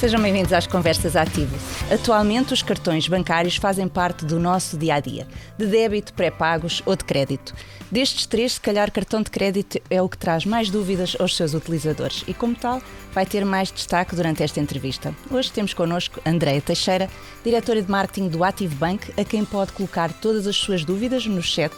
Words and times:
Sejam 0.00 0.22
bem-vindos 0.22 0.54
às 0.54 0.66
Conversas 0.66 1.14
Ativas. 1.14 1.60
Atualmente, 1.92 2.54
os 2.54 2.62
cartões 2.62 3.06
bancários 3.06 3.56
fazem 3.56 3.86
parte 3.86 4.24
do 4.24 4.40
nosso 4.40 4.78
dia 4.78 4.94
a 4.94 5.00
dia, 5.00 5.28
de 5.58 5.66
débito, 5.66 6.14
pré-pagos 6.14 6.80
ou 6.86 6.96
de 6.96 7.04
crédito. 7.04 7.54
Destes 7.90 8.24
três, 8.24 8.54
se 8.54 8.60
calhar, 8.62 8.90
cartão 8.90 9.20
de 9.20 9.30
crédito 9.30 9.78
é 9.90 10.00
o 10.00 10.08
que 10.08 10.16
traz 10.16 10.46
mais 10.46 10.70
dúvidas 10.70 11.14
aos 11.20 11.36
seus 11.36 11.52
utilizadores 11.52 12.24
e, 12.26 12.32
como 12.32 12.54
tal, 12.54 12.80
vai 13.12 13.26
ter 13.26 13.44
mais 13.44 13.70
destaque 13.70 14.16
durante 14.16 14.42
esta 14.42 14.58
entrevista. 14.58 15.14
Hoje 15.30 15.52
temos 15.52 15.74
connosco 15.74 16.18
Andréia 16.24 16.62
Teixeira, 16.62 17.10
diretora 17.44 17.82
de 17.82 17.90
marketing 17.90 18.28
do 18.28 18.42
Active 18.42 18.74
Bank, 18.76 19.12
a 19.20 19.22
quem 19.22 19.44
pode 19.44 19.72
colocar 19.72 20.14
todas 20.14 20.46
as 20.46 20.56
suas 20.56 20.82
dúvidas 20.82 21.26
no 21.26 21.42
chat 21.42 21.74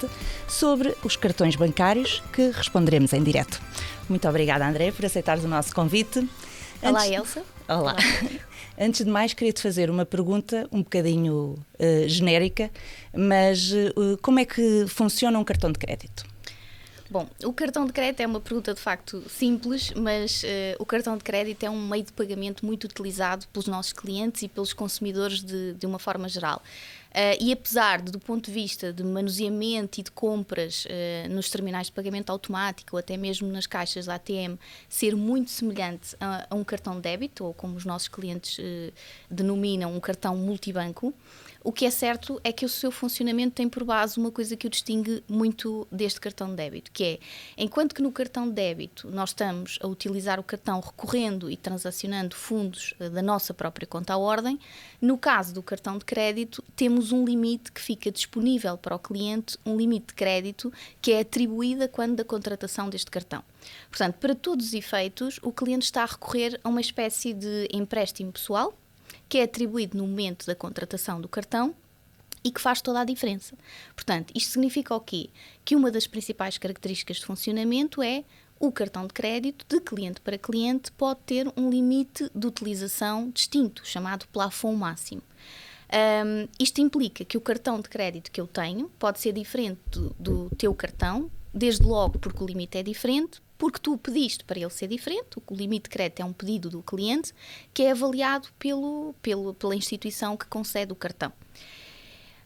sobre 0.47 0.95
os 1.02 1.16
cartões 1.16 1.56
bancários 1.56 2.23
que 2.33 2.52
responderemos 2.52 3.12
em 3.14 3.23
direto. 3.25 3.61
Muito 4.09 4.28
obrigada, 4.28 4.64
André, 4.64 4.92
por 4.92 5.06
aceitares 5.06 5.42
o 5.42 5.48
nosso 5.48 5.75
convite. 5.75 6.25
Olá, 6.80 7.09
Elsa. 7.09 7.42
Olá. 7.69 7.80
Olá. 7.80 7.97
Antes 8.79 9.05
de 9.05 9.11
mais, 9.11 9.34
queria-te 9.34 9.61
fazer 9.61 9.91
uma 9.91 10.05
pergunta 10.05 10.66
um 10.73 10.83
bocadinho 10.83 11.55
uh, 11.79 12.09
genérica, 12.09 12.70
mas 13.15 13.70
uh, 13.73 14.19
como 14.23 14.39
é 14.41 14.45
que 14.45 14.87
funciona 14.89 15.39
um 15.39 15.45
cartão 15.45 15.70
de 15.70 15.79
crédito? 15.79 16.31
Bom, 17.12 17.29
o 17.45 17.52
cartão 17.52 17.84
de 17.84 17.93
crédito 17.93 18.21
é 18.21 18.27
uma 18.27 18.41
pergunta 18.41 18.73
de 18.73 18.80
facto 18.80 19.23
simples, 19.29 19.93
mas 19.95 20.43
uh, 20.45 20.47
o 20.79 20.87
cartão 20.87 21.15
de 21.15 21.23
crédito 21.23 21.62
é 21.62 21.69
um 21.69 21.79
meio 21.87 22.05
de 22.05 22.12
pagamento 22.15 22.65
muito 22.65 22.84
utilizado 22.84 23.47
pelos 23.48 23.66
nossos 23.66 23.93
clientes 23.93 24.41
e 24.41 24.48
pelos 24.48 24.73
consumidores 24.73 25.42
de, 25.42 25.75
de 25.75 25.84
uma 25.84 25.98
forma 25.98 26.27
geral. 26.27 26.62
Uh, 27.11 27.36
e 27.39 27.53
apesar 27.53 28.01
de, 28.01 28.11
do 28.11 28.19
ponto 28.19 28.47
de 28.47 28.51
vista 28.51 28.95
de 28.95 29.05
manuseamento 29.05 30.01
e 30.01 30.03
de 30.03 30.11
compras 30.11 30.86
uh, 30.86 31.28
nos 31.28 31.51
terminais 31.51 31.89
de 31.89 31.92
pagamento 31.92 32.31
automático 32.31 32.97
ou 32.97 32.98
até 32.98 33.14
mesmo 33.19 33.47
nas 33.47 33.67
caixas 33.67 34.06
da 34.06 34.14
ATM 34.14 34.56
ser 34.89 35.14
muito 35.14 35.51
semelhante 35.51 36.17
a, 36.19 36.47
a 36.48 36.55
um 36.55 36.64
cartão 36.64 36.95
de 36.95 37.03
débito, 37.03 37.45
ou 37.45 37.53
como 37.53 37.77
os 37.77 37.84
nossos 37.84 38.08
clientes 38.08 38.58
denominam, 39.31 39.95
um 39.95 40.01
cartão 40.01 40.34
multibanco, 40.34 41.12
o 41.64 41.72
que 41.72 41.86
é 41.86 41.91
certo 41.91 42.41
é 42.42 42.52
que 42.52 42.64
o 42.64 42.68
seu 42.68 42.91
funcionamento 42.91 43.55
tem 43.55 43.68
por 43.68 43.84
base 43.84 44.18
uma 44.18 44.30
coisa 44.30 44.56
que 44.56 44.66
o 44.66 44.70
distingue 44.70 45.22
muito 45.28 45.86
deste 45.91 46.20
cartão 46.20 46.48
de 46.50 46.56
débito, 46.56 46.91
que 46.91 47.05
é, 47.05 47.18
enquanto 47.56 47.94
que 47.94 48.02
no 48.02 48.10
cartão 48.10 48.48
de 48.48 48.55
débito 48.55 49.08
nós 49.10 49.30
estamos 49.30 49.78
a 49.83 49.86
utilizar 49.86 50.40
o 50.40 50.42
cartão 50.42 50.80
recorrendo 50.80 51.50
e 51.50 51.56
transacionando 51.56 52.34
fundos 52.34 52.94
uh, 53.00 53.10
da 53.10 53.22
nossa 53.22 53.55
própria 53.55 53.86
conta 53.86 54.14
à 54.14 54.18
ordem, 54.18 54.58
no 55.00 55.16
caso 55.16 55.55
do 55.55 55.62
cartão 55.62 55.98
de 55.98 56.05
crédito 56.05 56.62
temos 56.74 57.12
um 57.12 57.24
limite 57.24 57.70
que 57.70 57.80
fica 57.80 58.10
disponível 58.10 58.77
para 58.77 58.96
o 58.96 58.98
cliente, 58.98 59.56
um 59.64 59.77
limite 59.77 60.08
de 60.08 60.14
crédito 60.14 60.72
que 61.00 61.12
é 61.12 61.20
atribuído 61.20 61.88
quando 61.88 62.16
da 62.16 62.24
contratação 62.24 62.88
deste 62.88 63.10
cartão. 63.10 63.42
Portanto, 63.88 64.16
para 64.16 64.34
todos 64.34 64.66
os 64.66 64.74
efeitos, 64.74 65.38
o 65.42 65.52
cliente 65.52 65.84
está 65.84 66.02
a 66.02 66.06
recorrer 66.06 66.60
a 66.64 66.68
uma 66.68 66.80
espécie 66.80 67.33
de 67.33 67.68
empréstimo 67.72 68.33
pessoal, 68.33 68.74
que 69.33 69.38
é 69.38 69.44
atribuído 69.44 69.97
no 69.97 70.06
momento 70.06 70.44
da 70.44 70.55
contratação 70.55 71.19
do 71.19 71.27
cartão 71.27 71.75
e 72.44 72.52
que 72.52 72.61
faz 72.61 72.83
toda 72.83 73.00
a 73.00 73.05
diferença. 73.05 73.56
Portanto, 73.97 74.30
isto 74.34 74.50
significa 74.50 74.94
o 74.94 75.00
quê? 75.00 75.30
Que 75.64 75.74
uma 75.74 75.91
das 75.91 76.06
principais 76.06 76.58
características 76.58 77.16
de 77.16 77.24
funcionamento 77.24 78.02
é 78.02 78.24
o 78.61 78.70
cartão 78.70 79.06
de 79.06 79.14
crédito, 79.14 79.64
de 79.66 79.80
cliente 79.80 80.20
para 80.20 80.36
cliente, 80.36 80.92
pode 80.92 81.20
ter 81.24 81.50
um 81.56 81.70
limite 81.70 82.30
de 82.34 82.47
utilização 82.47 83.30
distinto, 83.30 83.80
chamado 83.86 84.28
plafond 84.28 84.77
máximo. 84.77 85.22
Um, 85.91 86.46
isto 86.61 86.83
implica 86.83 87.24
que 87.24 87.39
o 87.39 87.41
cartão 87.41 87.80
de 87.80 87.89
crédito 87.89 88.30
que 88.30 88.39
eu 88.39 88.46
tenho 88.46 88.90
pode 88.98 89.18
ser 89.18 89.33
diferente 89.33 89.80
do, 89.90 90.14
do 90.18 90.51
teu 90.57 90.74
cartão, 90.74 91.30
desde 91.52 91.85
logo 91.85 92.18
porque 92.18 92.42
o 92.42 92.46
limite 92.46 92.79
é 92.79 92.83
diferente, 92.83 93.42
porque 93.58 93.79
tu 93.79 93.96
pediste 93.96 94.45
para 94.45 94.58
ele 94.58 94.70
ser 94.70 94.89
diferente, 94.89 95.39
o 95.46 95.55
limite 95.55 95.85
de 95.85 95.90
crédito 95.90 96.20
é 96.20 96.24
um 96.24 96.33
pedido 96.33 96.68
do 96.68 96.83
cliente, 96.83 97.33
que 97.73 97.85
é 97.85 97.92
avaliado 97.92 98.48
pelo, 98.58 99.14
pelo, 99.23 99.55
pela 99.55 99.77
instituição 99.77 100.36
que 100.36 100.46
concede 100.46 100.92
o 100.92 100.96
cartão. 100.96 101.33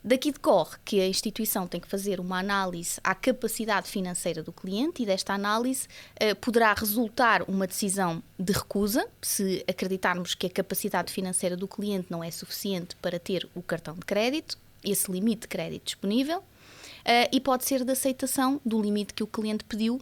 Daqui 0.06 0.30
decorre 0.30 0.76
que 0.84 1.00
a 1.00 1.08
instituição 1.08 1.66
tem 1.66 1.80
que 1.80 1.88
fazer 1.88 2.20
uma 2.20 2.38
análise 2.38 3.00
à 3.02 3.12
capacidade 3.12 3.88
financeira 3.88 4.40
do 4.40 4.52
cliente 4.52 5.02
e 5.02 5.06
desta 5.06 5.32
análise 5.32 5.88
uh, 6.22 6.36
poderá 6.36 6.72
resultar 6.74 7.42
uma 7.48 7.66
decisão 7.66 8.22
de 8.38 8.52
recusa, 8.52 9.08
se 9.20 9.64
acreditarmos 9.66 10.36
que 10.36 10.46
a 10.46 10.50
capacidade 10.50 11.12
financeira 11.12 11.56
do 11.56 11.66
cliente 11.66 12.06
não 12.08 12.22
é 12.22 12.30
suficiente 12.30 12.94
para 13.02 13.18
ter 13.18 13.48
o 13.52 13.60
cartão 13.60 13.94
de 13.94 14.06
crédito, 14.06 14.56
esse 14.84 15.10
limite 15.10 15.40
de 15.40 15.48
crédito 15.48 15.86
disponível, 15.86 16.40
e 17.32 17.40
pode 17.40 17.64
ser 17.64 17.84
de 17.84 17.92
aceitação 17.92 18.60
do 18.64 18.80
limite 18.80 19.14
que 19.14 19.22
o 19.22 19.26
cliente 19.26 19.64
pediu 19.64 20.00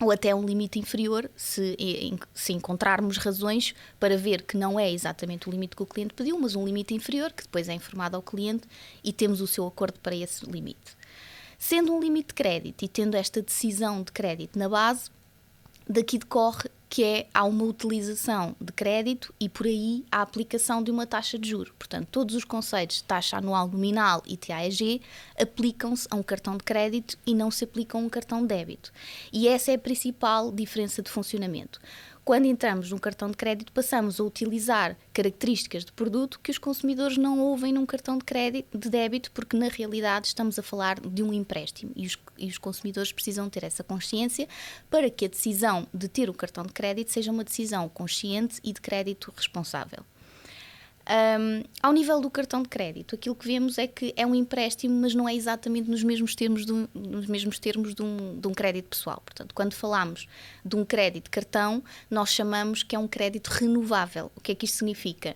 ou 0.00 0.10
até 0.10 0.34
um 0.34 0.42
limite 0.42 0.78
inferior, 0.78 1.30
se, 1.36 1.76
se, 2.32 2.52
encontrarmos 2.54 3.18
razões 3.18 3.74
para 3.98 4.16
ver 4.16 4.42
que 4.42 4.56
não 4.56 4.80
é 4.80 4.90
exatamente 4.90 5.46
o 5.46 5.52
limite 5.52 5.76
que 5.76 5.82
o 5.82 5.86
cliente 5.86 6.14
pediu, 6.14 6.40
mas 6.40 6.56
um 6.56 6.64
limite 6.64 6.94
inferior, 6.94 7.30
que 7.30 7.42
depois 7.42 7.68
é 7.68 7.74
informado 7.74 8.16
ao 8.16 8.22
cliente 8.22 8.66
e 9.04 9.12
temos 9.12 9.42
o 9.42 9.46
seu 9.46 9.66
acordo 9.66 10.00
para 10.00 10.16
esse 10.16 10.46
limite. 10.46 10.96
Sendo 11.58 11.92
um 11.92 12.00
limite 12.00 12.28
de 12.28 12.34
crédito 12.34 12.82
e 12.82 12.88
tendo 12.88 13.14
esta 13.14 13.42
decisão 13.42 14.02
de 14.02 14.10
crédito 14.10 14.58
na 14.58 14.70
base, 14.70 15.10
daqui 15.86 16.16
decorre 16.16 16.70
que 16.90 17.04
é 17.04 17.28
há 17.32 17.44
uma 17.44 17.62
utilização 17.62 18.56
de 18.60 18.72
crédito 18.72 19.32
e 19.38 19.48
por 19.48 19.64
aí 19.64 20.04
a 20.10 20.20
aplicação 20.20 20.82
de 20.82 20.90
uma 20.90 21.06
taxa 21.06 21.38
de 21.38 21.48
juro. 21.48 21.72
Portanto, 21.78 22.08
todos 22.10 22.34
os 22.34 22.44
conceitos 22.44 22.96
de 22.96 23.04
taxa 23.04 23.36
anual 23.36 23.68
nominal 23.68 24.20
e 24.26 24.36
TAEG 24.36 25.00
aplicam-se 25.40 26.08
a 26.10 26.16
um 26.16 26.22
cartão 26.22 26.56
de 26.56 26.64
crédito 26.64 27.16
e 27.24 27.32
não 27.32 27.48
se 27.48 27.62
aplicam 27.62 28.00
a 28.00 28.04
um 28.04 28.08
cartão 28.08 28.40
de 28.42 28.48
débito. 28.48 28.92
E 29.32 29.46
essa 29.46 29.70
é 29.70 29.76
a 29.76 29.78
principal 29.78 30.50
diferença 30.50 31.00
de 31.00 31.08
funcionamento. 31.08 31.80
Quando 32.24 32.44
entramos 32.44 32.90
num 32.90 32.98
cartão 32.98 33.30
de 33.30 33.36
crédito, 33.36 33.72
passamos 33.72 34.20
a 34.20 34.24
utilizar 34.24 34.96
características 35.12 35.84
de 35.84 35.92
produto 35.92 36.38
que 36.40 36.50
os 36.50 36.58
consumidores 36.58 37.16
não 37.16 37.40
ouvem 37.40 37.72
num 37.72 37.86
cartão 37.86 38.18
de 38.18 38.24
crédito, 38.24 38.76
de 38.76 38.90
débito, 38.90 39.32
porque 39.32 39.56
na 39.56 39.68
realidade 39.68 40.28
estamos 40.28 40.58
a 40.58 40.62
falar 40.62 41.00
de 41.00 41.22
um 41.22 41.32
empréstimo 41.32 41.92
e 41.96 42.06
os, 42.06 42.18
e 42.38 42.46
os 42.46 42.58
consumidores 42.58 43.10
precisam 43.10 43.48
ter 43.48 43.64
essa 43.64 43.82
consciência 43.82 44.46
para 44.90 45.08
que 45.10 45.24
a 45.24 45.28
decisão 45.28 45.86
de 45.92 46.08
ter 46.08 46.28
o 46.28 46.34
cartão 46.34 46.64
de 46.64 46.72
crédito 46.72 47.10
seja 47.10 47.32
uma 47.32 47.42
decisão 47.42 47.88
consciente 47.88 48.60
e 48.62 48.72
de 48.72 48.80
crédito 48.80 49.32
responsável. 49.34 50.04
Um, 51.10 51.64
ao 51.82 51.92
nível 51.92 52.20
do 52.20 52.30
cartão 52.30 52.62
de 52.62 52.68
crédito, 52.68 53.16
aquilo 53.16 53.34
que 53.34 53.44
vemos 53.44 53.78
é 53.78 53.88
que 53.88 54.14
é 54.16 54.24
um 54.24 54.32
empréstimo, 54.32 54.94
mas 55.00 55.12
não 55.12 55.28
é 55.28 55.34
exatamente 55.34 55.90
nos 55.90 56.04
mesmos 56.04 56.36
termos 56.36 56.64
de 56.64 56.72
um, 56.72 56.86
nos 56.94 57.26
mesmos 57.26 57.58
termos 57.58 57.96
de 57.96 58.02
um, 58.02 58.38
de 58.38 58.46
um 58.46 58.54
crédito 58.54 58.90
pessoal. 58.90 59.20
Portanto, 59.24 59.52
quando 59.52 59.72
falamos 59.74 60.28
de 60.64 60.76
um 60.76 60.84
crédito 60.84 61.28
cartão, 61.28 61.82
nós 62.08 62.32
chamamos 62.32 62.84
que 62.84 62.94
é 62.94 62.98
um 62.98 63.08
crédito 63.08 63.48
renovável. 63.48 64.30
O 64.36 64.40
que 64.40 64.52
é 64.52 64.54
que 64.54 64.66
isto 64.66 64.78
significa? 64.78 65.34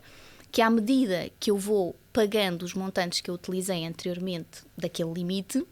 Que 0.52 0.62
à 0.62 0.70
medida 0.70 1.28
que 1.40 1.50
eu 1.50 1.58
vou 1.58 1.96
pagando 2.12 2.62
os 2.62 2.74
montantes 2.74 3.20
que 3.20 3.28
eu 3.28 3.34
utilizei 3.34 3.84
anteriormente 3.84 4.62
daquele 4.78 5.12
limite, 5.12 5.66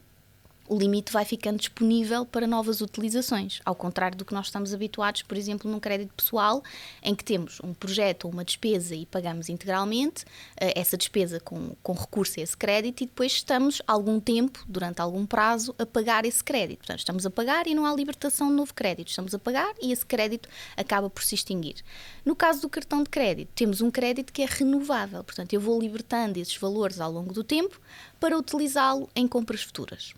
o 0.72 0.78
limite 0.78 1.12
vai 1.12 1.26
ficando 1.26 1.58
disponível 1.58 2.24
para 2.24 2.46
novas 2.46 2.80
utilizações, 2.80 3.60
ao 3.62 3.74
contrário 3.74 4.16
do 4.16 4.24
que 4.24 4.32
nós 4.32 4.46
estamos 4.46 4.72
habituados, 4.72 5.20
por 5.20 5.36
exemplo, 5.36 5.70
num 5.70 5.78
crédito 5.78 6.14
pessoal, 6.14 6.62
em 7.02 7.14
que 7.14 7.22
temos 7.22 7.60
um 7.62 7.74
projeto 7.74 8.24
ou 8.24 8.32
uma 8.32 8.42
despesa 8.42 8.94
e 8.94 9.04
pagamos 9.04 9.50
integralmente 9.50 10.24
uh, 10.24 10.72
essa 10.74 10.96
despesa 10.96 11.38
com, 11.38 11.76
com 11.82 11.92
recurso 11.92 12.40
a 12.40 12.42
esse 12.42 12.56
crédito 12.56 13.02
e 13.02 13.06
depois 13.06 13.32
estamos 13.32 13.82
algum 13.86 14.18
tempo, 14.18 14.64
durante 14.66 15.02
algum 15.02 15.26
prazo, 15.26 15.74
a 15.78 15.84
pagar 15.84 16.24
esse 16.24 16.42
crédito. 16.42 16.78
Portanto, 16.78 17.00
estamos 17.00 17.26
a 17.26 17.30
pagar 17.30 17.66
e 17.66 17.74
não 17.74 17.84
há 17.84 17.94
libertação 17.94 18.48
de 18.48 18.54
novo 18.54 18.72
crédito. 18.72 19.08
Estamos 19.08 19.34
a 19.34 19.38
pagar 19.38 19.74
e 19.78 19.92
esse 19.92 20.06
crédito 20.06 20.48
acaba 20.74 21.10
por 21.10 21.22
se 21.22 21.34
extinguir. 21.34 21.76
No 22.24 22.34
caso 22.34 22.62
do 22.62 22.70
cartão 22.70 23.02
de 23.02 23.10
crédito, 23.10 23.50
temos 23.54 23.82
um 23.82 23.90
crédito 23.90 24.32
que 24.32 24.40
é 24.40 24.46
renovável, 24.46 25.22
portanto, 25.22 25.52
eu 25.52 25.60
vou 25.60 25.78
libertando 25.78 26.38
esses 26.38 26.56
valores 26.56 26.98
ao 26.98 27.12
longo 27.12 27.34
do 27.34 27.44
tempo 27.44 27.78
para 28.18 28.38
utilizá-lo 28.38 29.10
em 29.14 29.28
compras 29.28 29.62
futuras. 29.62 30.14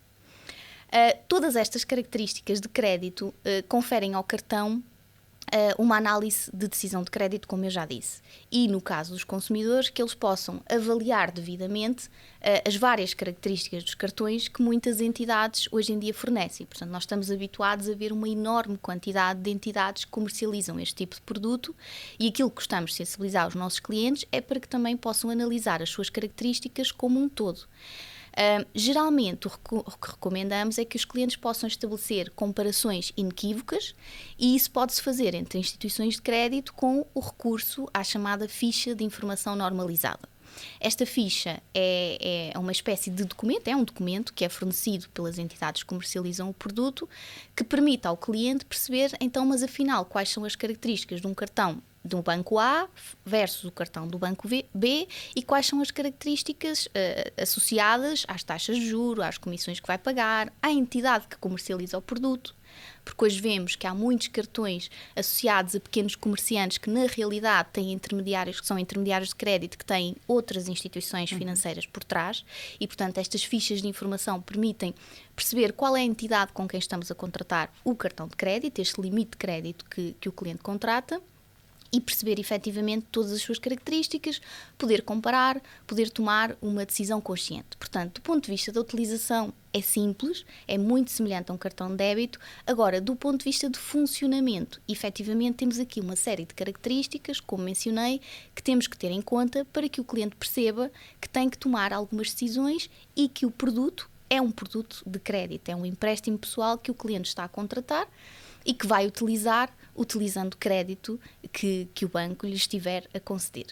Uh, 0.95 1.19
todas 1.27 1.57
estas 1.57 1.83
características 1.83 2.61
de 2.61 2.69
crédito 2.69 3.27
uh, 3.27 3.67
conferem 3.67 4.15
ao 4.15 4.23
cartão 4.23 4.77
uh, 4.77 5.83
uma 5.83 5.97
análise 5.97 6.49
de 6.55 6.69
decisão 6.69 7.03
de 7.03 7.11
crédito, 7.11 7.49
como 7.49 7.65
eu 7.65 7.71
já 7.71 7.85
disse. 7.85 8.23
E, 8.49 8.69
no 8.69 8.81
caso 8.81 9.13
dos 9.13 9.25
consumidores, 9.25 9.91
que 9.91 10.01
eles 10.01 10.15
possam 10.15 10.63
avaliar 10.71 11.33
devidamente 11.33 12.09
as 12.65 12.77
várias 12.77 13.15
características 13.15 13.83
dos 13.83 13.95
cartões 13.95 14.49
que 14.49 14.61
muitas 14.61 15.01
entidades 15.01 15.67
hoje 15.73 15.95
em 15.95 15.99
dia 15.99 16.13
fornecem. 16.13 16.67
Portanto, 16.67 16.91
nós 16.91 17.05
estamos 17.05 17.31
habituados 17.31 17.89
a 17.89 17.95
ver 17.95 18.13
uma 18.13 18.29
enorme 18.29 18.77
quantidade 18.77 19.41
de 19.41 19.51
entidades 19.51 20.05
que 20.05 20.11
comercializam 20.11 20.79
este 20.79 20.95
tipo 20.95 21.17
de 21.17 21.23
produto 21.23 21.75
e 22.21 22.29
aquilo 22.29 22.51
que 22.51 22.57
gostamos 22.57 22.91
de 22.91 22.99
sensibilizar 22.99 23.49
os 23.49 23.55
nossos 23.55 23.81
clientes 23.81 24.27
é 24.31 24.43
para 24.43 24.61
que 24.61 24.69
também 24.69 24.95
possam 24.95 25.31
analisar 25.31 25.83
as 25.83 25.89
suas 25.89 26.11
características 26.11 26.93
como 26.93 27.19
um 27.19 27.29
todo. 27.29 27.67
Geralmente, 28.75 29.47
o, 29.47 29.51
o 29.71 29.99
que 29.99 30.11
recomendamos 30.11 30.79
é 30.79 30.85
que 30.85 30.97
os 30.97 31.05
clientes 31.05 31.37
possam 31.37 31.69
estabelecer 31.69 32.31
comparações 32.31 33.13
inequívocas 33.17 33.95
e 34.39 34.57
isso 34.57 34.71
pode-se 34.71 35.03
fazer 35.03 35.35
entre 35.35 35.59
instituições 35.59 36.15
de 36.15 36.23
crédito 36.23 36.73
com 36.75 37.07
o 37.15 37.21
recurso 37.21 37.89
à 37.95 38.03
chamada 38.03 38.49
ficha 38.49 38.95
de 38.95 39.05
informação 39.05 39.55
normalizada. 39.55 40.29
Esta 40.81 41.05
ficha 41.05 41.61
é, 41.75 42.53
é, 42.55 42.59
uma 42.59 42.73
espécie 42.73 43.11
de 43.11 43.25
documento, 43.25 43.69
é 43.69 43.77
um 43.77 43.85
documento 43.85 44.33
que 44.33 44.45
é 44.45 44.49
fornecido 44.49 45.09
pelas 45.11 45.39
entidades 45.39 45.83
que 45.83 45.89
comercializam 45.89 46.49
o 46.49 46.55
produto, 46.55 47.09
que 47.57 47.65
permite 47.65 48.07
ao 48.07 48.17
cliente 48.17 48.65
perceber, 48.65 49.13
então, 49.21 49.45
mas 49.45 49.63
afinal, 49.63 50.05
quais 50.05 50.29
são 50.29 50.45
as 50.45 50.55
características 50.55 51.21
de 51.21 51.27
um 51.27 51.35
cartão 51.35 51.83
do 52.05 52.21
banco 52.21 52.59
A 52.59 52.89
versus 53.25 53.65
o 53.65 53.73
cartão 53.73 54.07
do 54.07 54.19
banco 54.19 54.47
B 54.75 55.09
e 55.35 55.43
quais 55.43 55.67
são 55.67 55.81
as 55.81 55.91
características 55.91 56.87
uh, 56.87 57.43
associadas 57.43 58.25
às 58.29 58.45
taxas 58.45 58.77
de 58.77 58.87
juro, 58.87 59.23
às 59.23 59.39
comissões 59.39 59.81
que 59.81 59.87
vai 59.87 59.97
pagar, 59.97 60.53
à 60.61 60.71
entidade 60.71 61.27
que 61.27 61.37
comercializa 61.39 61.97
o 61.97 62.03
produto. 62.03 62.55
Porque 63.05 63.25
hoje 63.25 63.41
vemos 63.41 63.77
que 63.77 63.87
há 63.87 63.95
muitos 63.95 64.29
cartões 64.29 64.91
associados 65.15 65.77
a 65.77 65.81
pequenos 65.81 66.17
comerciantes 66.17 66.79
que 66.79 66.91
na 66.91 67.07
realidade 67.07 67.69
têm 67.73 67.93
intermediários 67.93 68.61
que 68.61 68.67
são 68.67 68.79
intermediários 68.79 69.29
de 69.29 69.37
crédito 69.37 69.79
que 69.79 69.85
têm 69.85 70.17
outras 70.27 70.69
instituições 70.69 71.31
uhum. 71.31 71.39
financeiras 71.39 71.87
por 71.87 72.03
trás. 72.03 72.45
E 72.81 72.87
portanto 72.87 73.19
estas 73.19 73.45
fichas 73.45 73.81
de 73.81 73.89
informação 73.89 74.41
permitem 74.41 74.95
perceber 75.37 75.73
qual 75.73 75.97
é 75.97 76.01
a 76.01 76.05
entidade 76.05 76.53
com 76.53 76.67
quem 76.67 76.79
estamos 76.79 77.11
a 77.11 77.15
contratar 77.15 77.73
o 77.85 77.95
cartão 77.95 78.27
de 78.27 78.37
crédito, 78.37 78.81
este 78.81 79.01
limite 79.01 79.33
de 79.33 79.37
crédito 79.37 79.85
que, 79.85 80.17
que 80.21 80.29
o 80.29 80.33
cliente 80.33 80.63
contrata 80.63 81.23
e 81.95 82.01
perceber 82.01 82.41
efetivamente 82.41 83.07
todas 83.13 83.31
as 83.31 83.41
suas 83.41 83.57
características, 83.57 84.41
poder 84.77 85.03
comparar, 85.03 85.63
poder 85.87 86.11
tomar 86.11 86.57
uma 86.61 86.85
decisão 86.85 87.21
consciente. 87.21 87.77
Portanto, 87.79 88.15
do 88.15 88.21
ponto 88.21 88.47
de 88.47 88.51
vista 88.51 88.73
da 88.73 88.81
utilização, 88.81 89.55
é 89.73 89.81
simples, 89.81 90.45
é 90.67 90.77
muito 90.77 91.13
semelhante 91.13 91.53
a 91.53 91.55
um 91.55 91.57
cartão 91.57 91.89
de 91.91 91.95
débito. 91.95 92.41
Agora, 92.67 93.01
do 93.01 93.15
ponto 93.15 93.39
de 93.39 93.45
vista 93.45 93.71
de 93.71 93.79
funcionamento, 93.79 94.83
efetivamente 94.89 95.55
temos 95.55 95.79
aqui 95.79 96.01
uma 96.01 96.17
série 96.17 96.45
de 96.45 96.53
características, 96.53 97.39
como 97.39 97.63
mencionei, 97.63 98.21
que 98.57 98.63
temos 98.63 98.89
que 98.89 98.99
ter 98.99 99.13
em 99.13 99.23
conta 99.23 99.65
para 99.67 99.89
que 99.89 100.01
o 100.01 100.05
cliente 100.05 100.35
perceba 100.35 100.91
que 101.21 101.29
tem 101.29 101.49
que 101.49 101.57
tomar 101.57 101.93
algumas 101.93 102.33
decisões 102.33 102.91
e 103.15 103.29
que 103.29 103.47
o 103.47 103.53
produto 103.53 104.11
é 104.29 104.41
um 104.41 104.51
produto 104.51 105.01
de 105.07 105.21
crédito, 105.21 105.69
é 105.69 105.77
um 105.77 105.87
empréstimo 105.87 106.39
pessoal 106.39 106.77
que 106.77 106.91
o 106.91 106.95
cliente 106.95 107.29
está 107.29 107.45
a 107.45 107.49
contratar 107.49 108.09
e 108.65 108.75
que 108.75 108.87
vai 108.87 109.07
utilizar 109.07 109.71
utilizando 109.97 110.57
crédito 110.57 111.21
que, 111.53 111.89
que 111.95 112.05
o 112.05 112.09
banco 112.09 112.47
lhe 112.47 112.55
estiver 112.55 113.05
a 113.15 113.21
conceder. 113.21 113.67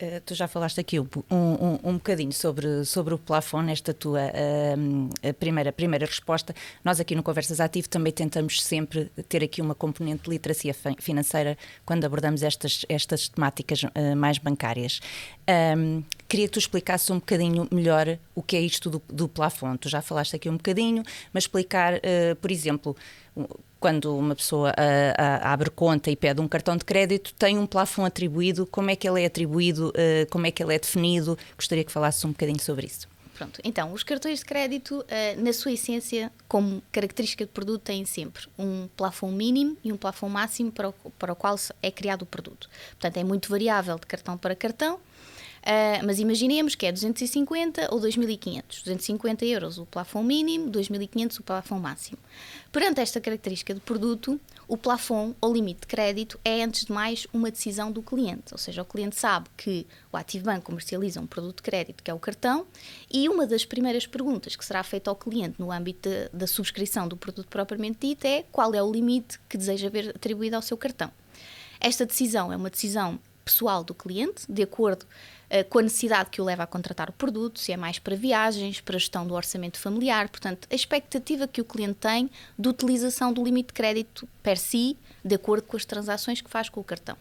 Uh, 0.00 0.20
tu 0.24 0.32
já 0.32 0.46
falaste 0.46 0.78
aqui 0.78 1.00
um, 1.00 1.08
um, 1.28 1.78
um 1.82 1.92
bocadinho 1.94 2.30
sobre, 2.32 2.84
sobre 2.84 3.14
o 3.14 3.18
plafond, 3.18 3.66
nesta 3.66 3.92
tua 3.92 4.20
uh, 4.20 5.34
primeira, 5.34 5.72
primeira 5.72 6.06
resposta. 6.06 6.54
Nós 6.84 7.00
aqui 7.00 7.16
no 7.16 7.22
Conversas 7.24 7.58
Ativo 7.58 7.88
também 7.88 8.12
tentamos 8.12 8.62
sempre 8.62 9.10
ter 9.28 9.42
aqui 9.42 9.60
uma 9.60 9.74
componente 9.74 10.22
de 10.22 10.30
literacia 10.30 10.72
financeira 11.00 11.58
quando 11.84 12.04
abordamos 12.04 12.44
estas, 12.44 12.86
estas 12.88 13.28
temáticas 13.28 13.82
uh, 13.82 14.16
mais 14.16 14.38
bancárias. 14.38 15.00
Um, 15.76 16.04
queria 16.28 16.46
que 16.46 16.52
tu 16.52 16.60
explicasses 16.60 17.10
um 17.10 17.16
bocadinho 17.16 17.66
melhor 17.72 18.18
o 18.36 18.42
que 18.42 18.56
é 18.56 18.60
isto 18.60 18.88
do, 18.88 19.02
do 19.08 19.26
plafond. 19.26 19.78
Tu 19.78 19.88
já 19.88 20.00
falaste 20.00 20.36
aqui 20.36 20.48
um 20.48 20.58
bocadinho, 20.58 21.02
mas 21.32 21.44
explicar, 21.44 21.94
por 22.40 22.52
exemplo, 22.52 22.94
quando 23.80 24.16
uma 24.16 24.34
pessoa 24.34 24.70
uh, 24.70 24.72
uh, 24.72 25.40
abre 25.42 25.70
conta 25.70 26.10
e 26.10 26.16
pede 26.16 26.40
um 26.40 26.48
cartão 26.48 26.76
de 26.76 26.84
crédito, 26.84 27.32
tem 27.34 27.58
um 27.58 27.66
plafond 27.66 28.08
atribuído, 28.08 28.66
como 28.66 28.90
é 28.90 28.96
que 28.96 29.08
ele 29.08 29.22
é 29.22 29.26
atribuído, 29.26 29.88
uh, 29.90 30.28
como 30.30 30.46
é 30.46 30.50
que 30.50 30.62
ele 30.62 30.74
é 30.74 30.78
definido? 30.78 31.38
Gostaria 31.56 31.84
que 31.84 31.92
falasses 31.92 32.24
um 32.24 32.30
bocadinho 32.30 32.60
sobre 32.60 32.86
isso. 32.86 33.08
Pronto, 33.36 33.60
então, 33.62 33.92
os 33.92 34.02
cartões 34.02 34.40
de 34.40 34.44
crédito, 34.44 35.06
na 35.36 35.52
sua 35.52 35.70
essência, 35.70 36.32
como 36.48 36.82
característica 36.90 37.46
de 37.46 37.52
produto, 37.52 37.82
têm 37.82 38.04
sempre 38.04 38.42
um 38.58 38.88
plafond 38.96 39.32
mínimo 39.32 39.76
e 39.84 39.92
um 39.92 39.96
plafond 39.96 40.32
máximo 40.32 40.72
para 40.72 40.88
o, 40.88 40.92
para 41.16 41.32
o 41.32 41.36
qual 41.36 41.54
é 41.80 41.88
criado 41.88 42.22
o 42.22 42.26
produto. 42.26 42.68
Portanto, 42.98 43.16
é 43.16 43.22
muito 43.22 43.48
variável 43.48 43.96
de 43.96 44.08
cartão 44.08 44.36
para 44.36 44.56
cartão, 44.56 44.98
Uh, 45.58 46.06
mas 46.06 46.18
imaginemos 46.18 46.74
que 46.74 46.86
é 46.86 46.92
250 46.92 47.92
ou 47.92 48.00
2.500. 48.00 48.62
250 48.84 49.44
euros 49.44 49.78
o 49.78 49.86
plafond 49.86 50.26
mínimo, 50.26 50.70
2.500 50.70 51.40
o 51.40 51.42
plafond 51.42 51.82
máximo. 51.82 52.18
Perante 52.70 53.00
esta 53.00 53.20
característica 53.20 53.74
de 53.74 53.80
produto, 53.80 54.40
o 54.66 54.76
plafond 54.76 55.34
ou 55.40 55.52
limite 55.52 55.80
de 55.80 55.86
crédito 55.86 56.38
é, 56.44 56.62
antes 56.62 56.84
de 56.84 56.92
mais, 56.92 57.26
uma 57.32 57.50
decisão 57.50 57.90
do 57.90 58.02
cliente. 58.02 58.52
Ou 58.52 58.58
seja, 58.58 58.82
o 58.82 58.84
cliente 58.84 59.16
sabe 59.16 59.48
que 59.56 59.86
o 60.12 60.16
Ativo 60.16 60.44
Banco 60.44 60.66
comercializa 60.66 61.20
um 61.20 61.26
produto 61.26 61.56
de 61.56 61.62
crédito, 61.62 62.02
que 62.02 62.10
é 62.10 62.14
o 62.14 62.18
cartão, 62.18 62.66
e 63.10 63.28
uma 63.28 63.46
das 63.46 63.64
primeiras 63.64 64.06
perguntas 64.06 64.54
que 64.54 64.64
será 64.64 64.82
feita 64.82 65.10
ao 65.10 65.16
cliente 65.16 65.56
no 65.58 65.72
âmbito 65.72 66.08
de, 66.08 66.28
da 66.32 66.46
subscrição 66.46 67.08
do 67.08 67.16
produto 67.16 67.48
propriamente 67.48 68.06
dito 68.06 68.26
é 68.26 68.44
qual 68.52 68.74
é 68.74 68.82
o 68.82 68.92
limite 68.92 69.40
que 69.48 69.56
deseja 69.56 69.88
ver 69.88 70.10
atribuído 70.10 70.56
ao 70.56 70.62
seu 70.62 70.76
cartão. 70.76 71.10
Esta 71.80 72.04
decisão 72.04 72.52
é 72.52 72.56
uma 72.56 72.70
decisão 72.70 73.18
pessoal 73.44 73.82
do 73.82 73.94
cliente, 73.94 74.42
de 74.46 74.62
acordo 74.62 75.04
uh, 75.04 75.06
com 75.70 75.78
a 75.78 75.82
necessidade 75.82 76.30
que 76.30 76.40
o 76.40 76.44
leva 76.44 76.64
a 76.64 76.66
contratar 76.66 77.08
o 77.08 77.12
produto, 77.12 77.58
se 77.58 77.72
é 77.72 77.76
mais 77.76 77.98
para 77.98 78.14
viagens, 78.14 78.80
para 78.80 78.98
gestão 78.98 79.26
do 79.26 79.34
orçamento 79.34 79.78
familiar, 79.78 80.28
portanto, 80.28 80.68
a 80.70 80.74
expectativa 80.74 81.48
que 81.48 81.60
o 81.60 81.64
cliente 81.64 81.94
tem 82.00 82.30
de 82.58 82.68
utilização 82.68 83.32
do 83.32 83.42
limite 83.42 83.68
de 83.68 83.74
crédito 83.74 84.28
per 84.42 84.58
si, 84.58 84.96
de 85.24 85.34
acordo 85.34 85.62
com 85.62 85.76
as 85.76 85.84
transações 85.84 86.40
que 86.40 86.50
faz 86.50 86.68
com 86.68 86.80
o 86.80 86.84
cartão. 86.84 87.16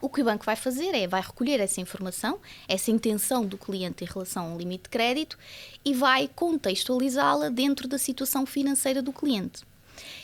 O 0.00 0.08
que 0.08 0.22
o 0.22 0.24
banco 0.24 0.44
vai 0.44 0.54
fazer 0.54 0.94
é 0.94 1.08
vai 1.08 1.20
recolher 1.20 1.58
essa 1.58 1.80
informação, 1.80 2.38
essa 2.68 2.90
intenção 2.92 3.44
do 3.44 3.58
cliente 3.58 4.04
em 4.04 4.06
relação 4.06 4.46
a 4.46 4.54
um 4.54 4.56
limite 4.56 4.84
de 4.84 4.90
crédito 4.90 5.36
e 5.84 5.92
vai 5.92 6.30
contextualizá-la 6.32 7.48
dentro 7.48 7.88
da 7.88 7.98
situação 7.98 8.46
financeira 8.46 9.02
do 9.02 9.12
cliente. 9.12 9.67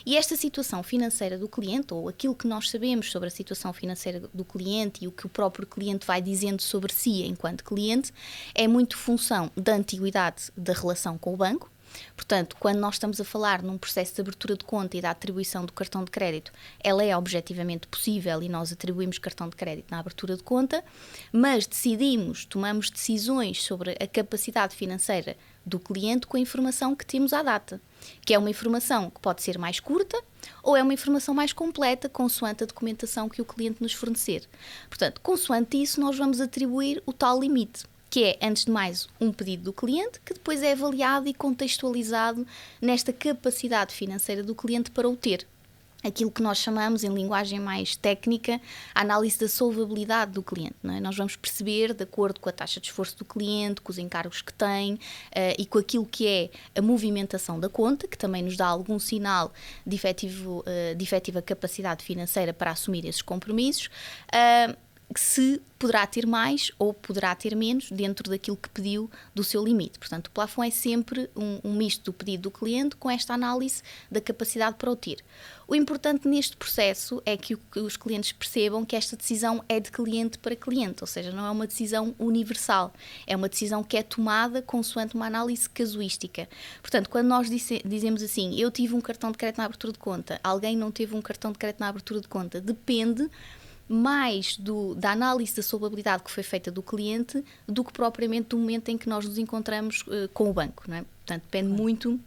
E 0.04 0.16
esta 0.16 0.36
situação 0.36 0.82
financeira 0.82 1.38
do 1.38 1.48
cliente, 1.48 1.92
ou 1.92 2.08
aquilo 2.08 2.34
que 2.34 2.46
nós 2.46 2.70
sabemos 2.70 3.10
sobre 3.10 3.28
a 3.28 3.30
situação 3.30 3.72
financeira 3.72 4.28
do 4.32 4.44
cliente 4.44 5.04
e 5.04 5.08
o 5.08 5.12
que 5.12 5.26
o 5.26 5.28
próprio 5.28 5.66
cliente 5.66 6.06
vai 6.06 6.20
dizendo 6.20 6.62
sobre 6.62 6.92
si 6.92 7.22
enquanto 7.22 7.64
cliente, 7.64 8.12
é 8.54 8.68
muito 8.68 8.96
função 8.96 9.50
da 9.56 9.74
antiguidade 9.74 10.50
da 10.56 10.72
relação 10.72 11.18
com 11.18 11.34
o 11.34 11.36
banco. 11.36 11.70
Portanto, 12.16 12.56
quando 12.58 12.78
nós 12.78 12.94
estamos 12.94 13.20
a 13.20 13.24
falar 13.24 13.62
num 13.62 13.78
processo 13.78 14.14
de 14.14 14.20
abertura 14.20 14.56
de 14.56 14.64
conta 14.64 14.96
e 14.96 15.00
da 15.00 15.10
atribuição 15.10 15.64
do 15.64 15.72
cartão 15.72 16.04
de 16.04 16.10
crédito, 16.10 16.52
ela 16.82 17.04
é 17.04 17.16
objetivamente 17.16 17.86
possível 17.86 18.42
e 18.42 18.48
nós 18.48 18.72
atribuímos 18.72 19.18
cartão 19.18 19.48
de 19.48 19.56
crédito 19.56 19.90
na 19.90 19.98
abertura 19.98 20.36
de 20.36 20.42
conta, 20.42 20.84
mas 21.32 21.66
decidimos, 21.66 22.44
tomamos 22.44 22.90
decisões 22.90 23.62
sobre 23.62 23.96
a 24.00 24.06
capacidade 24.06 24.74
financeira 24.74 25.36
do 25.64 25.78
cliente 25.78 26.26
com 26.26 26.36
a 26.36 26.40
informação 26.40 26.94
que 26.94 27.06
temos 27.06 27.32
à 27.32 27.42
data, 27.42 27.80
que 28.24 28.34
é 28.34 28.38
uma 28.38 28.50
informação 28.50 29.10
que 29.10 29.20
pode 29.20 29.42
ser 29.42 29.58
mais 29.58 29.80
curta 29.80 30.22
ou 30.62 30.76
é 30.76 30.82
uma 30.82 30.94
informação 30.94 31.34
mais 31.34 31.52
completa, 31.52 32.08
consoante 32.08 32.64
a 32.64 32.66
documentação 32.66 33.28
que 33.28 33.40
o 33.40 33.44
cliente 33.44 33.82
nos 33.82 33.92
fornecer. 33.92 34.46
Portanto, 34.88 35.20
consoante 35.20 35.80
isso, 35.80 36.00
nós 36.00 36.16
vamos 36.16 36.40
atribuir 36.40 37.02
o 37.06 37.12
tal 37.12 37.40
limite, 37.40 37.84
que 38.10 38.24
é, 38.24 38.38
antes 38.42 38.64
de 38.64 38.70
mais, 38.70 39.08
um 39.20 39.32
pedido 39.32 39.64
do 39.64 39.72
cliente, 39.72 40.20
que 40.24 40.34
depois 40.34 40.62
é 40.62 40.72
avaliado 40.72 41.28
e 41.28 41.34
contextualizado 41.34 42.46
nesta 42.80 43.12
capacidade 43.12 43.94
financeira 43.94 44.42
do 44.42 44.54
cliente 44.54 44.90
para 44.90 45.08
o 45.08 45.16
ter 45.16 45.46
aquilo 46.04 46.30
que 46.30 46.42
nós 46.42 46.58
chamamos, 46.58 47.02
em 47.02 47.08
linguagem 47.08 47.58
mais 47.58 47.96
técnica, 47.96 48.60
a 48.94 49.00
análise 49.00 49.38
da 49.38 49.48
solvabilidade 49.48 50.32
do 50.32 50.42
cliente. 50.42 50.74
É? 50.84 51.00
Nós 51.00 51.16
vamos 51.16 51.34
perceber, 51.34 51.94
de 51.94 52.04
acordo 52.04 52.38
com 52.38 52.48
a 52.48 52.52
taxa 52.52 52.78
de 52.80 52.88
esforço 52.88 53.16
do 53.18 53.24
cliente, 53.24 53.80
com 53.80 53.90
os 53.90 53.98
encargos 53.98 54.42
que 54.42 54.52
tem 54.52 54.94
uh, 54.94 54.98
e 55.58 55.64
com 55.64 55.78
aquilo 55.78 56.04
que 56.04 56.26
é 56.26 56.50
a 56.76 56.82
movimentação 56.82 57.58
da 57.58 57.68
conta, 57.68 58.06
que 58.06 58.18
também 58.18 58.42
nos 58.42 58.56
dá 58.56 58.66
algum 58.66 58.98
sinal 58.98 59.52
de, 59.86 59.96
efetivo, 59.96 60.60
uh, 60.60 60.94
de 60.94 61.02
efetiva 61.02 61.40
capacidade 61.40 62.04
financeira 62.04 62.52
para 62.52 62.70
assumir 62.70 63.06
esses 63.06 63.22
compromissos. 63.22 63.86
Uh, 64.28 64.83
se 65.16 65.60
poderá 65.78 66.06
ter 66.06 66.26
mais 66.26 66.70
ou 66.78 66.94
poderá 66.94 67.34
ter 67.34 67.54
menos 67.54 67.90
dentro 67.90 68.30
daquilo 68.30 68.56
que 68.56 68.68
pediu 68.70 69.10
do 69.34 69.44
seu 69.44 69.62
limite. 69.62 69.98
Portanto, 69.98 70.28
o 70.28 70.30
plafond 70.30 70.68
é 70.68 70.70
sempre 70.70 71.28
um, 71.36 71.60
um 71.62 71.74
misto 71.74 72.04
do 72.04 72.12
pedido 72.12 72.44
do 72.44 72.50
cliente 72.50 72.96
com 72.96 73.10
esta 73.10 73.34
análise 73.34 73.82
da 74.10 74.20
capacidade 74.20 74.76
para 74.76 74.90
o 74.90 74.96
ter. 74.96 75.18
O 75.66 75.74
importante 75.74 76.26
neste 76.26 76.56
processo 76.56 77.22
é 77.24 77.36
que, 77.36 77.56
que 77.56 77.80
os 77.80 77.96
clientes 77.96 78.32
percebam 78.32 78.84
que 78.84 78.96
esta 78.96 79.16
decisão 79.16 79.64
é 79.68 79.78
de 79.78 79.90
cliente 79.90 80.38
para 80.38 80.56
cliente, 80.56 81.02
ou 81.02 81.06
seja, 81.06 81.32
não 81.32 81.44
é 81.44 81.50
uma 81.50 81.66
decisão 81.66 82.14
universal, 82.18 82.92
é 83.26 83.36
uma 83.36 83.48
decisão 83.48 83.82
que 83.82 83.96
é 83.96 84.02
tomada 84.02 84.62
consoante 84.62 85.14
uma 85.14 85.26
análise 85.26 85.68
casuística. 85.68 86.48
Portanto, 86.80 87.08
quando 87.08 87.28
nós 87.28 87.48
disse, 87.48 87.82
dizemos 87.84 88.22
assim, 88.22 88.58
eu 88.58 88.70
tive 88.70 88.94
um 88.94 89.00
cartão 89.00 89.30
de 89.30 89.38
crédito 89.38 89.58
na 89.58 89.64
abertura 89.64 89.92
de 89.92 89.98
conta, 89.98 90.40
alguém 90.42 90.76
não 90.76 90.90
teve 90.90 91.14
um 91.14 91.22
cartão 91.22 91.52
de 91.52 91.58
crédito 91.58 91.80
na 91.80 91.88
abertura 91.88 92.20
de 92.20 92.28
conta, 92.28 92.60
depende 92.60 93.30
mais 93.88 94.56
do, 94.56 94.94
da 94.94 95.12
análise 95.12 95.54
da 95.54 95.62
solvabilidade 95.62 96.22
que 96.22 96.30
foi 96.30 96.42
feita 96.42 96.70
do 96.70 96.82
cliente 96.82 97.44
do 97.66 97.84
que 97.84 97.92
propriamente 97.92 98.48
do 98.48 98.58
momento 98.58 98.88
em 98.88 98.96
que 98.96 99.08
nós 99.08 99.26
nos 99.26 99.38
encontramos 99.38 100.02
uh, 100.02 100.28
com 100.32 100.48
o 100.48 100.52
banco. 100.52 100.84
Não 100.88 100.96
é? 100.96 101.04
Portanto, 101.24 101.42
depende 101.42 101.68
muito 101.68 102.18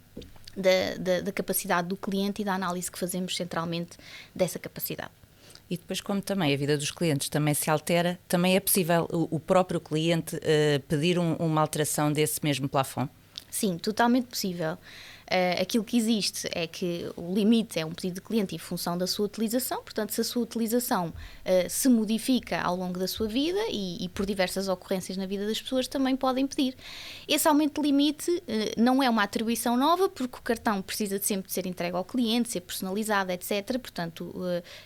da, 0.56 0.98
da, 1.00 1.22
da, 1.22 1.32
capacidade 1.32 1.88
do 1.88 1.96
cliente 1.96 2.42
e 2.42 2.46
da 2.46 2.54
análise 2.54 2.92
que 2.92 2.98
fazemos 2.98 3.36
centralmente 3.36 3.98
dessa 4.36 4.60
capacidade. 4.60 5.12
E 5.70 5.78
depois, 5.78 6.00
como 6.00 6.22
também 6.22 6.54
a 6.54 6.58
vida 6.58 6.78
dos 6.78 6.92
clientes 6.92 7.28
também 7.28 7.54
se 7.54 7.70
altera, 7.70 8.18
também 8.28 8.56
é 8.56 8.60
possível 8.60 9.08
o, 9.12 9.36
o 9.36 9.40
próprio 9.40 9.82
cliente 9.82 10.36
uh, 10.36 10.80
pedir 10.88 11.20
um, 11.20 11.34
uma 11.36 11.62
alteração 11.62 12.12
desse 12.12 12.40
mesmo 12.44 12.70
plafond? 12.70 13.10
Sim, 13.50 13.78
totalmente 13.78 14.28
possível. 14.28 14.78
Uh, 15.28 15.62
aquilo 15.62 15.84
que 15.84 15.98
existe 15.98 16.48
é 16.54 16.66
que 16.66 17.12
o 17.18 17.34
limite 17.34 17.78
é 17.78 17.86
um 17.86 17.92
pedido 17.92 18.16
de 18.16 18.22
cliente 18.22 18.56
em 18.56 18.58
função 18.58 18.98
da 18.98 19.06
sua 19.06 19.26
utilização, 19.26 19.84
portanto, 19.84 20.14
se 20.14 20.22
a 20.22 20.24
sua 20.24 20.42
utilização 20.42 21.08
uh, 21.10 21.70
se 21.70 21.90
modifica 21.90 22.62
ao 22.62 22.78
longo 22.78 22.98
da 22.98 23.10
sua 23.10 23.28
vida 23.28 23.60
e, 23.70 24.06
e, 24.06 24.08
por 24.08 24.26
diversas 24.26 24.70
ocorrências 24.70 25.18
na 25.18 25.26
vida 25.26 25.46
das 25.46 25.62
pessoas, 25.62 25.86
também 25.86 26.16
podem 26.16 26.48
pedir. 26.48 26.78
Esse 27.28 27.46
aumento 27.46 27.82
de 27.82 27.88
limite 27.88 28.32
uh, 28.32 28.42
não 28.82 29.04
é 29.04 29.10
uma 29.10 29.24
atribuição 29.24 29.76
nova, 29.76 30.08
porque 30.08 30.38
o 30.38 30.42
cartão 30.42 30.82
precisa 30.82 31.20
de 31.20 31.26
sempre 31.26 31.48
de 31.48 31.54
ser 31.54 31.66
entregue 31.66 31.98
ao 31.98 32.06
cliente, 32.06 32.50
ser 32.50 32.62
personalizado, 32.62 33.30
etc. 33.34 33.78
Portanto, 33.80 34.34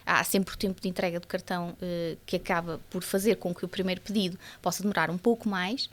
há 0.03 0.23
sempre 0.23 0.55
o 0.55 0.57
tempo 0.57 0.81
de 0.81 0.87
entrega 0.87 1.19
do 1.19 1.27
cartão 1.27 1.75
que 2.25 2.35
acaba 2.35 2.79
por 2.89 3.03
fazer 3.03 3.35
com 3.35 3.53
que 3.53 3.63
o 3.63 3.67
primeiro 3.67 4.01
pedido 4.01 4.37
possa 4.61 4.81
demorar 4.81 5.09
um 5.09 5.17
pouco 5.17 5.47
mais, 5.47 5.89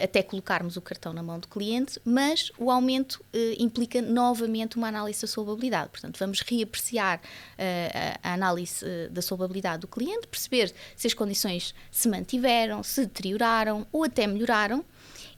até 0.00 0.22
colocarmos 0.22 0.76
o 0.76 0.80
cartão 0.80 1.12
na 1.12 1.22
mão 1.22 1.38
do 1.38 1.48
cliente, 1.48 2.00
mas 2.04 2.50
o 2.58 2.70
aumento 2.70 3.22
implica 3.58 3.77
implica 3.78 4.02
novamente 4.02 4.76
uma 4.76 4.88
análise 4.88 5.22
da 5.22 5.28
solvabilidade. 5.28 5.90
Portanto, 5.90 6.18
vamos 6.18 6.40
reapreciar 6.40 7.18
uh, 7.18 8.18
a 8.22 8.34
análise 8.34 8.84
uh, 8.84 9.10
da 9.10 9.22
solvabilidade 9.22 9.82
do 9.82 9.88
cliente, 9.88 10.26
perceber 10.26 10.74
se 10.96 11.06
as 11.06 11.14
condições 11.14 11.74
se 11.90 12.08
mantiveram, 12.08 12.82
se 12.82 13.02
deterioraram 13.02 13.86
ou 13.92 14.04
até 14.04 14.26
melhoraram 14.26 14.84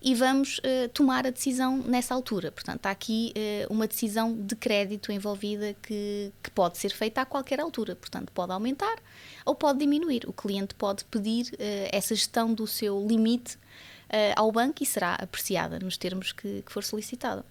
e 0.03 0.15
vamos 0.15 0.59
uh, 0.59 0.89
tomar 0.95 1.27
a 1.27 1.31
decisão 1.31 1.77
nessa 1.79 2.15
altura. 2.15 2.51
Portanto, 2.51 2.87
há 2.87 2.91
aqui 2.91 3.35
uh, 3.37 3.73
uma 3.73 3.87
decisão 3.87 4.35
de 4.35 4.57
crédito 4.57 5.13
envolvida 5.13 5.75
que, 5.83 6.33
que, 6.43 6.51
pode 6.51 6.79
ser 6.79 6.91
feita 6.91 7.21
a 7.21 7.27
qualquer 7.27 7.61
altura. 7.61 7.95
Portanto, 7.95 8.33
pode 8.33 8.53
aumentar 8.53 8.97
ou 9.45 9.55
pode 9.55 9.79
diminuir. 9.79 10.23
O 10.27 10.33
cliente 10.33 10.75
pode 10.75 11.05
pedir 11.05 11.53
uh, 11.53 11.57
essa 11.93 12.15
gestão 12.15 12.55
do 12.55 12.67
seu 12.67 13.07
limite 13.07 13.59
ao 14.35 14.51
banco 14.51 14.83
e 14.83 14.87
será 14.87 15.15
apreciada 15.15 15.79
nos 15.79 15.97
termos 15.97 16.33
que, 16.33 16.63
que 16.63 16.73
for 16.73 16.83
solicitado. 16.83 17.45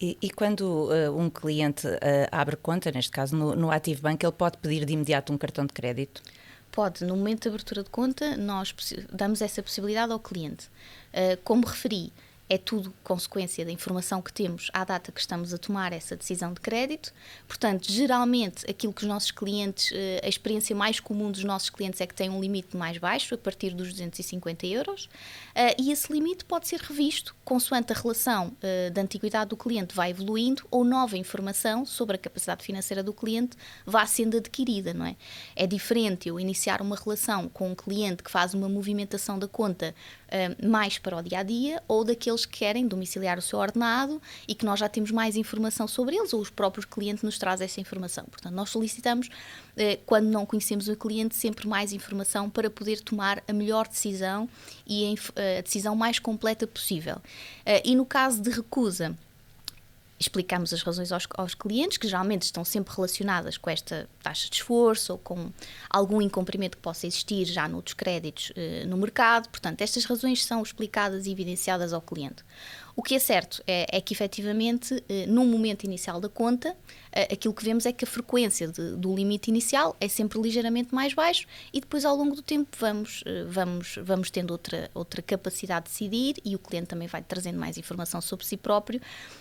E, 0.00 0.16
e 0.22 0.30
quando 0.30 0.62
uh, 0.62 1.16
um 1.16 1.28
cliente 1.28 1.86
uh, 1.86 1.98
abre 2.32 2.56
conta, 2.56 2.90
neste 2.90 3.10
caso 3.10 3.36
no, 3.36 3.54
no 3.54 3.70
Active 3.70 4.00
Bank, 4.00 4.24
ele 4.24 4.32
pode 4.32 4.56
pedir 4.58 4.84
de 4.84 4.92
imediato 4.94 5.32
um 5.32 5.38
cartão 5.38 5.66
de 5.66 5.72
crédito? 5.72 6.22
Pode, 6.72 7.04
no 7.04 7.16
momento 7.16 7.42
de 7.42 7.48
abertura 7.48 7.82
de 7.82 7.90
conta, 7.90 8.36
nós 8.36 8.74
damos 9.12 9.42
essa 9.42 9.62
possibilidade 9.62 10.12
ao 10.12 10.20
cliente. 10.20 10.66
Uh, 11.12 11.36
como 11.44 11.66
referi, 11.66 12.12
é 12.50 12.58
tudo 12.58 12.92
consequência 13.04 13.64
da 13.64 13.70
informação 13.70 14.20
que 14.20 14.32
temos 14.32 14.72
à 14.74 14.84
data 14.84 15.12
que 15.12 15.20
estamos 15.20 15.54
a 15.54 15.58
tomar 15.58 15.92
essa 15.92 16.16
decisão 16.16 16.52
de 16.52 16.60
crédito. 16.60 17.14
Portanto, 17.46 17.90
geralmente, 17.90 18.68
aquilo 18.68 18.92
que 18.92 19.02
os 19.02 19.08
nossos 19.08 19.30
clientes, 19.30 19.92
eh, 19.94 20.20
a 20.24 20.28
experiência 20.28 20.74
mais 20.74 20.98
comum 20.98 21.30
dos 21.30 21.44
nossos 21.44 21.70
clientes 21.70 22.00
é 22.00 22.06
que 22.08 22.14
têm 22.14 22.28
um 22.28 22.40
limite 22.40 22.76
mais 22.76 22.98
baixo, 22.98 23.36
a 23.36 23.38
partir 23.38 23.72
dos 23.72 23.90
250 23.90 24.66
euros, 24.66 25.08
eh, 25.54 25.76
e 25.78 25.92
esse 25.92 26.12
limite 26.12 26.44
pode 26.44 26.66
ser 26.66 26.80
revisto 26.80 27.36
consoante 27.44 27.92
a 27.92 27.96
relação 27.96 28.52
eh, 28.60 28.90
da 28.90 29.00
antiguidade 29.00 29.50
do 29.50 29.56
cliente 29.56 29.94
vai 29.94 30.10
evoluindo 30.10 30.66
ou 30.72 30.82
nova 30.82 31.16
informação 31.16 31.86
sobre 31.86 32.16
a 32.16 32.18
capacidade 32.18 32.64
financeira 32.64 33.00
do 33.00 33.12
cliente 33.12 33.56
vá 33.86 34.04
sendo 34.06 34.36
adquirida, 34.36 34.92
não 34.92 35.06
é? 35.06 35.14
É 35.54 35.68
diferente 35.68 36.28
eu 36.28 36.40
iniciar 36.40 36.82
uma 36.82 36.96
relação 36.96 37.48
com 37.48 37.70
um 37.70 37.76
cliente 37.76 38.24
que 38.24 38.30
faz 38.30 38.54
uma 38.54 38.68
movimentação 38.68 39.38
da 39.38 39.46
conta 39.46 39.94
mais 40.64 40.96
para 40.96 41.16
o 41.16 41.22
dia 41.22 41.40
a 41.40 41.42
dia 41.42 41.82
ou 41.88 42.04
daqueles 42.04 42.39
que 42.44 42.58
querem 42.58 42.86
domiciliar 42.86 43.38
o 43.38 43.42
seu 43.42 43.58
ordenado 43.58 44.20
e 44.46 44.54
que 44.54 44.64
nós 44.64 44.78
já 44.80 44.88
temos 44.88 45.10
mais 45.10 45.36
informação 45.36 45.86
sobre 45.86 46.16
eles 46.16 46.32
ou 46.32 46.40
os 46.40 46.50
próprios 46.50 46.84
clientes 46.84 47.22
nos 47.22 47.38
trazem 47.38 47.64
essa 47.64 47.80
informação. 47.80 48.24
Portanto, 48.24 48.54
nós 48.54 48.70
solicitamos, 48.70 49.28
eh, 49.76 49.98
quando 50.06 50.26
não 50.26 50.44
conhecemos 50.44 50.88
o 50.88 50.96
cliente, 50.96 51.34
sempre 51.34 51.66
mais 51.66 51.92
informação 51.92 52.50
para 52.50 52.70
poder 52.70 53.00
tomar 53.00 53.42
a 53.48 53.52
melhor 53.52 53.86
decisão 53.86 54.48
e 54.86 55.14
eh, 55.36 55.58
a 55.58 55.62
decisão 55.62 55.94
mais 55.94 56.18
completa 56.18 56.66
possível. 56.66 57.16
Eh, 57.64 57.82
e 57.84 57.94
no 57.94 58.04
caso 58.06 58.40
de 58.42 58.50
recusa, 58.50 59.16
explicamos 60.20 60.72
as 60.74 60.82
razões 60.82 61.10
aos, 61.10 61.26
aos, 61.34 61.54
clientes, 61.54 61.96
que 61.96 62.06
geralmente 62.06 62.42
estão 62.42 62.62
sempre 62.62 62.94
relacionadas 62.94 63.56
com 63.56 63.70
esta 63.70 64.06
taxa 64.22 64.50
de 64.50 64.56
esforço 64.56 65.12
ou 65.12 65.18
com 65.18 65.50
algum 65.88 66.20
incumprimento 66.20 66.76
que 66.76 66.82
possa 66.82 67.06
existir 67.06 67.46
já 67.46 67.66
noutros 67.66 67.94
créditos 67.94 68.52
eh, 68.54 68.84
no 68.86 68.98
mercado. 68.98 69.48
Portanto, 69.48 69.80
estas 69.80 70.04
razões 70.04 70.44
são 70.44 70.62
explicadas 70.62 71.26
e 71.26 71.32
evidenciadas 71.32 71.94
ao 71.94 72.02
cliente. 72.02 72.44
O 73.00 73.02
que 73.02 73.14
é 73.14 73.18
certo 73.18 73.62
é, 73.66 73.96
é 73.96 74.00
que, 74.02 74.12
efetivamente, 74.12 75.02
eh, 75.08 75.24
no 75.26 75.46
momento 75.46 75.84
inicial 75.84 76.20
da 76.20 76.28
conta, 76.28 76.76
eh, 77.10 77.32
aquilo 77.32 77.54
que 77.54 77.64
vemos 77.64 77.86
é 77.86 77.92
que 77.92 78.04
a 78.04 78.06
frequência 78.06 78.68
de, 78.68 78.94
do 78.94 79.14
limite 79.16 79.48
inicial 79.48 79.96
é 79.98 80.06
sempre 80.06 80.38
ligeiramente 80.38 80.94
mais 80.94 81.14
baixo 81.14 81.46
e 81.72 81.80
depois, 81.80 82.04
ao 82.04 82.14
longo 82.14 82.36
do 82.36 82.42
tempo, 82.42 82.68
vamos, 82.78 83.24
eh, 83.24 83.44
vamos, 83.48 83.98
vamos 84.02 84.30
tendo 84.30 84.50
outra, 84.50 84.90
outra 84.92 85.22
capacidade 85.22 85.86
de 85.86 85.92
decidir 85.92 86.34
e 86.44 86.54
o 86.54 86.58
cliente 86.58 86.88
também 86.88 87.08
vai 87.08 87.22
trazendo 87.22 87.58
mais 87.58 87.78
informação 87.78 88.20
sobre 88.20 88.44
si 88.44 88.58
próprio. 88.58 89.00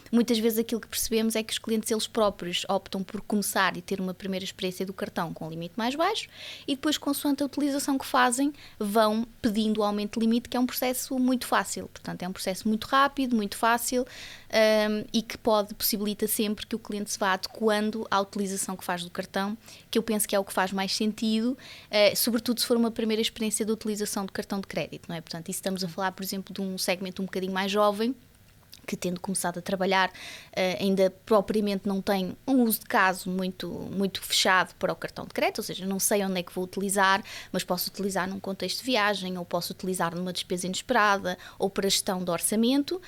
Muitas 0.09 0.39
vezes 0.39 0.57
aquilo 0.57 0.79
que 0.79 0.87
percebemos 0.87 1.35
é 1.35 1.43
que 1.43 1.51
os 1.51 1.59
clientes 1.59 1.91
eles 1.91 2.07
próprios 2.07 2.65
optam 2.69 3.03
por 3.03 3.19
começar 3.21 3.75
e 3.75 3.81
ter 3.81 3.99
uma 3.99 4.13
primeira 4.13 4.45
experiência 4.45 4.85
do 4.85 4.93
cartão 4.93 5.33
com 5.33 5.49
limite 5.49 5.73
mais 5.75 5.95
baixo 5.95 6.29
e 6.65 6.75
depois, 6.75 6.97
consoante 6.97 7.43
a 7.43 7.45
utilização 7.45 7.97
que 7.97 8.05
fazem, 8.05 8.53
vão 8.79 9.27
pedindo 9.41 9.81
o 9.81 9.83
aumento 9.83 10.17
de 10.17 10.25
limite, 10.25 10.47
que 10.47 10.55
é 10.55 10.59
um 10.59 10.65
processo 10.65 11.19
muito 11.19 11.45
fácil. 11.45 11.89
Portanto, 11.89 12.23
é 12.23 12.27
um 12.27 12.33
processo 12.33 12.67
muito 12.69 12.85
rápido, 12.85 13.35
muito 13.35 13.48
fácil 13.57 14.05
um, 14.49 15.05
e 15.13 15.21
que 15.21 15.37
pode, 15.37 15.73
possibilita 15.73 16.27
sempre 16.27 16.65
que 16.65 16.75
o 16.75 16.79
cliente 16.79 17.11
se 17.11 17.19
vá 17.19 17.33
adequando 17.33 18.07
à 18.09 18.19
utilização 18.19 18.75
que 18.75 18.83
faz 18.83 19.03
do 19.03 19.09
cartão, 19.09 19.57
que 19.89 19.97
eu 19.97 20.03
penso 20.03 20.27
que 20.27 20.35
é 20.35 20.39
o 20.39 20.43
que 20.43 20.53
faz 20.53 20.71
mais 20.71 20.95
sentido, 20.95 21.51
uh, 21.51 22.15
sobretudo 22.15 22.59
se 22.59 22.65
for 22.65 22.77
uma 22.77 22.91
primeira 22.91 23.21
experiência 23.21 23.65
de 23.65 23.71
utilização 23.71 24.25
do 24.25 24.31
cartão 24.31 24.59
de 24.59 24.67
crédito, 24.67 25.07
não 25.07 25.15
é? 25.15 25.21
Portanto, 25.21 25.49
isso 25.49 25.57
estamos 25.57 25.83
a 25.83 25.87
falar, 25.87 26.11
por 26.11 26.23
exemplo, 26.23 26.53
de 26.53 26.61
um 26.61 26.77
segmento 26.77 27.21
um 27.21 27.25
bocadinho 27.25 27.53
mais 27.53 27.71
jovem, 27.71 28.15
que 28.89 28.97
tendo 28.97 29.19
começado 29.19 29.59
a 29.59 29.61
trabalhar 29.61 30.09
uh, 30.09 30.81
ainda 30.83 31.13
propriamente 31.23 31.87
não 31.87 32.01
tem 32.01 32.35
um 32.47 32.63
uso 32.63 32.79
de 32.79 32.85
caso 32.87 33.29
muito, 33.29 33.69
muito 33.69 34.19
fechado 34.19 34.73
para 34.79 34.91
o 34.91 34.95
cartão 34.95 35.25
de 35.25 35.31
crédito, 35.31 35.59
ou 35.59 35.63
seja, 35.63 35.85
não 35.85 35.99
sei 35.99 36.25
onde 36.25 36.39
é 36.39 36.43
que 36.43 36.51
vou 36.51 36.63
utilizar, 36.63 37.23
mas 37.51 37.63
posso 37.63 37.91
utilizar 37.91 38.27
num 38.27 38.39
contexto 38.39 38.79
de 38.79 38.85
viagem, 38.85 39.37
ou 39.37 39.45
posso 39.45 39.73
utilizar 39.73 40.15
numa 40.15 40.33
despesa 40.33 40.65
inesperada, 40.65 41.37
ou 41.59 41.69
para 41.69 41.87
gestão 41.87 42.23
de 42.23 42.31
orçamento, 42.31 42.95
uh, 42.95 43.01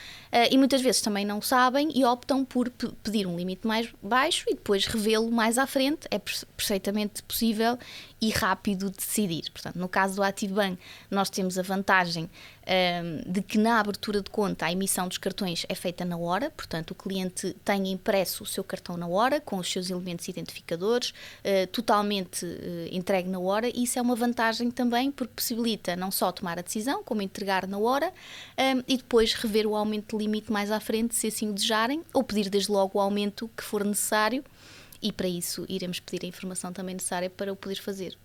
e 0.51 0.55
muitas 0.55 0.81
vezes 0.81 1.01
também 1.01 1.25
não 1.25 1.41
sabem 1.41 1.89
e 1.95 2.05
optam 2.05 2.45
por 2.45 2.69
pedir 2.69 3.25
um 3.25 3.35
limite 3.35 3.65
mais 3.65 3.89
baixo 4.03 4.45
e 4.49 4.53
depois 4.53 4.85
revê-lo 4.85 5.31
mais 5.31 5.57
à 5.57 5.65
frente, 5.65 6.07
é 6.11 6.19
perfeitamente 6.19 7.23
possível 7.23 7.75
e 8.21 8.29
rápido 8.29 8.91
de 8.91 8.97
decidir. 8.97 9.49
Portanto, 9.51 9.79
no 9.79 9.89
caso 9.89 10.17
do 10.17 10.23
ActiveBank, 10.23 10.77
nós 11.09 11.31
temos 11.31 11.57
a 11.57 11.63
vantagem 11.63 12.29
um, 12.71 13.31
de 13.31 13.41
que 13.41 13.57
na 13.57 13.79
abertura 13.79 14.21
de 14.21 14.29
conta 14.29 14.65
a 14.65 14.71
emissão 14.71 15.07
dos 15.07 15.17
cartões 15.17 15.65
é 15.67 15.75
feita 15.75 16.05
na 16.05 16.17
hora, 16.17 16.49
portanto, 16.49 16.91
o 16.91 16.95
cliente 16.95 17.53
tem 17.65 17.91
impresso 17.91 18.43
o 18.43 18.45
seu 18.47 18.63
cartão 18.63 18.95
na 18.95 19.07
hora, 19.07 19.41
com 19.41 19.57
os 19.57 19.69
seus 19.69 19.89
elementos 19.89 20.27
identificadores, 20.27 21.09
uh, 21.09 21.67
totalmente 21.67 22.45
uh, 22.45 22.87
entregue 22.91 23.29
na 23.29 23.39
hora, 23.39 23.67
e 23.67 23.83
isso 23.83 23.99
é 23.99 24.01
uma 24.01 24.15
vantagem 24.15 24.71
também 24.71 25.11
porque 25.11 25.33
possibilita 25.35 25.95
não 25.95 26.11
só 26.11 26.31
tomar 26.31 26.57
a 26.57 26.61
decisão, 26.61 27.03
como 27.03 27.21
entregar 27.21 27.67
na 27.67 27.77
hora 27.77 28.13
um, 28.57 28.83
e 28.87 28.97
depois 28.97 29.33
rever 29.33 29.67
o 29.67 29.75
aumento 29.75 30.17
de 30.17 30.23
limite 30.23 30.51
mais 30.51 30.71
à 30.71 30.79
frente, 30.79 31.15
se 31.15 31.27
assim 31.27 31.49
o 31.49 31.53
desejarem, 31.53 32.01
ou 32.13 32.23
pedir 32.23 32.49
desde 32.49 32.71
logo 32.71 32.97
o 32.97 33.01
aumento 33.01 33.49
que 33.55 33.63
for 33.63 33.83
necessário 33.83 34.43
e 35.01 35.11
para 35.11 35.27
isso 35.27 35.65
iremos 35.67 35.99
pedir 35.99 36.25
a 36.25 36.29
informação 36.29 36.71
também 36.71 36.93
necessária 36.93 37.29
para 37.29 37.51
o 37.51 37.55
poder 37.55 37.81
fazer. 37.81 38.15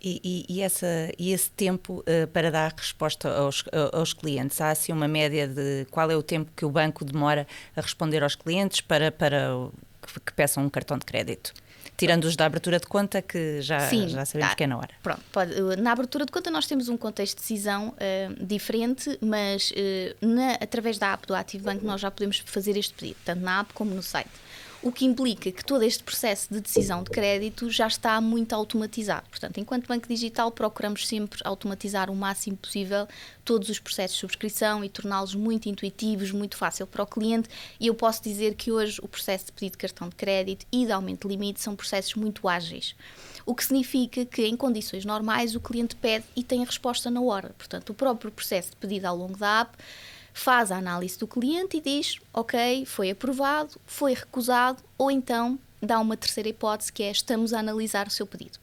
E, 0.00 0.20
e, 0.48 0.56
e, 0.56 0.62
essa, 0.62 0.86
e 1.18 1.32
esse 1.32 1.50
tempo 1.50 2.04
uh, 2.06 2.26
para 2.28 2.50
dar 2.50 2.72
resposta 2.76 3.28
aos, 3.28 3.64
aos 3.92 4.12
clientes? 4.12 4.60
Há 4.60 4.70
assim 4.70 4.92
uma 4.92 5.08
média 5.08 5.48
de 5.48 5.86
qual 5.90 6.10
é 6.10 6.16
o 6.16 6.22
tempo 6.22 6.50
que 6.54 6.64
o 6.64 6.70
banco 6.70 7.04
demora 7.04 7.46
a 7.76 7.80
responder 7.80 8.22
aos 8.22 8.36
clientes 8.36 8.80
para, 8.80 9.10
para 9.10 9.68
que, 10.06 10.20
que 10.20 10.32
peçam 10.32 10.64
um 10.64 10.70
cartão 10.70 10.96
de 10.98 11.04
crédito? 11.04 11.52
Tirando 11.96 12.26
os 12.26 12.36
da 12.36 12.46
abertura 12.46 12.78
de 12.78 12.86
conta, 12.86 13.20
que 13.20 13.60
já, 13.60 13.80
Sim, 13.80 14.08
já 14.08 14.24
sabemos 14.24 14.50
tá. 14.50 14.56
que 14.56 14.62
é 14.62 14.66
na 14.68 14.78
hora. 14.78 14.90
Pronto, 15.02 15.20
pode, 15.32 15.76
na 15.78 15.90
abertura 15.90 16.24
de 16.24 16.30
conta 16.30 16.48
nós 16.48 16.64
temos 16.64 16.88
um 16.88 16.96
contexto 16.96 17.34
de 17.34 17.40
decisão 17.40 17.88
uh, 17.88 18.46
diferente, 18.46 19.18
mas 19.20 19.72
uh, 19.72 20.26
na, 20.26 20.52
através 20.52 20.96
da 20.96 21.12
app 21.12 21.26
do 21.26 21.34
Active 21.34 21.64
Bank 21.64 21.84
nós 21.84 22.00
já 22.00 22.08
podemos 22.08 22.38
fazer 22.46 22.76
este 22.76 22.94
pedido, 22.94 23.16
tanto 23.24 23.42
na 23.42 23.60
app 23.60 23.74
como 23.74 23.92
no 23.92 24.02
site 24.02 24.30
o 24.82 24.92
que 24.92 25.04
implica 25.04 25.50
que 25.50 25.64
todo 25.64 25.82
este 25.82 26.04
processo 26.04 26.52
de 26.52 26.60
decisão 26.60 27.02
de 27.02 27.10
crédito 27.10 27.68
já 27.68 27.86
está 27.86 28.20
muito 28.20 28.52
automatizado. 28.52 29.28
Portanto, 29.28 29.58
enquanto 29.58 29.88
banco 29.88 30.06
digital, 30.06 30.52
procuramos 30.52 31.06
sempre 31.06 31.40
automatizar 31.44 32.10
o 32.10 32.14
máximo 32.14 32.56
possível 32.56 33.08
todos 33.44 33.68
os 33.68 33.78
processos 33.80 34.16
de 34.16 34.20
subscrição 34.20 34.84
e 34.84 34.88
torná-los 34.88 35.34
muito 35.34 35.68
intuitivos, 35.68 36.30
muito 36.30 36.56
fácil 36.56 36.86
para 36.86 37.02
o 37.02 37.06
cliente. 37.06 37.48
E 37.80 37.88
eu 37.88 37.94
posso 37.94 38.22
dizer 38.22 38.54
que 38.54 38.70
hoje 38.70 39.00
o 39.02 39.08
processo 39.08 39.46
de 39.46 39.52
pedido 39.52 39.72
de 39.72 39.78
cartão 39.78 40.08
de 40.08 40.14
crédito 40.14 40.64
e 40.70 40.86
de 40.86 40.92
aumento 40.92 41.26
de 41.26 41.34
limite 41.34 41.60
são 41.60 41.74
processos 41.74 42.14
muito 42.14 42.48
ágeis. 42.48 42.94
O 43.44 43.54
que 43.54 43.64
significa 43.64 44.24
que, 44.24 44.46
em 44.46 44.56
condições 44.56 45.04
normais, 45.04 45.56
o 45.56 45.60
cliente 45.60 45.96
pede 45.96 46.24
e 46.36 46.44
tem 46.44 46.62
a 46.62 46.66
resposta 46.66 47.10
na 47.10 47.20
hora. 47.20 47.54
Portanto, 47.58 47.90
o 47.90 47.94
próprio 47.94 48.30
processo 48.30 48.70
de 48.70 48.76
pedido 48.76 49.06
ao 49.06 49.16
longo 49.16 49.36
da 49.36 49.60
app 49.62 49.76
faz 50.38 50.70
a 50.70 50.78
análise 50.78 51.18
do 51.18 51.26
cliente 51.26 51.76
e 51.76 51.80
diz: 51.80 52.18
ok, 52.32 52.84
foi 52.86 53.10
aprovado, 53.10 53.80
foi 53.84 54.14
recusado, 54.14 54.82
ou 54.96 55.10
então 55.10 55.58
dá 55.82 55.98
uma 55.98 56.16
terceira 56.16 56.48
hipótese 56.48 56.92
que 56.92 57.02
é: 57.02 57.10
estamos 57.10 57.52
a 57.52 57.58
analisar 57.58 58.06
o 58.06 58.10
seu 58.10 58.26
pedido. 58.26 58.58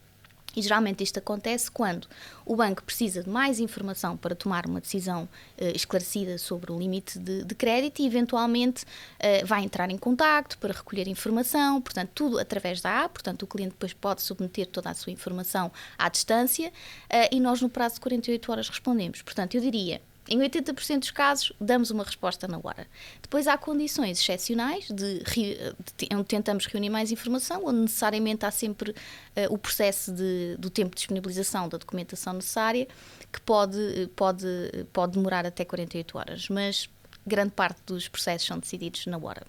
E 0.56 0.62
geralmente 0.62 1.04
isto 1.04 1.20
acontece 1.20 1.70
quando 1.70 2.08
o 2.46 2.56
banco 2.56 2.82
precisa 2.82 3.22
de 3.22 3.30
mais 3.30 3.60
informação 3.60 4.16
para 4.16 4.34
tomar 4.34 4.66
uma 4.66 4.80
decisão 4.80 5.24
uh, 5.24 5.66
esclarecida 5.76 6.38
sobre 6.38 6.72
o 6.72 6.80
limite 6.80 7.20
de, 7.20 7.44
de 7.44 7.54
crédito 7.54 8.02
e, 8.02 8.08
eventualmente, 8.08 8.86
uh, 8.86 9.46
vai 9.46 9.66
entrar 9.66 9.92
em 9.92 9.98
contacto 9.98 10.58
para 10.58 10.74
recolher 10.74 11.10
informação, 11.10 11.82
portanto, 11.82 12.10
tudo 12.16 12.40
através 12.40 12.80
da 12.80 13.04
app, 13.04 13.16
portanto, 13.16 13.44
o 13.44 13.48
cliente 13.48 13.72
depois 13.72 13.92
pode 13.92 14.22
submeter 14.22 14.68
toda 14.68 14.90
a 14.90 14.94
sua 14.94 15.12
informação 15.12 15.70
à 15.98 16.08
distância 16.08 16.70
uh, 16.70 17.36
e 17.36 17.40
nós, 17.42 17.62
no 17.62 17.68
prazo 17.68 17.96
de 17.96 18.02
48 18.02 18.50
horas, 18.50 18.70
respondemos. 18.70 19.22
Portanto, 19.22 19.56
eu 19.56 19.62
diria, 19.62 20.02
em 20.28 20.40
80% 20.40 21.00
dos 21.00 21.12
casos, 21.12 21.54
damos 21.60 21.92
uma 21.92 22.04
resposta 22.04 22.48
na 22.48 22.58
hora. 22.58 22.88
Depois 23.22 23.48
há 23.48 23.58
condições 23.58 24.20
excepcionais 24.20 24.88
de, 24.88 25.20
de, 25.20 26.10
onde 26.14 26.26
tentamos 26.26 26.66
reunir 26.66 26.90
mais 26.90 27.12
informação, 27.12 27.66
onde 27.66 27.82
necessariamente 27.82 28.46
há 28.46 28.52
sempre 28.52 28.92
uh, 28.92 28.96
o 29.50 29.58
processo 29.58 30.12
de, 30.12 30.56
do 30.58 30.70
tempo 30.70 30.92
de 30.92 30.98
disponibilização 30.98 31.70
da 31.70 31.78
documentação 31.78 32.34
necessária, 32.34 32.88
que 33.32 33.40
pode, 33.42 34.10
pode, 34.16 34.48
pode 34.92 35.14
demorar 35.14 35.46
até 35.46 35.64
48 35.64 36.18
horas, 36.18 36.50
mas 36.50 36.90
grande 37.26 37.52
parte 37.52 37.80
dos 37.86 38.08
processos 38.08 38.48
são 38.48 38.58
decididos 38.58 39.06
na 39.06 39.18
hora. 39.18 39.46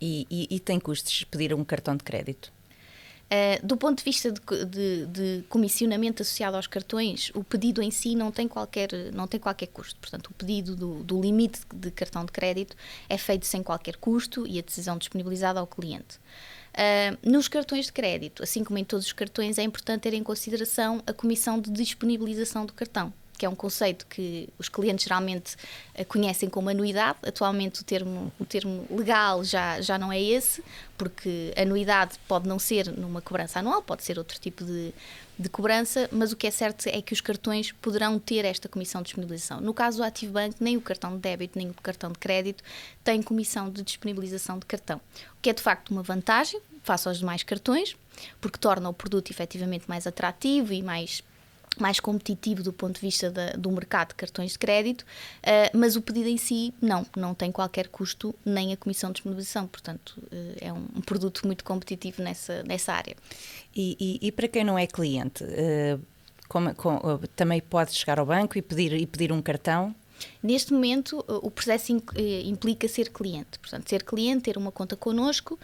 E, 0.00 0.26
e, 0.30 0.56
e 0.56 0.60
tem 0.60 0.78
custos 0.78 1.24
pedir 1.24 1.54
um 1.54 1.64
cartão 1.64 1.96
de 1.96 2.04
crédito? 2.04 2.52
Uh, 3.28 3.66
do 3.66 3.76
ponto 3.76 3.98
de 3.98 4.04
vista 4.04 4.32
de, 4.32 4.40
de, 4.64 5.06
de, 5.06 5.44
comissionamento 5.50 6.22
associado 6.22 6.56
aos 6.56 6.66
cartões, 6.66 7.30
o 7.34 7.44
pedido 7.44 7.82
em 7.82 7.90
si 7.90 8.14
não 8.14 8.32
tem 8.32 8.48
qualquer, 8.48 8.88
não 9.12 9.26
tem 9.26 9.38
qualquer 9.38 9.66
custo. 9.66 10.00
Portanto, 10.00 10.28
o 10.28 10.32
pedido 10.32 10.74
do, 10.74 11.02
do 11.02 11.20
limite 11.20 11.60
de 11.74 11.90
cartão 11.90 12.24
de 12.24 12.32
crédito 12.32 12.74
é 13.06 13.18
feito 13.18 13.44
sem 13.46 13.62
qualquer 13.62 13.96
custo 13.96 14.46
e 14.46 14.58
a 14.58 14.62
decisão 14.62 14.96
disponibilizada 14.96 15.60
ao 15.60 15.66
cliente. 15.66 16.16
Uh, 16.72 17.18
nos 17.22 17.48
cartões 17.48 17.86
de 17.86 17.92
crédito, 17.92 18.42
assim 18.42 18.64
como 18.64 18.78
em 18.78 18.84
todos 18.84 19.04
os 19.04 19.12
cartões, 19.12 19.58
é 19.58 19.62
importante 19.62 20.02
ter 20.02 20.14
em 20.14 20.22
consideração 20.22 21.02
a 21.06 21.12
comissão 21.12 21.60
de 21.60 21.70
disponibilização 21.70 22.64
do 22.64 22.72
cartão 22.72 23.12
que 23.38 23.46
é 23.46 23.48
um 23.48 23.54
conceito 23.54 24.04
que 24.06 24.48
os 24.58 24.68
clientes 24.68 25.04
geralmente 25.04 25.54
uh, 25.98 26.04
conhecem 26.06 26.50
como 26.50 26.68
anuidade. 26.68 27.18
Atualmente 27.22 27.80
o 27.80 27.84
termo, 27.84 28.32
o 28.38 28.44
termo 28.44 28.86
legal 28.90 29.44
já, 29.44 29.80
já 29.80 29.96
não 29.96 30.12
é 30.12 30.20
esse, 30.20 30.62
porque 30.96 31.54
anuidade 31.56 32.18
pode 32.26 32.48
não 32.48 32.58
ser 32.58 32.90
numa 32.90 33.22
cobrança 33.22 33.60
anual, 33.60 33.80
pode 33.80 34.02
ser 34.02 34.18
outro 34.18 34.38
tipo 34.40 34.64
de, 34.64 34.92
de 35.38 35.48
cobrança, 35.48 36.08
mas 36.10 36.32
o 36.32 36.36
que 36.36 36.46
é 36.46 36.50
certo 36.50 36.88
é 36.88 37.00
que 37.00 37.12
os 37.12 37.20
cartões 37.20 37.70
poderão 37.72 38.18
ter 38.18 38.44
esta 38.44 38.68
comissão 38.68 39.00
de 39.00 39.06
disponibilização. 39.06 39.60
No 39.60 39.72
caso 39.72 39.98
do 39.98 40.02
Active 40.02 40.32
Bank, 40.32 40.56
nem 40.58 40.76
o 40.76 40.80
cartão 40.80 41.12
de 41.12 41.18
débito 41.18 41.56
nem 41.56 41.70
o 41.70 41.74
cartão 41.74 42.10
de 42.10 42.18
crédito 42.18 42.64
tem 43.04 43.22
comissão 43.22 43.70
de 43.70 43.82
disponibilização 43.82 44.58
de 44.58 44.66
cartão, 44.66 45.00
o 45.38 45.40
que 45.40 45.50
é 45.50 45.52
de 45.52 45.62
facto 45.62 45.90
uma 45.90 46.02
vantagem 46.02 46.60
face 46.82 47.06
aos 47.06 47.18
demais 47.18 47.42
cartões, 47.42 47.94
porque 48.40 48.58
torna 48.58 48.88
o 48.88 48.94
produto 48.94 49.30
efetivamente 49.30 49.84
mais 49.86 50.06
atrativo 50.06 50.72
e 50.72 50.82
mais 50.82 51.22
mais 51.80 52.00
competitivo 52.00 52.62
do 52.62 52.72
ponto 52.72 52.94
de 52.96 53.00
vista 53.00 53.30
da, 53.30 53.50
do 53.52 53.70
mercado 53.70 54.08
de 54.08 54.14
cartões 54.14 54.52
de 54.52 54.58
crédito, 54.58 55.02
uh, 55.02 55.76
mas 55.76 55.96
o 55.96 56.02
pedido 56.02 56.28
em 56.28 56.36
si 56.36 56.72
não, 56.80 57.06
não 57.16 57.34
tem 57.34 57.50
qualquer 57.52 57.88
custo 57.88 58.34
nem 58.44 58.72
a 58.72 58.76
comissão 58.76 59.10
de 59.10 59.14
disponibilização, 59.14 59.66
portanto 59.66 60.14
uh, 60.18 60.56
é 60.60 60.72
um, 60.72 60.86
um, 60.96 61.00
produto 61.00 61.46
muito 61.46 61.64
competitivo 61.64 62.22
nessa, 62.22 62.62
nessa 62.62 62.92
área. 62.92 63.16
E, 63.74 63.96
e, 64.00 64.28
e 64.28 64.32
para 64.32 64.48
quem 64.48 64.64
não 64.64 64.78
é 64.78 64.86
cliente, 64.86 65.44
uh, 65.44 66.00
como, 66.48 66.74
com, 66.74 66.98
também 67.36 67.60
pode 67.60 67.92
chegar 67.92 68.18
ao 68.18 68.26
banco 68.26 68.56
e 68.56 68.62
pedir, 68.62 68.92
e 68.92 69.06
pedir 69.06 69.32
um 69.32 69.42
cartão? 69.42 69.94
Neste 70.42 70.72
momento, 70.72 71.24
o 71.28 71.50
processo 71.50 71.92
implica 72.44 72.88
ser 72.88 73.10
cliente. 73.10 73.58
Portanto, 73.58 73.88
ser 73.88 74.02
cliente, 74.02 74.42
ter 74.42 74.56
uma 74.56 74.72
conta 74.72 74.96
connosco, 74.96 75.58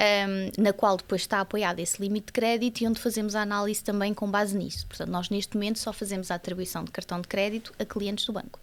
um, 0.00 0.62
na 0.62 0.72
qual 0.72 0.96
depois 0.96 1.22
está 1.22 1.40
apoiado 1.40 1.78
esse 1.78 2.00
limite 2.00 2.26
de 2.26 2.32
crédito 2.32 2.80
e 2.80 2.86
onde 2.86 3.00
fazemos 3.00 3.34
a 3.34 3.42
análise 3.42 3.82
também 3.82 4.14
com 4.14 4.30
base 4.30 4.56
nisso. 4.56 4.86
Portanto, 4.86 5.10
nós 5.10 5.28
neste 5.30 5.56
momento 5.56 5.78
só 5.78 5.92
fazemos 5.92 6.30
a 6.30 6.36
atribuição 6.36 6.84
de 6.84 6.90
cartão 6.90 7.20
de 7.20 7.28
crédito 7.28 7.72
a 7.78 7.84
clientes 7.84 8.24
do 8.24 8.32
banco. 8.32 8.58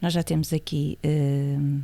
Nós 0.00 0.12
já 0.12 0.22
temos 0.22 0.52
aqui 0.52 0.98
uh, 1.04 1.82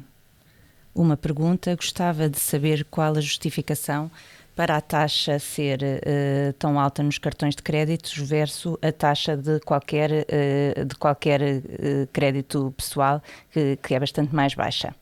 uma 0.94 1.16
pergunta. 1.16 1.74
Gostava 1.76 2.28
de 2.28 2.38
saber 2.38 2.84
qual 2.84 3.16
a 3.16 3.20
justificação 3.20 4.10
para 4.56 4.74
a 4.74 4.80
taxa 4.80 5.38
ser 5.38 5.80
uh, 5.82 6.52
tão 6.54 6.80
alta 6.80 7.02
nos 7.02 7.18
cartões 7.18 7.54
de 7.54 7.62
crédito 7.62 8.10
versus 8.24 8.76
a 8.80 8.90
taxa 8.90 9.36
de 9.36 9.60
qualquer, 9.60 10.10
uh, 10.10 10.84
de 10.84 10.94
qualquer 10.96 11.42
uh, 11.42 12.06
crédito 12.10 12.72
pessoal, 12.74 13.22
que, 13.50 13.76
que, 13.76 13.94
é 13.94 14.00
bastante 14.00 14.34
mais 14.34 14.54
baixa. 14.54 14.96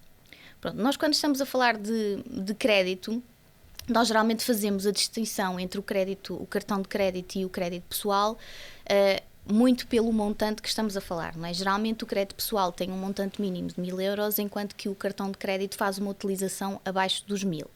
Pronto, 0.60 0.76
nós 0.76 0.96
quando 0.96 1.14
estamos 1.14 1.40
a 1.40 1.46
falar 1.46 1.78
de, 1.78 2.16
de 2.28 2.52
crédito, 2.52 3.22
nós 3.88 4.08
geralmente 4.08 4.44
fazemos 4.44 4.86
a 4.86 4.90
distinção 4.90 5.60
entre 5.60 5.78
o 5.78 5.82
crédito, 5.82 6.34
o 6.34 6.46
cartão 6.46 6.82
de 6.82 6.88
crédito 6.88 7.36
e 7.36 7.44
o 7.44 7.48
crédito 7.48 7.84
pessoal, 7.88 8.32
uh, 8.32 9.33
muito 9.50 9.86
pelo 9.86 10.12
montante 10.12 10.62
que 10.62 10.68
estamos 10.68 10.96
a 10.96 11.00
falar. 11.00 11.36
Não 11.36 11.46
é? 11.46 11.52
Geralmente 11.52 12.04
o 12.04 12.06
crédito 12.06 12.34
pessoal 12.34 12.72
tem 12.72 12.90
um 12.90 12.96
montante 12.96 13.40
mínimo 13.40 13.68
de 13.68 13.80
mil 13.80 14.00
euros, 14.00 14.38
enquanto 14.38 14.74
que 14.74 14.88
o 14.88 14.94
cartão 14.94 15.30
de 15.30 15.38
crédito 15.38 15.76
faz 15.76 15.98
uma 15.98 16.10
utilização 16.10 16.80
abaixo 16.84 17.24
dos 17.26 17.44
mil. 17.44 17.66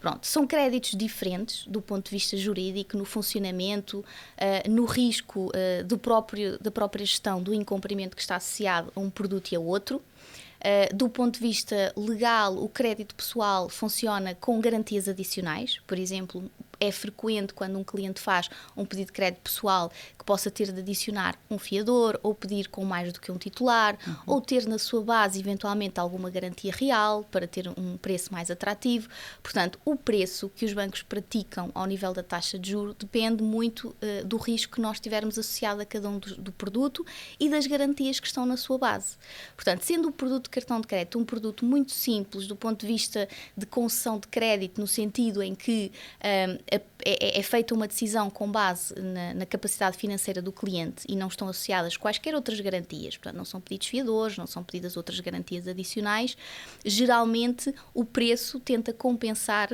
Pronto, 0.00 0.26
são 0.26 0.46
créditos 0.46 0.90
diferentes 0.90 1.66
do 1.66 1.80
ponto 1.80 2.04
de 2.04 2.10
vista 2.10 2.36
jurídico, 2.36 2.96
no 2.96 3.04
funcionamento, 3.04 4.00
uh, 4.00 4.70
no 4.70 4.84
risco 4.84 5.46
uh, 5.46 5.84
do 5.84 5.96
próprio, 5.96 6.58
da 6.58 6.70
própria 6.70 7.04
gestão 7.06 7.42
do 7.42 7.54
incumprimento 7.54 8.14
que 8.14 8.20
está 8.20 8.36
associado 8.36 8.92
a 8.94 9.00
um 9.00 9.08
produto 9.08 9.52
e 9.52 9.56
a 9.56 9.60
outro. 9.60 9.96
Uh, 9.96 10.94
do 10.94 11.08
ponto 11.08 11.34
de 11.34 11.40
vista 11.40 11.92
legal, 11.96 12.56
o 12.56 12.68
crédito 12.68 13.14
pessoal 13.14 13.68
funciona 13.68 14.34
com 14.34 14.60
garantias 14.60 15.08
adicionais, 15.08 15.78
por 15.86 15.98
exemplo, 15.98 16.50
é 16.84 16.92
frequente 16.92 17.52
quando 17.54 17.78
um 17.78 17.84
cliente 17.84 18.20
faz 18.20 18.48
um 18.76 18.84
pedido 18.84 19.06
de 19.06 19.12
crédito 19.12 19.40
pessoal 19.40 19.90
que 20.18 20.24
possa 20.24 20.50
ter 20.50 20.72
de 20.72 20.80
adicionar 20.80 21.38
um 21.50 21.58
fiador 21.58 22.18
ou 22.22 22.34
pedir 22.34 22.68
com 22.68 22.84
mais 22.84 23.12
do 23.12 23.20
que 23.20 23.30
um 23.30 23.38
titular 23.38 23.96
uhum. 24.06 24.14
ou 24.26 24.40
ter 24.40 24.66
na 24.66 24.78
sua 24.78 25.02
base 25.02 25.38
eventualmente 25.40 26.00
alguma 26.00 26.30
garantia 26.30 26.72
real 26.72 27.24
para 27.30 27.46
ter 27.46 27.68
um 27.68 27.96
preço 27.96 28.32
mais 28.32 28.50
atrativo. 28.50 29.08
Portanto, 29.42 29.78
o 29.84 29.96
preço 29.96 30.50
que 30.54 30.64
os 30.64 30.72
bancos 30.72 31.02
praticam 31.02 31.70
ao 31.74 31.86
nível 31.86 32.12
da 32.12 32.22
taxa 32.22 32.58
de 32.58 32.70
juro 32.70 32.94
depende 32.94 33.42
muito 33.42 33.88
uh, 33.88 34.24
do 34.24 34.36
risco 34.36 34.74
que 34.74 34.80
nós 34.80 35.00
tivermos 35.00 35.38
associado 35.38 35.80
a 35.80 35.84
cada 35.84 36.08
um 36.08 36.18
do, 36.18 36.36
do, 36.36 36.52
produto 36.52 37.04
e 37.38 37.48
das 37.48 37.66
garantias 37.66 38.20
que 38.20 38.26
estão 38.26 38.46
na 38.46 38.56
sua 38.56 38.78
base. 38.78 39.16
Portanto, 39.54 39.82
sendo 39.82 40.08
o 40.08 40.12
produto 40.12 40.44
de 40.44 40.50
cartão 40.50 40.80
de 40.80 40.86
crédito 40.86 41.18
um 41.18 41.24
produto 41.24 41.64
muito 41.64 41.92
simples 41.92 42.46
do 42.46 42.56
ponto 42.56 42.80
de 42.80 42.86
vista 42.86 43.28
de 43.56 43.66
concessão 43.66 44.18
de 44.18 44.28
crédito, 44.28 44.80
no 44.80 44.86
sentido 44.86 45.42
em 45.42 45.54
que 45.54 45.92
um, 46.22 46.73
é, 47.04 47.38
é, 47.38 47.42
feita 47.42 47.74
uma 47.74 47.86
decisão 47.86 48.30
com 48.30 48.50
base 48.50 48.94
na, 48.98 49.34
na, 49.34 49.46
capacidade 49.46 49.96
financeira 49.96 50.40
do 50.40 50.52
cliente 50.52 51.04
e 51.08 51.16
não 51.16 51.28
estão 51.28 51.48
associadas 51.48 51.96
quaisquer 51.96 52.34
outras 52.34 52.60
garantias, 52.60 53.16
portanto, 53.16 53.36
não 53.36 53.44
são 53.44 53.60
pedidos 53.60 53.88
fiadores, 53.88 54.36
não 54.36 54.46
são 54.46 54.62
pedidas 54.62 54.96
outras 54.96 55.20
garantias 55.20 55.68
adicionais, 55.68 56.36
geralmente 56.84 57.74
o 57.92 58.04
preço 58.04 58.60
tenta 58.60 58.92
compensar 58.92 59.70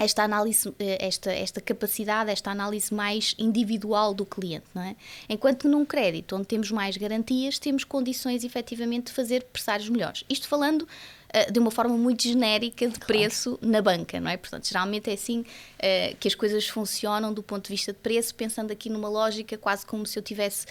esta 0.00 0.24
análise, 0.24 0.72
eh, 0.78 0.96
esta, 0.98 1.30
esta 1.30 1.60
capacidade, 1.60 2.30
esta 2.30 2.50
análise 2.50 2.92
mais 2.92 3.34
individual 3.38 4.14
do 4.14 4.24
cliente, 4.24 4.64
não 4.74 4.82
é? 4.82 4.96
Enquanto 5.28 5.68
num 5.68 5.84
crédito, 5.84 6.34
onde 6.34 6.46
temos 6.46 6.70
mais 6.70 6.96
garantias, 6.96 7.58
temos 7.58 7.84
condições 7.84 8.42
efetivamente 8.42 9.08
de 9.08 9.12
fazer 9.12 9.44
pressários 9.44 9.90
melhores. 9.90 10.24
Isto 10.28 10.48
falando 10.48 10.88
uh, 11.34 11.52
de 11.52 11.58
uma 11.58 11.70
forma 11.70 11.96
muito 11.96 12.22
genérica 12.22 12.88
de 12.88 12.98
preço 13.00 13.56
claro. 13.56 13.72
na 13.72 13.82
banca, 13.82 14.20
não 14.20 14.30
é? 14.30 14.36
Portanto, 14.36 14.68
geralmente 14.68 15.10
é 15.10 15.14
assim 15.14 15.40
uh, 15.40 16.16
que 16.18 16.28
as 16.28 16.34
coisas 16.34 16.68
funcionam 16.68 17.32
do 17.32 17.42
ponto 17.42 17.64
de 17.64 17.70
vista 17.70 17.92
de 17.92 17.98
preço, 17.98 18.34
pensando 18.34 18.70
aqui 18.70 18.90
numa 18.90 19.08
lógica 19.08 19.56
quase 19.56 19.86
como 19.86 20.06
se 20.06 20.18
eu 20.18 20.22
tivesse 20.22 20.66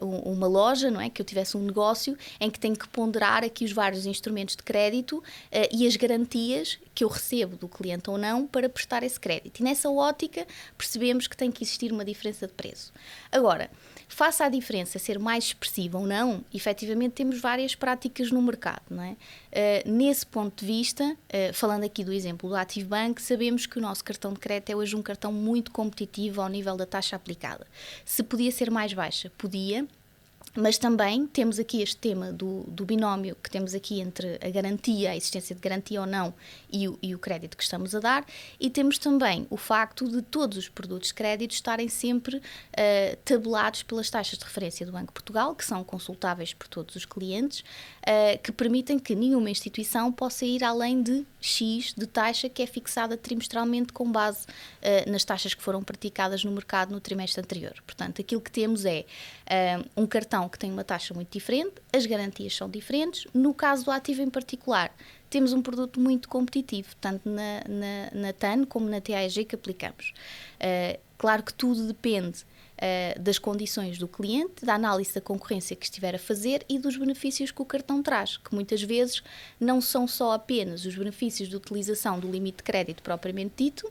uh, 0.00 0.06
uma 0.06 0.46
loja, 0.46 0.90
não 0.90 1.00
é? 1.00 1.08
Que 1.08 1.20
eu 1.20 1.26
tivesse 1.26 1.56
um 1.56 1.62
negócio 1.62 2.16
em 2.40 2.50
que 2.50 2.58
tenho 2.58 2.76
que 2.76 2.88
ponderar 2.88 3.44
aqui 3.44 3.64
os 3.64 3.72
vários 3.72 4.06
instrumentos 4.06 4.56
de 4.56 4.62
crédito 4.62 5.22
e 5.72 5.86
as 5.86 5.96
garantias 5.96 6.78
que 6.94 7.04
eu 7.04 7.08
recebo 7.08 7.56
do 7.56 7.68
cliente 7.68 8.10
ou 8.10 8.18
não 8.18 8.46
para 8.46 8.68
prestar 8.68 9.02
esse 9.02 9.18
crédito. 9.18 9.60
E 9.60 9.62
nessa 9.62 9.90
ótica 9.90 10.46
percebemos 10.76 11.26
que 11.26 11.36
tem 11.36 11.50
que 11.50 11.64
existir 11.64 11.92
uma 11.92 12.04
diferença 12.04 12.46
de 12.46 12.52
preço. 12.52 12.92
Agora, 13.30 13.70
Face 14.12 14.42
à 14.42 14.50
diferença 14.50 14.98
ser 14.98 15.18
mais 15.18 15.44
expressiva 15.44 15.96
ou 15.96 16.06
não, 16.06 16.44
efetivamente 16.52 17.12
temos 17.12 17.40
várias 17.40 17.74
práticas 17.74 18.30
no 18.30 18.42
mercado. 18.42 18.82
Não 18.90 19.02
é? 19.02 19.12
Uh, 19.12 19.90
nesse 19.90 20.26
ponto 20.26 20.60
de 20.60 20.66
vista, 20.66 21.02
uh, 21.02 21.54
falando 21.54 21.84
aqui 21.84 22.04
do 22.04 22.12
exemplo 22.12 22.46
do 22.46 22.54
Active 22.54 22.84
Bank, 22.84 23.22
sabemos 23.22 23.64
que 23.64 23.78
o 23.78 23.80
nosso 23.80 24.04
cartão 24.04 24.34
de 24.34 24.38
crédito 24.38 24.68
é 24.68 24.76
hoje 24.76 24.94
um 24.94 25.00
cartão 25.00 25.32
muito 25.32 25.70
competitivo 25.70 26.42
ao 26.42 26.48
nível 26.50 26.76
da 26.76 26.84
taxa 26.84 27.16
aplicada. 27.16 27.66
Se 28.04 28.22
podia 28.22 28.52
ser 28.52 28.70
mais 28.70 28.92
baixa, 28.92 29.32
podia, 29.38 29.88
mas 30.54 30.76
também 30.76 31.26
temos 31.26 31.58
aqui 31.58 31.80
este 31.80 31.96
tema 31.96 32.30
do, 32.30 32.64
do, 32.68 32.84
binómio 32.84 33.36
que 33.42 33.50
temos 33.50 33.74
aqui 33.74 34.00
entre 34.00 34.38
a 34.42 34.50
garantia, 34.50 35.10
a 35.10 35.16
existência 35.16 35.54
de 35.54 35.60
garantia 35.60 36.00
ou 36.00 36.06
não 36.06 36.34
e 36.70 36.88
o, 36.88 36.98
e 37.02 37.14
o, 37.14 37.18
crédito 37.18 37.56
que 37.56 37.62
estamos 37.62 37.94
a 37.94 38.00
dar, 38.00 38.26
e 38.60 38.68
temos 38.68 38.98
também 38.98 39.46
o 39.48 39.56
facto 39.56 40.06
de 40.08 40.20
todos 40.20 40.58
os 40.58 40.68
produtos 40.68 41.08
de 41.08 41.14
crédito 41.14 41.52
estarem 41.52 41.88
sempre 41.88 42.36
uh, 42.36 43.16
tabelados 43.24 43.82
pelas 43.82 44.10
taxas 44.10 44.38
de 44.38 44.44
referência 44.44 44.84
do 44.84 44.92
Banco 44.92 45.06
de 45.06 45.12
Portugal, 45.12 45.54
que 45.54 45.64
são 45.64 45.82
consultáveis 45.82 46.52
por 46.52 46.68
todos 46.68 46.96
os 46.96 47.06
clientes, 47.06 47.60
uh, 47.60 48.38
que 48.42 48.52
permitem 48.52 48.98
que 48.98 49.14
nenhuma 49.14 49.48
instituição 49.48 50.12
possa 50.12 50.44
ir 50.44 50.62
além 50.62 51.02
de 51.02 51.24
X 51.40 51.94
de 51.96 52.06
taxa 52.06 52.48
que 52.48 52.62
é 52.62 52.66
fixada 52.66 53.16
trimestralmente 53.16 53.92
com 53.92 54.10
base 54.10 54.44
uh, 54.46 55.10
nas 55.10 55.24
taxas 55.24 55.54
que 55.54 55.62
foram 55.62 55.82
praticadas 55.82 56.44
no 56.44 56.52
mercado 56.52 56.92
no 56.92 57.00
trimestre 57.00 57.40
anterior. 57.40 57.74
Portanto, 57.86 58.20
aquilo 58.20 58.40
que 58.40 58.50
temos 58.50 58.84
é 58.84 59.04
um 59.96 60.06
cartão 60.06 60.41
que 60.48 60.58
tem 60.58 60.70
uma 60.70 60.84
taxa 60.84 61.14
muito 61.14 61.30
diferente, 61.30 61.74
as 61.92 62.06
garantias 62.06 62.54
são 62.54 62.68
diferentes. 62.68 63.26
No 63.32 63.52
caso 63.52 63.84
do 63.84 63.90
ativo 63.90 64.22
em 64.22 64.30
particular, 64.30 64.94
temos 65.30 65.52
um 65.52 65.62
produto 65.62 65.98
muito 65.98 66.28
competitivo, 66.28 66.94
tanto 67.00 67.28
na, 67.28 67.62
na, 67.68 68.20
na 68.20 68.32
TAN 68.32 68.64
como 68.64 68.88
na 68.88 69.00
TAEG 69.00 69.44
que 69.46 69.54
aplicamos. 69.54 70.12
Uh, 70.56 71.00
claro 71.16 71.42
que 71.42 71.54
tudo 71.54 71.86
depende 71.86 72.40
uh, 72.42 73.18
das 73.18 73.38
condições 73.38 73.96
do 73.96 74.06
cliente, 74.06 74.64
da 74.64 74.74
análise 74.74 75.14
da 75.14 75.20
concorrência 75.20 75.74
que 75.74 75.86
estiver 75.86 76.14
a 76.14 76.18
fazer 76.18 76.64
e 76.68 76.78
dos 76.78 76.96
benefícios 76.96 77.50
que 77.50 77.62
o 77.62 77.64
cartão 77.64 78.02
traz, 78.02 78.36
que 78.36 78.54
muitas 78.54 78.82
vezes 78.82 79.22
não 79.58 79.80
são 79.80 80.06
só 80.06 80.32
apenas 80.32 80.84
os 80.84 80.94
benefícios 80.94 81.48
de 81.48 81.56
utilização 81.56 82.20
do 82.20 82.30
limite 82.30 82.58
de 82.58 82.62
crédito 82.64 83.02
propriamente 83.02 83.54
dito, 83.56 83.90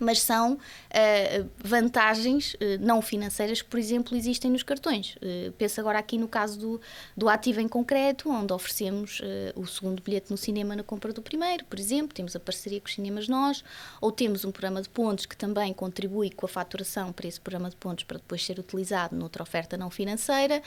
mas 0.00 0.22
são 0.22 0.54
uh, 0.54 1.50
vantagens 1.62 2.54
uh, 2.54 2.58
não 2.80 3.02
financeiras 3.02 3.62
que, 3.62 3.68
por 3.68 3.78
exemplo, 3.78 4.16
existem 4.16 4.50
nos 4.50 4.62
cartões. 4.62 5.16
Uh, 5.16 5.52
penso 5.52 5.78
agora 5.80 5.98
aqui 5.98 6.16
no 6.16 6.26
caso 6.26 6.58
do, 6.58 6.80
do 7.16 7.28
ativo 7.28 7.60
em 7.60 7.68
concreto, 7.68 8.30
onde 8.30 8.52
oferecemos 8.52 9.20
o 9.54 9.66
segundo 9.66 10.02
bilhete 10.02 10.30
no 10.30 10.36
cinema 10.36 10.74
na 10.74 10.82
compra 10.82 11.12
do 11.12 11.20
primeiro, 11.20 11.64
por 11.66 11.78
exemplo, 11.78 12.14
temos 12.14 12.34
a 12.34 12.40
parceria 12.40 12.80
com 12.80 12.86
os 12.86 12.94
cinemas 12.94 13.28
nós, 13.28 13.62
ou 14.00 14.10
temos 14.10 14.44
um 14.44 14.50
programa 14.50 14.80
de 14.80 14.88
pontos 14.88 15.26
que 15.26 15.36
também 15.36 15.72
contribui 15.74 16.30
com 16.30 16.46
a 16.46 16.48
faturação 16.48 17.12
para 17.12 17.28
esse 17.28 17.40
programa 17.40 17.68
de 17.68 17.76
pontos 17.76 18.04
para 18.04 18.18
depois 18.18 18.44
ser 18.44 18.58
utilizado 18.58 19.14
noutra 19.14 19.42
oferta 19.42 19.76
não 19.76 19.90
financeira. 19.90 20.62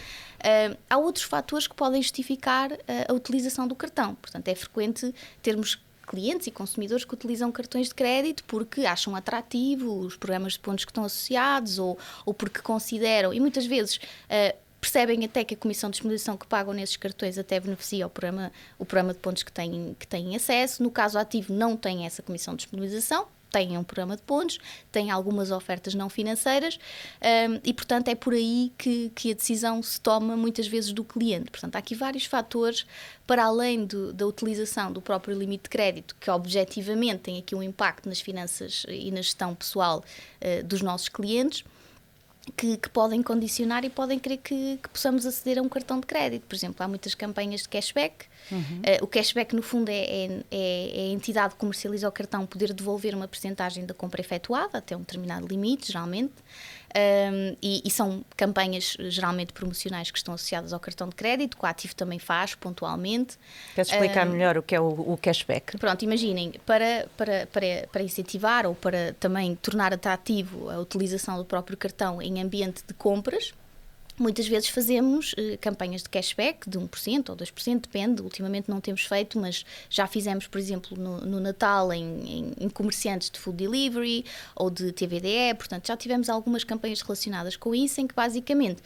há 0.90 0.98
outros 0.98 1.26
fatores 1.26 1.68
que 1.68 1.76
podem 1.76 2.02
justificar 2.02 2.72
a 3.08 3.14
utilização 3.14 3.68
do 3.68 3.76
cartão. 3.76 4.16
Portanto, 4.16 4.48
é 4.48 4.56
frequente 4.56 5.14
termos 5.42 5.83
clientes 6.06 6.48
e 6.48 6.52
consumidores 6.52 7.06
que 7.06 7.14
utilizam 7.14 7.52
cartões 7.52 7.88
de 7.88 7.96
crédito 7.96 8.44
porque 8.46 8.86
acham 8.86 9.16
atrativo 9.16 10.00
os 10.00 10.16
programas 10.16 10.54
de 10.54 10.60
pontos 10.60 10.86
que 10.86 10.92
estão 10.92 11.04
associados 11.04 11.80
ou, 11.80 11.98
ou 12.26 12.34
porque 12.34 12.62
consideram, 12.62 13.34
e 13.34 13.40
muitas 13.40 13.66
vezes 13.66 13.98
uh, 13.98 14.58
percebem 14.84 15.24
até 15.24 15.46
que 15.46 15.54
a 15.54 15.58
comissão 15.58 15.90
de 15.90 15.94
disponibilização 15.94 16.36
que 16.36 16.46
pagam 16.46 16.74
nesses 16.74 16.98
cartões 16.98 17.38
até 17.38 17.58
beneficia 17.58 18.06
o 18.06 18.10
programa, 18.10 18.52
o 18.78 18.86
programa 18.86 19.14
de 19.14 19.20
pontos 19.20 19.42
que 19.42 19.52
têm, 19.52 19.96
que 19.98 20.06
têm 20.06 20.36
acesso. 20.36 20.84
No 20.84 20.92
caso 20.92 21.18
ativo, 21.18 21.54
não 21.54 21.78
tem 21.78 22.06
essa 22.06 22.22
comissão 22.22 22.54
de 22.54 22.64
disponibilização, 22.64 23.28
têm 23.54 23.78
um 23.78 23.84
programa 23.84 24.16
de 24.16 24.24
pontos, 24.24 24.58
têm 24.92 25.12
algumas 25.12 25.52
ofertas 25.52 25.94
não 25.94 26.10
financeiras 26.10 26.80
um, 27.22 27.60
e, 27.64 27.72
portanto, 27.72 28.08
é 28.08 28.16
por 28.16 28.34
aí 28.34 28.74
que, 28.76 29.12
que, 29.14 29.32
a 29.32 29.36
decisão 29.36 29.82
se 29.84 30.02
toma 30.02 30.36
muitas 30.36 30.66
vezes 30.66 30.92
do 30.92 31.04
cliente. 31.04 31.52
Portanto, 31.52 31.76
há 31.76 31.80
aqui 31.80 31.94
vários 31.94 32.26
fatores 32.26 32.86
para 33.28 33.46
além 33.46 33.86
do, 33.86 34.12
da 34.12 34.26
utilização 34.26 34.92
do 34.92 35.00
próprio 35.00 35.38
limite 35.38 35.66
de 35.66 35.70
crédito, 35.70 36.16
que 36.20 36.32
objetivamente 36.32 37.20
tem 37.20 37.38
aqui 37.38 37.54
um 37.54 37.62
impacto 37.62 38.10
nas 38.10 38.20
finanças 38.20 38.86
e 38.90 39.12
na 39.12 39.22
gestão 39.22 39.54
pessoal 39.54 40.04
uh, 40.42 40.64
dos 40.64 40.82
nossos 40.82 41.08
clientes 41.08 41.64
que, 42.58 42.78
que, 42.78 42.90
podem 42.90 43.24
condicionar 43.24 43.86
e 43.86 43.90
podem 43.90 44.20
querer 44.20 44.38
que, 44.38 44.78
que, 44.82 44.90
possamos 44.90 45.26
aceder 45.26 45.58
a 45.60 45.62
um 45.62 45.70
cartão 45.70 46.00
de 46.00 46.06
crédito. 46.06 46.46
Por 46.46 46.56
exemplo, 46.56 46.84
há 46.84 46.88
muitas 46.88 47.16
campanhas 47.16 47.62
de 47.62 47.70
cashback. 47.70 48.26
Uhum. 48.52 48.60
Uh, 48.60 49.04
o 49.04 49.08
cashback, 49.08 49.56
no 49.56 49.62
fundo, 49.62 49.90
é, 49.90 50.04
é, 50.04 50.42
é, 50.52 51.10
a 51.10 51.14
entidade 51.14 51.54
que 51.54 51.60
comercializa 51.60 52.08
o 52.08 52.12
cartão 52.12 52.46
poder 52.46 52.74
devolver 52.74 53.16
uma 53.16 53.28
porcentagem 53.28 53.86
da 53.86 53.94
compra 53.94 54.20
efetuada, 54.20 54.80
até 54.80 54.96
um 54.96 55.00
determinado 55.00 55.48
limite, 55.48 55.88
geralmente. 55.88 56.34
Um, 56.96 57.58
e, 57.60 57.82
e, 57.84 57.90
são 57.90 58.24
campanhas 58.38 58.96
geralmente 59.00 59.52
promocionais 59.52 60.12
que 60.12 60.18
estão 60.18 60.34
associadas 60.36 60.74
ao 60.74 60.80
cartão 60.80 61.10
de 61.10 61.16
crédito, 61.16 61.58
que 61.58 61.64
o 61.64 61.68
ativo 61.68 61.96
também 61.96 62.20
faz 62.20 62.54
pontualmente. 62.54 63.38
Queres 63.74 63.92
explicar 63.92 64.28
um, 64.28 64.32
melhor 64.32 64.58
o 64.60 64.62
que 64.62 64.76
é 64.76 64.80
o, 64.80 64.90
o, 64.90 65.18
cashback? 65.18 65.76
Pronto, 65.80 66.04
imaginem, 66.04 66.54
para, 66.66 67.08
para, 67.18 67.48
para, 67.48 67.88
para 67.92 68.04
incentivar 68.04 68.68
ou 68.68 68.76
para 68.76 69.14
também 69.20 69.56
tornar 69.56 69.92
atrativo 69.92 70.70
a 70.70 70.78
utilização 70.78 71.38
do 71.38 71.46
próprio 71.46 71.76
cartão 71.76 72.22
em 72.22 72.40
ambiente 72.40 72.84
de 72.88 72.94
compras, 72.94 73.54
Muitas 74.18 74.48
vezes 74.48 74.70
fazemos 74.70 75.34
uh, 75.34 75.58
campanhas 75.60 76.04
de 76.04 76.10
cashback 76.10 76.70
de 76.70 76.78
1% 76.78 77.30
ou 77.30 77.36
2%, 77.36 77.82
depende. 77.82 78.22
Ultimamente 78.22 78.70
não 78.70 78.80
temos 78.80 79.06
feito, 79.06 79.40
mas 79.40 79.66
já 79.90 80.06
fizemos, 80.06 80.46
por 80.46 80.60
exemplo, 80.60 80.98
no, 80.98 81.22
no 81.22 81.40
Natal 81.40 81.92
em, 81.92 82.04
em, 82.04 82.54
em, 82.60 82.70
comerciantes 82.70 83.30
de 83.32 83.40
food 83.40 83.58
delivery 83.58 84.24
ou 84.56 84.70
de 84.70 84.92
TVDE. 84.92 85.56
Portanto, 85.58 85.88
já 85.88 85.98
tivemos 85.98 86.30
algumas 86.30 86.64
campanhas 86.64 87.02
relacionadas 87.02 87.56
com 87.56 87.74
isso, 87.74 88.02
em 88.02 88.08
que 88.08 88.14
basicamente 88.14 88.84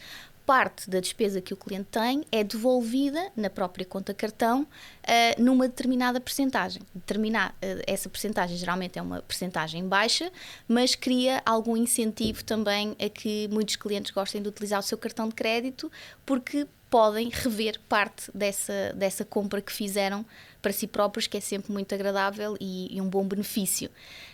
parte 0.48 0.88
da 0.88 0.98
despesa 0.98 1.42
que 1.42 1.52
o 1.52 1.56
cliente 1.58 1.88
tem 1.90 2.24
é 2.32 2.42
devolvida 2.42 3.30
na 3.36 3.50
própria 3.50 3.84
conta 3.84 4.14
cartão 4.14 4.62
uh, 4.62 5.42
numa 5.42 5.68
determinada 5.68 6.18
percentagem. 6.18 6.80
Determinar, 6.94 7.50
uh, 7.50 7.82
essa 7.86 8.08
percentagem 8.08 8.56
geralmente 8.56 8.98
é 8.98 9.02
uma 9.02 9.20
percentagem 9.20 9.86
baixa, 9.86 10.32
mas 10.66 10.94
cria 10.94 11.42
algum 11.44 11.76
incentivo 11.76 12.42
também 12.42 12.96
a 12.98 13.10
que 13.10 13.46
muitos 13.52 13.76
clientes 13.76 14.10
gostem 14.10 14.40
de 14.40 14.48
utilizar 14.48 14.80
o 14.80 14.82
seu 14.82 14.96
cartão 14.96 15.28
de 15.28 15.34
crédito 15.34 15.92
porque 16.24 16.66
podem 16.88 17.28
rever 17.28 17.78
parte 17.86 18.30
dessa, 18.34 18.94
dessa 18.96 19.26
compra 19.26 19.60
que 19.60 19.70
fizeram 19.70 20.24
para 20.62 20.72
si 20.72 20.86
próprios, 20.86 21.26
que 21.26 21.36
é 21.36 21.40
sempre 21.42 21.70
muito 21.70 21.94
agradável 21.94 22.56
e, 22.58 22.96
e 22.96 23.02
um 23.02 23.06
bom 23.10 23.28
benefício. 23.28 23.90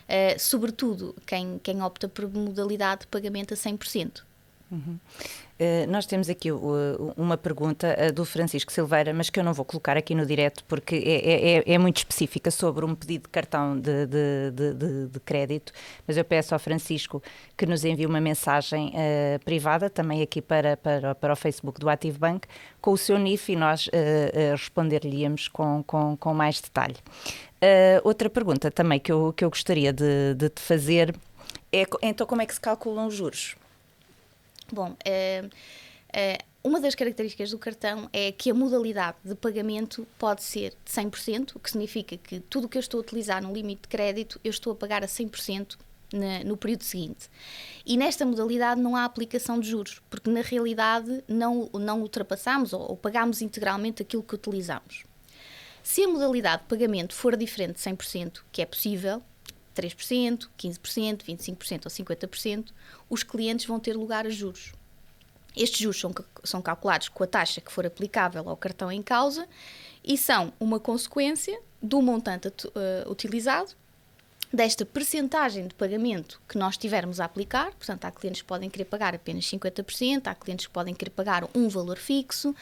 Uh, 0.07 0.39
sobretudo 0.39 1.13
quem, 1.25 1.59
quem 1.61 1.83
opta 1.83 2.07
por 2.07 2.25
modalidade 2.33 3.01
de 3.01 3.07
pagamento 3.07 3.53
a 3.53 3.57
100%. 3.57 4.21
Uhum. 4.71 4.97
Uh, 5.57 5.89
nós 5.89 6.05
temos 6.05 6.29
aqui 6.29 6.51
uh, 6.51 7.13
uma 7.15 7.37
pergunta 7.37 7.95
uh, 7.97 8.11
do 8.11 8.25
Francisco 8.25 8.73
Silveira, 8.73 9.13
mas 9.13 9.29
que 9.29 9.39
eu 9.39 9.43
não 9.43 9.53
vou 9.53 9.63
colocar 9.63 9.95
aqui 9.95 10.13
no 10.13 10.25
direto 10.25 10.65
porque 10.65 10.95
é, 10.95 10.99
é, 10.99 11.57
é, 11.59 11.73
é 11.73 11.77
muito 11.77 11.97
específica 11.97 12.51
sobre 12.51 12.83
um 12.83 12.93
pedido 12.93 13.23
de 13.23 13.29
cartão 13.29 13.79
de, 13.79 14.05
de, 14.05 14.51
de, 14.51 15.07
de, 15.07 15.19
crédito. 15.21 15.71
Mas 16.05 16.17
eu 16.17 16.25
peço 16.25 16.53
ao 16.53 16.59
Francisco 16.59 17.23
que 17.55 17.65
nos 17.65 17.85
envie 17.85 18.05
uma 18.05 18.19
mensagem 18.19 18.93
privada, 19.45 19.89
também 19.89 20.21
aqui 20.21 20.41
para, 20.41 20.75
para, 20.75 21.15
para 21.15 21.33
o 21.33 21.35
Facebook 21.35 21.79
do 21.79 21.89
Ativo 21.89 22.19
Bank, 22.19 22.47
com 22.81 22.91
o 22.91 22.97
seu 22.97 23.17
NIF 23.17 23.51
e 23.51 23.55
nós 23.55 23.89
responder-lhe-íamos 24.51 25.47
com, 25.47 25.83
com, 25.83 26.17
com 26.17 26.33
mais 26.33 26.59
detalhe. 26.59 26.95
outra 28.03 28.29
pergunta 28.29 28.69
também 28.69 28.99
que 28.99 29.11
eu, 29.11 29.33
que 29.33 29.45
eu 29.45 29.49
gostaria 29.49 29.93
de, 29.93 30.33
de 30.35 30.49
te 30.49 30.61
fazer 30.61 31.15
é 31.71 31.85
então 32.01 32.27
como 32.27 32.41
é 32.41 32.45
que 32.45 32.53
se 32.53 32.61
calculam 32.61 33.07
os 33.07 33.15
juros? 33.15 33.55
Bom, 34.71 34.95
é, 35.03 35.47
é, 36.11 36.39
uma 36.63 36.79
das 36.79 36.95
características 36.95 37.51
do 37.51 37.59
cartão 37.59 38.09
é 38.11 38.31
que 38.31 38.49
a 38.49 38.53
modalidade 38.53 39.17
de 39.23 39.35
pagamento 39.35 40.07
pode 40.17 40.43
ser 40.43 40.71
de 40.83 40.91
100%, 40.91 41.55
o 41.55 41.59
que 41.59 41.69
significa 41.69 42.17
que 42.17 42.39
tudo 42.39 42.65
o 42.65 42.69
que 42.69 42.77
eu 42.77 42.79
estou 42.79 42.99
a 42.99 43.01
utilizar 43.01 43.41
no 43.43 43.53
limite 43.53 43.83
de 43.83 43.87
crédito 43.87 44.39
eu 44.43 44.49
estou 44.49 44.73
a 44.73 44.75
pagar 44.75 45.03
a 45.03 45.07
100% 45.07 45.77
na, 46.11 46.43
no 46.43 46.57
período 46.57 46.83
seguinte. 46.83 47.29
E 47.85 47.97
nesta 47.97 48.25
modalidade 48.25 48.81
não 48.81 48.95
há 48.95 49.05
aplicação 49.05 49.59
de 49.59 49.69
juros, 49.69 50.01
porque 50.09 50.29
na 50.29 50.41
realidade 50.41 51.23
não, 51.27 51.69
não 51.73 52.01
ultrapassamos 52.01 52.73
ou, 52.73 52.81
ou 52.81 52.97
pagamos 52.97 53.41
integralmente 53.41 54.01
aquilo 54.01 54.23
que 54.23 54.35
utilizamos. 54.35 55.03
Se 55.83 56.03
a 56.03 56.07
modalidade 56.07 56.63
de 56.63 56.67
pagamento 56.67 57.13
for 57.13 57.37
diferente 57.37 57.73
de 57.73 57.81
100%, 57.81 58.41
que 58.51 58.61
é 58.61 58.65
possível, 58.65 59.21
3%, 59.75 60.47
15%, 60.57 61.23
25% 61.23 61.85
ou 61.85 61.91
50%, 61.91 62.65
os 63.09 63.23
clientes 63.23 63.65
vão 63.65 63.79
ter 63.79 63.95
lugar 63.95 64.25
a 64.25 64.29
juros. 64.29 64.73
Estes 65.55 65.79
juros 65.79 65.99
são, 65.99 66.13
são 66.43 66.61
calculados 66.61 67.09
com 67.09 67.23
a 67.23 67.27
taxa 67.27 67.61
que 67.61 67.71
for 67.71 67.85
aplicável 67.85 68.49
ao 68.49 68.57
cartão 68.57 68.91
em 68.91 69.01
causa 69.01 69.47
e 70.03 70.17
são 70.17 70.51
uma 70.59 70.79
consequência 70.79 71.57
do 71.81 72.01
montante 72.01 72.47
uh, 72.47 73.09
utilizado, 73.09 73.71
desta 74.51 74.85
percentagem 74.85 75.67
de 75.67 75.73
pagamento 75.73 76.41
que 76.47 76.57
nós 76.57 76.77
tivermos 76.77 77.19
a 77.19 77.25
aplicar. 77.25 77.71
Portanto, 77.73 78.05
há 78.05 78.11
clientes 78.11 78.41
que 78.41 78.47
podem 78.47 78.69
querer 78.69 78.85
pagar 78.85 79.13
apenas 79.13 79.45
50%, 79.45 80.27
há 80.27 80.35
clientes 80.35 80.67
que 80.67 80.73
podem 80.73 80.93
querer 80.93 81.11
pagar 81.11 81.47
um 81.53 81.67
valor 81.67 81.97
fixo. 81.97 82.55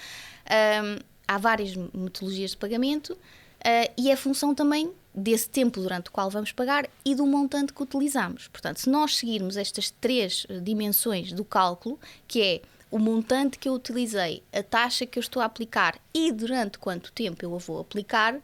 Há 1.27 1.37
várias 1.37 1.75
metodologias 1.75 2.51
de 2.51 2.57
pagamento 2.57 3.17
uh, 3.65 3.93
e 3.97 4.11
é 4.11 4.15
função 4.15 4.53
também 4.53 4.91
desse 5.13 5.49
tempo 5.49 5.79
durante 5.79 6.09
o 6.09 6.11
qual 6.11 6.29
vamos 6.29 6.51
pagar 6.51 6.89
e 7.05 7.13
do 7.13 7.25
montante 7.25 7.73
que 7.73 7.83
utilizamos. 7.83 8.47
Portanto, 8.47 8.79
se 8.79 8.89
nós 8.89 9.17
seguirmos 9.17 9.57
estas 9.57 9.91
três 9.91 10.47
eh, 10.49 10.59
dimensões 10.59 11.31
do 11.31 11.45
cálculo, 11.45 11.99
que 12.27 12.41
é 12.41 12.61
o 12.89 12.97
montante 12.97 13.59
que 13.59 13.69
eu 13.69 13.73
utilizei, 13.73 14.41
a 14.51 14.63
taxa 14.63 15.05
que 15.05 15.19
eu 15.19 15.21
estou 15.21 15.41
a 15.41 15.45
aplicar 15.45 15.99
e 16.13 16.31
durante 16.31 16.79
quanto 16.79 17.11
tempo 17.11 17.45
eu 17.45 17.53
a 17.55 17.59
vou 17.59 17.79
aplicar, 17.79 18.39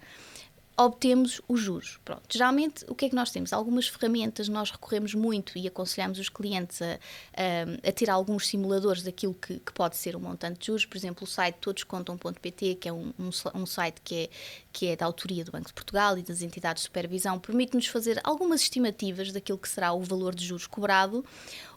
obtemos 0.86 1.42
os 1.46 1.60
juros. 1.60 2.00
Pronto. 2.06 2.22
Geralmente, 2.30 2.86
o 2.88 2.96
que 2.96 3.06
é 3.06 3.10
que 3.10 3.16
nós 3.16 3.32
temos? 3.32 3.52
Algumas 3.52 3.90
ferramentas 3.90 4.48
nós 4.48 4.72
recorremos 4.72 5.14
muito 5.14 5.58
e 5.58 5.68
aconselhamos 5.68 6.18
os 6.18 6.30
clientes 6.30 6.82
a, 6.82 6.98
a, 7.36 7.90
a 7.90 7.92
ter 7.92 8.10
alguns 8.10 8.48
simuladores 8.48 9.04
daquilo 9.04 9.34
que, 9.34 9.60
que, 9.60 9.74
pode 9.74 9.98
ser 9.98 10.16
o 10.16 10.22
montante 10.22 10.60
de 10.60 10.68
juros. 10.68 10.86
Por 10.86 10.96
exemplo, 10.96 11.26
o 11.26 11.28
site 11.28 11.56
todoscontam.pt, 11.56 12.76
que 12.76 12.88
é 12.88 12.94
um, 12.94 13.14
um, 13.20 13.30
um, 13.56 13.66
site 13.66 14.00
que 14.02 14.16
é, 14.16 14.30
que 14.72 14.88
é 14.88 14.96
da 14.96 15.06
autoria 15.06 15.44
do 15.44 15.52
Banco 15.52 15.68
de 15.68 15.74
Portugal 15.74 16.18
e 16.18 16.24
das 16.24 16.42
entidades 16.42 16.84
de 16.84 16.86
supervisão, 16.86 17.38
permite-nos 17.38 17.88
fazer 17.88 18.22
algumas 18.24 18.62
estimativas 18.62 19.34
daquilo 19.34 19.58
que 19.58 19.68
será 19.68 19.92
o 19.92 20.02
valor 20.02 20.34
de 20.34 20.46
juros 20.46 20.66
cobrado. 20.66 21.26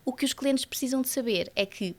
O 0.05 0.12
que 0.12 0.25
os 0.25 0.33
clientes 0.33 0.65
precisam 0.65 1.03
de 1.03 1.09
saber 1.09 1.51
é 1.57 1.67
que 1.67 1.97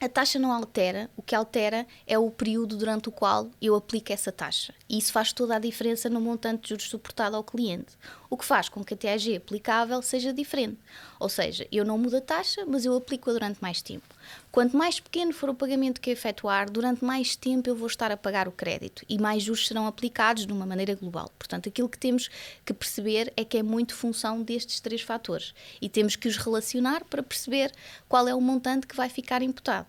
a 0.00 0.08
taxa 0.08 0.38
não 0.38 0.50
altera, 0.50 1.10
o 1.14 1.22
que 1.22 1.34
altera 1.34 1.86
é 2.06 2.18
o 2.18 2.30
período 2.30 2.76
durante 2.76 3.10
o 3.10 3.12
qual 3.12 3.50
eu 3.60 3.74
aplico 3.74 4.12
essa 4.12 4.32
taxa. 4.32 4.72
E 4.88 4.96
isso 4.96 5.12
faz 5.12 5.32
toda 5.32 5.56
a 5.56 5.58
diferença 5.58 6.08
no 6.08 6.20
montante 6.20 6.62
de 6.62 6.68
juros 6.70 6.88
suportado 6.88 7.36
ao 7.36 7.44
cliente, 7.44 7.98
o 8.30 8.36
que 8.36 8.44
faz 8.44 8.68
com 8.68 8.84
que 8.84 8.94
a 8.94 8.96
TAG 8.96 9.36
aplicável 9.36 10.00
seja 10.00 10.32
diferente. 10.32 10.78
Ou 11.18 11.28
seja, 11.28 11.66
eu 11.72 11.84
não 11.84 11.98
mudo 11.98 12.16
a 12.16 12.20
taxa, 12.20 12.64
mas 12.64 12.84
eu 12.84 12.96
aplico-a 12.96 13.32
durante 13.32 13.60
mais 13.60 13.82
tempo. 13.82 14.06
Quanto 14.52 14.76
mais 14.76 15.00
pequeno 15.00 15.32
for 15.32 15.50
o 15.50 15.54
pagamento 15.54 16.00
que 16.00 16.10
efetuar, 16.10 16.70
durante 16.70 17.04
mais 17.04 17.34
tempo 17.34 17.68
eu 17.68 17.74
vou 17.74 17.88
estar 17.88 18.12
a 18.12 18.16
pagar 18.16 18.46
o 18.46 18.52
crédito 18.52 19.04
e 19.08 19.18
mais 19.18 19.42
juros 19.42 19.66
serão 19.66 19.86
aplicados 19.86 20.46
de 20.46 20.52
uma 20.52 20.64
maneira 20.64 20.94
global. 20.94 21.30
Portanto, 21.36 21.68
aquilo 21.68 21.88
que 21.88 21.98
temos 21.98 22.30
que 22.64 22.72
perceber 22.72 23.32
é 23.36 23.44
que 23.44 23.58
é 23.58 23.62
muito 23.62 23.94
função 23.94 24.42
destes 24.42 24.78
três 24.78 25.02
fatores 25.02 25.52
e 25.82 25.88
temos 25.88 26.14
que 26.14 26.28
os 26.28 26.36
relacionar 26.36 27.04
para 27.04 27.24
perceber 27.24 27.72
qual 28.08 28.28
é 28.28 28.34
o 28.34 28.40
montante 28.40 28.86
que 28.86 28.96
vai 28.96 29.08
ficar 29.08 29.42
imputado. 29.42 29.88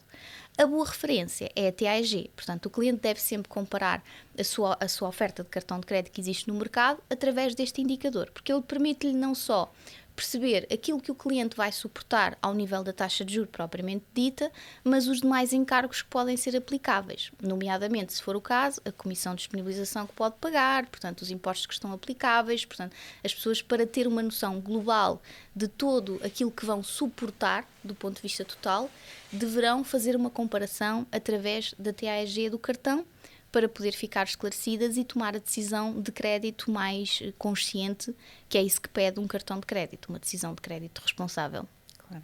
A 0.62 0.65
boa 0.67 0.86
referência 0.86 1.52
é 1.56 1.69
a 1.69 1.71
TAG, 1.71 2.30
portanto, 2.36 2.67
o 2.67 2.69
cliente 2.69 3.02
deve 3.02 3.19
sempre 3.19 3.50
comparar 3.50 4.04
a 4.38 4.43
sua, 4.43 4.78
a 4.80 4.88
sua 4.88 5.10
oferta 5.10 5.41
de 5.41 5.50
cartão 5.50 5.80
de 5.80 5.88
crédito 5.88 6.12
que 6.12 6.21
existe 6.21 6.47
no 6.47 6.54
mercado 6.54 7.02
através 7.10 7.56
deste 7.56 7.82
indicador, 7.82 8.30
porque 8.32 8.54
ele 8.54 8.62
permite-lhe 8.62 9.12
não 9.12 9.34
só 9.34 9.74
perceber 10.15 10.67
aquilo 10.71 11.02
que 11.02 11.12
o 11.12 11.15
cliente 11.15 11.56
vai 11.56 11.71
suportar 11.71 12.38
ao 12.41 12.54
nível 12.54 12.84
da 12.84 12.93
taxa 12.93 13.24
de 13.26 13.36
juros 13.36 13.50
propriamente 13.52 14.06
dita, 14.13 14.52
mas 14.84 15.08
os 15.08 15.21
demais 15.21 15.54
encargos 15.54 16.02
que 16.02 16.10
podem 16.10 16.38
ser 16.38 16.56
aplicáveis, 16.56 17.32
nomeadamente, 17.41 18.13
se 18.13 18.21
for 18.21 18.36
o 18.36 18.41
caso, 18.41 18.82
a 18.86 18.91
comissão 18.91 19.34
de 19.34 19.39
disponibilização 19.39 20.06
que 20.06 20.13
pode 20.13 20.36
pagar, 20.39 20.86
portanto, 20.88 21.21
os 21.21 21.32
impostos 21.32 21.65
que 21.65 21.74
estão 21.74 21.91
aplicáveis, 21.93 22.65
portanto, 22.65 22.95
as 23.24 23.34
pessoas 23.34 23.62
para 23.62 23.86
ter 23.86 24.08
uma 24.08 24.21
noção 24.21 24.60
global 24.60 25.21
de 25.56 25.67
todo 25.67 26.19
aquilo 26.24 26.52
que 26.52 26.65
vão 26.65 26.84
suportar 26.84 27.65
do 27.84 27.95
ponto 27.95 28.15
de 28.17 28.21
vista 28.21 28.45
total, 28.45 28.89
deverão 29.32 29.84
fazer 29.84 30.15
uma 30.15 30.30
comparação 30.30 31.08
através 31.12 31.74
da 31.80 31.91
TAEG 31.91 32.50
do 32.50 32.60
cartão 32.60 33.06
para 33.52 33.68
poder 33.68 33.92
ficar 33.92 34.24
esclarecidas 34.24 34.98
e 34.98 35.04
tomar 35.04 35.36
a 35.36 35.40
decisão 35.40 36.00
de 36.00 36.12
crédito 36.12 36.72
mais 36.72 37.20
eh, 37.22 37.34
consciente, 37.38 38.16
que 38.48 38.58
é 38.58 38.64
isso 38.64 38.82
que 38.82 38.88
pede 38.88 39.20
um 39.20 39.28
cartão 39.28 39.60
de 39.60 39.66
crédito, 39.66 40.10
uma 40.10 40.20
decisão 40.20 40.54
de 40.54 40.62
crédito 40.62 41.02
responsável. 41.02 41.68
Claro. 41.98 42.24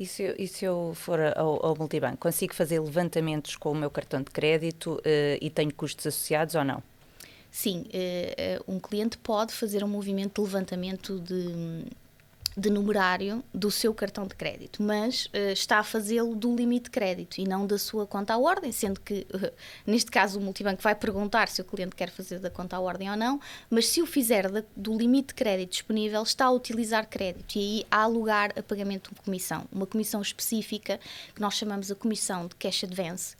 E 0.00 0.06
se, 0.06 0.22
eu, 0.22 0.34
e 0.38 0.48
se 0.48 0.64
eu 0.64 0.92
for 0.96 1.20
ao, 1.36 1.64
ao, 1.64 1.76
multibanco, 1.76 2.16
consigo 2.16 2.54
fazer 2.54 2.80
levantamentos 2.80 3.54
com 3.54 3.70
o 3.70 3.74
meu 3.74 3.90
cartão 3.90 4.20
de 4.22 4.30
crédito 4.30 4.94
uh, 4.94 5.38
e 5.40 5.50
tenho 5.50 5.72
custos 5.74 6.06
associados 6.06 6.54
ou 6.54 6.64
não? 6.64 6.82
Sim, 7.50 7.84
uh, 7.88 8.72
um 8.72 8.80
cliente 8.80 9.18
pode 9.18 9.52
fazer 9.52 9.84
um 9.84 9.88
movimento 9.88 10.40
de 10.40 10.48
levantamento 10.48 11.20
de, 11.20 11.84
de 12.56 12.70
numerário 12.70 13.42
do 13.52 13.70
seu 13.70 13.94
cartão 13.94 14.26
de 14.26 14.34
crédito, 14.34 14.82
mas 14.82 15.26
uh, 15.26 15.52
está 15.52 15.78
a 15.78 15.82
fazê-lo 15.82 16.34
do 16.34 16.54
limite 16.54 16.84
de 16.84 16.90
crédito 16.90 17.38
e 17.38 17.44
não 17.44 17.66
da 17.66 17.78
sua 17.78 18.06
conta 18.06 18.34
à 18.34 18.38
ordem, 18.38 18.70
sendo 18.72 19.00
que, 19.00 19.26
uh, 19.34 19.52
neste 19.86 20.10
caso, 20.10 20.38
o 20.38 20.42
multibanco 20.42 20.82
vai 20.82 20.94
perguntar 20.94 21.48
se 21.48 21.60
o 21.60 21.64
cliente 21.64 21.96
quer 21.96 22.10
fazer 22.10 22.38
da 22.38 22.50
conta 22.50 22.76
à 22.76 22.80
ordem 22.80 23.10
ou 23.10 23.16
não, 23.16 23.40
mas 23.70 23.88
se 23.88 24.02
o 24.02 24.06
fizer 24.06 24.50
da, 24.50 24.62
do 24.76 24.96
limite 24.96 25.28
de 25.28 25.34
crédito 25.34 25.70
disponível, 25.70 26.22
está 26.22 26.46
a 26.46 26.50
utilizar 26.50 27.08
crédito 27.08 27.56
e 27.56 27.58
aí 27.58 27.86
há 27.90 28.06
lugar 28.06 28.52
a 28.58 28.62
pagamento 28.62 29.14
de 29.14 29.20
comissão, 29.20 29.66
uma 29.72 29.86
comissão 29.86 30.20
específica 30.20 31.00
que 31.34 31.40
nós 31.40 31.54
chamamos 31.54 31.90
a 31.90 31.94
comissão 31.94 32.46
de 32.46 32.54
cash 32.56 32.84
advance, 32.84 33.36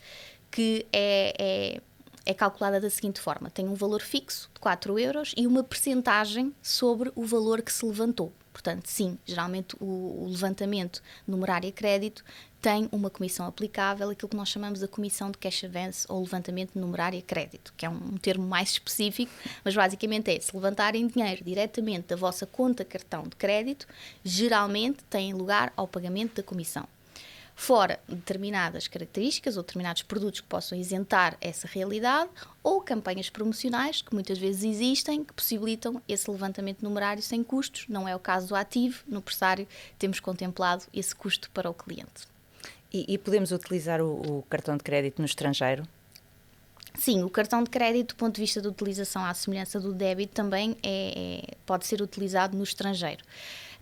que 0.50 0.86
é, 0.92 1.34
é 1.38 1.80
é 2.24 2.34
calculada 2.34 2.80
da 2.80 2.90
seguinte 2.90 3.20
forma: 3.20 3.50
tem 3.50 3.68
um 3.68 3.74
valor 3.74 4.00
fixo 4.00 4.50
de 4.54 4.60
4 4.60 4.98
euros 4.98 5.34
e 5.36 5.46
uma 5.46 5.62
percentagem 5.62 6.54
sobre 6.62 7.12
o 7.14 7.24
valor 7.24 7.62
que 7.62 7.72
se 7.72 7.84
levantou. 7.84 8.32
Portanto, 8.52 8.86
sim, 8.86 9.18
geralmente 9.24 9.74
o, 9.80 10.24
o 10.24 10.28
levantamento 10.28 11.02
numerário 11.26 11.68
e 11.68 11.72
crédito 11.72 12.22
tem 12.60 12.88
uma 12.92 13.10
comissão 13.10 13.46
aplicável, 13.46 14.10
aquilo 14.10 14.28
que 14.28 14.36
nós 14.36 14.48
chamamos 14.48 14.78
de 14.78 14.86
comissão 14.86 15.30
de 15.30 15.38
cash 15.38 15.64
advance 15.64 16.06
ou 16.08 16.20
levantamento 16.20 16.78
numerário 16.78 17.18
e 17.18 17.22
crédito, 17.22 17.74
que 17.76 17.84
é 17.84 17.88
um, 17.88 18.16
termo 18.18 18.46
mais 18.46 18.70
específico, 18.70 19.32
mas 19.64 19.74
basicamente 19.74 20.30
é 20.30 20.38
se 20.38 20.54
levantarem 20.54 21.08
dinheiro 21.08 21.42
diretamente 21.42 22.08
da 22.08 22.16
vossa 22.16 22.46
conta 22.46 22.84
cartão 22.84 23.24
de 23.24 23.34
crédito, 23.34 23.88
geralmente 24.22 25.02
tem 25.10 25.32
lugar 25.32 25.72
ao 25.76 25.88
pagamento 25.88 26.36
da 26.36 26.42
comissão 26.42 26.86
fora 27.62 28.00
determinadas 28.08 28.88
características 28.88 29.56
ou 29.56 29.62
determinados 29.62 30.02
produtos 30.02 30.40
que 30.40 30.48
possam 30.48 30.76
isentar 30.76 31.36
essa 31.40 31.68
realidade, 31.68 32.28
ou 32.60 32.80
campanhas 32.80 33.30
promocionais 33.30 34.02
que 34.02 34.12
muitas 34.12 34.36
vezes 34.36 34.64
existem 34.64 35.22
que 35.22 35.32
possibilitam 35.32 36.02
esse 36.08 36.28
levantamento 36.28 36.82
numerário 36.82 37.22
sem 37.22 37.40
custos. 37.44 37.86
Não 37.88 38.08
é 38.08 38.16
o 38.16 38.18
caso 38.18 38.48
do 38.48 38.56
ativo, 38.56 39.04
no 39.06 39.22
pressário 39.22 39.68
temos 39.96 40.18
contemplado 40.18 40.82
esse 40.92 41.14
custo 41.14 41.48
para 41.50 41.70
o 41.70 41.74
cliente. 41.74 42.26
E, 42.92 43.14
e 43.14 43.16
podemos 43.16 43.52
utilizar 43.52 44.00
o, 44.00 44.38
o 44.38 44.42
cartão 44.50 44.76
de 44.76 44.82
crédito 44.82 45.20
no 45.20 45.26
estrangeiro? 45.26 45.86
Sim, 46.94 47.22
o 47.22 47.30
cartão 47.30 47.62
de 47.62 47.70
crédito, 47.70 48.14
do 48.14 48.16
ponto 48.16 48.34
de 48.34 48.40
vista 48.40 48.60
de 48.60 48.66
utilização 48.66 49.24
à 49.24 49.32
semelhança 49.32 49.78
do 49.78 49.92
débito, 49.92 50.34
também 50.34 50.76
é, 50.82 51.44
é 51.46 51.54
pode 51.64 51.86
ser 51.86 52.02
utilizado 52.02 52.56
no 52.56 52.64
estrangeiro. 52.64 53.22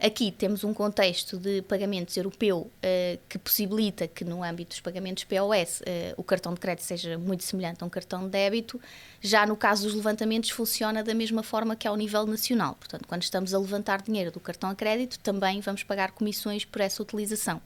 Aqui 0.02 0.32
temos 0.32 0.64
um 0.64 0.72
contexto 0.72 1.36
de 1.36 1.60
pagamentos 1.60 2.16
europeu 2.16 2.60
uh, 2.60 3.18
que 3.28 3.38
possibilita 3.38 4.08
que, 4.08 4.24
no 4.24 4.42
âmbito 4.42 4.70
dos 4.70 4.80
pagamentos 4.80 5.24
POS, 5.24 5.80
uh, 5.80 5.84
eh, 5.84 6.14
o 6.16 6.24
cartão 6.24 6.54
de 6.54 6.60
crédito 6.60 6.84
seja 6.84 7.18
muito 7.18 7.44
semelhante 7.44 7.84
a 7.84 7.86
um 7.86 7.90
cartão 7.90 8.24
de 8.24 8.30
débito. 8.30 8.80
Já 9.20 9.44
no 9.44 9.54
caso 9.54 9.82
dos 9.82 9.94
levantamentos, 9.94 10.48
funciona 10.48 11.04
da 11.04 11.12
mesma 11.12 11.42
forma 11.42 11.76
que 11.76 11.86
ao 11.86 11.96
nível 11.96 12.24
nacional. 12.24 12.76
Portanto, 12.76 13.06
quando 13.06 13.22
estamos 13.22 13.52
a 13.52 13.58
levantar 13.58 14.00
dinheiro 14.00 14.30
do 14.30 14.40
cartão 14.40 14.70
a 14.70 14.74
crédito, 14.74 15.18
também 15.18 15.60
vamos 15.60 15.82
pagar 15.82 16.12
comissões 16.12 16.64
por 16.64 16.80
essa 16.80 17.02
utilização. 17.02 17.60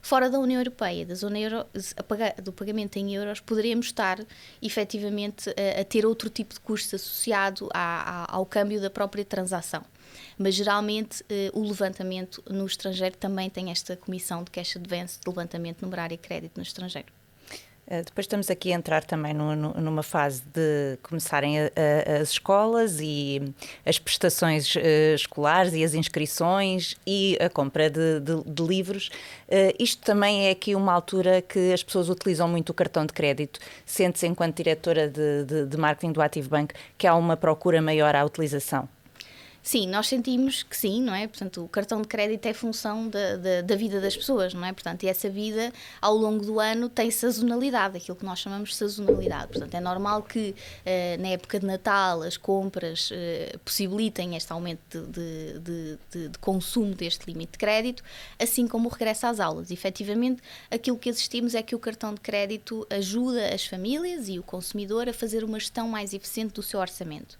Fora 0.00 0.30
da 0.30 0.38
União 0.38 0.62
Europeia, 0.62 1.04
da 1.04 1.14
zona 1.14 1.38
euro, 1.38 1.66
do 2.42 2.50
pagamento 2.50 2.96
em 2.96 3.14
euros, 3.14 3.40
poderemos 3.40 3.86
estar 3.86 4.24
efetivamente 4.62 5.50
a, 5.50 5.82
a 5.82 5.84
ter 5.84 6.06
outro 6.06 6.30
tipo 6.30 6.54
de 6.54 6.60
custo 6.60 6.96
associado 6.96 7.68
a, 7.74 8.24
a, 8.24 8.36
ao 8.36 8.46
câmbio 8.46 8.80
da 8.80 8.88
própria 8.88 9.24
transação 9.24 9.84
mas 10.38 10.54
geralmente 10.54 11.24
eh, 11.28 11.50
o 11.52 11.62
levantamento 11.62 12.42
no 12.48 12.66
estrangeiro 12.66 13.16
também 13.16 13.48
tem 13.50 13.70
esta 13.70 13.96
comissão 13.96 14.42
de 14.42 14.50
cash 14.50 14.76
advance 14.76 15.18
de 15.20 15.28
levantamento 15.28 15.82
numerário 15.82 16.14
e 16.14 16.18
crédito 16.18 16.56
no 16.56 16.62
estrangeiro. 16.62 17.08
Uh, 17.86 18.02
depois 18.02 18.24
estamos 18.24 18.48
aqui 18.48 18.72
a 18.72 18.76
entrar 18.76 19.04
também 19.04 19.34
no, 19.34 19.54
no, 19.54 19.74
numa 19.74 20.02
fase 20.02 20.42
de 20.54 20.98
começarem 21.02 21.60
a, 21.60 21.64
a, 21.64 22.22
as 22.22 22.30
escolas 22.30 22.98
e 22.98 23.42
as 23.84 23.98
prestações 23.98 24.74
uh, 24.74 24.80
escolares 25.14 25.74
e 25.74 25.84
as 25.84 25.92
inscrições 25.92 26.96
e 27.06 27.36
a 27.38 27.50
compra 27.50 27.90
de, 27.90 28.20
de, 28.20 28.42
de 28.42 28.62
livros. 28.62 29.08
Uh, 29.48 29.76
isto 29.78 30.02
também 30.02 30.46
é 30.46 30.50
aqui 30.52 30.74
uma 30.74 30.94
altura 30.94 31.42
que 31.42 31.74
as 31.74 31.82
pessoas 31.82 32.08
utilizam 32.08 32.48
muito 32.48 32.70
o 32.70 32.74
cartão 32.74 33.04
de 33.04 33.12
crédito. 33.12 33.60
Sente-se, 33.84 34.26
enquanto 34.26 34.56
diretora 34.56 35.06
de, 35.06 35.66
de 35.66 35.76
marketing 35.76 36.12
do 36.12 36.22
Active 36.22 36.48
Bank, 36.48 36.74
que 36.96 37.06
há 37.06 37.14
uma 37.14 37.36
procura 37.36 37.82
maior 37.82 38.16
à 38.16 38.24
utilização? 38.24 38.88
Sim, 39.64 39.88
nós 39.88 40.08
sentimos 40.08 40.62
que 40.62 40.76
sim, 40.76 41.00
não 41.00 41.14
é? 41.14 41.26
Portanto, 41.26 41.64
o 41.64 41.68
cartão 41.68 42.02
de 42.02 42.06
crédito 42.06 42.44
é 42.44 42.52
função 42.52 43.08
da, 43.08 43.38
da, 43.38 43.62
da, 43.62 43.74
vida 43.74 43.98
das 43.98 44.14
pessoas, 44.14 44.52
não 44.52 44.62
é? 44.62 44.74
Portanto, 44.74 45.04
e 45.04 45.08
essa 45.08 45.30
vida, 45.30 45.72
ao 46.02 46.14
longo 46.14 46.44
do 46.44 46.60
ano, 46.60 46.90
tem 46.90 47.10
sazonalidade, 47.10 47.96
aquilo 47.96 48.14
que 48.14 48.26
nós 48.26 48.40
chamamos 48.40 48.68
de 48.68 48.76
sazonalidade. 48.76 49.52
Portanto, 49.52 49.74
é 49.74 49.80
normal 49.80 50.22
que 50.22 50.50
uh, 50.50 51.22
na 51.22 51.28
época 51.28 51.58
de 51.58 51.64
Natal 51.64 52.20
as 52.20 52.36
compras 52.36 53.10
uh, 53.10 53.58
possibilitem 53.60 54.36
este 54.36 54.52
aumento 54.52 55.00
de, 55.00 55.58
de, 55.58 55.98
de, 56.10 56.28
de, 56.28 56.38
consumo 56.40 56.94
deste 56.94 57.24
limite 57.26 57.52
de 57.52 57.58
crédito, 57.58 58.02
assim 58.38 58.68
como 58.68 58.90
o 58.90 58.92
regresso 58.92 59.26
às 59.26 59.40
aulas. 59.40 59.70
E, 59.70 59.72
efetivamente, 59.72 60.42
aquilo 60.70 60.98
que 60.98 61.08
assistimos 61.08 61.54
é 61.54 61.62
que 61.62 61.74
o 61.74 61.78
cartão 61.78 62.12
de 62.12 62.20
crédito 62.20 62.86
ajuda 62.90 63.54
as 63.54 63.64
famílias 63.64 64.28
e 64.28 64.38
o 64.38 64.42
consumidor 64.42 65.08
a 65.08 65.14
fazer 65.14 65.42
uma 65.42 65.58
gestão 65.58 65.88
mais 65.88 66.12
eficiente 66.12 66.52
do 66.52 66.62
seu 66.62 66.80
orçamento. 66.80 67.38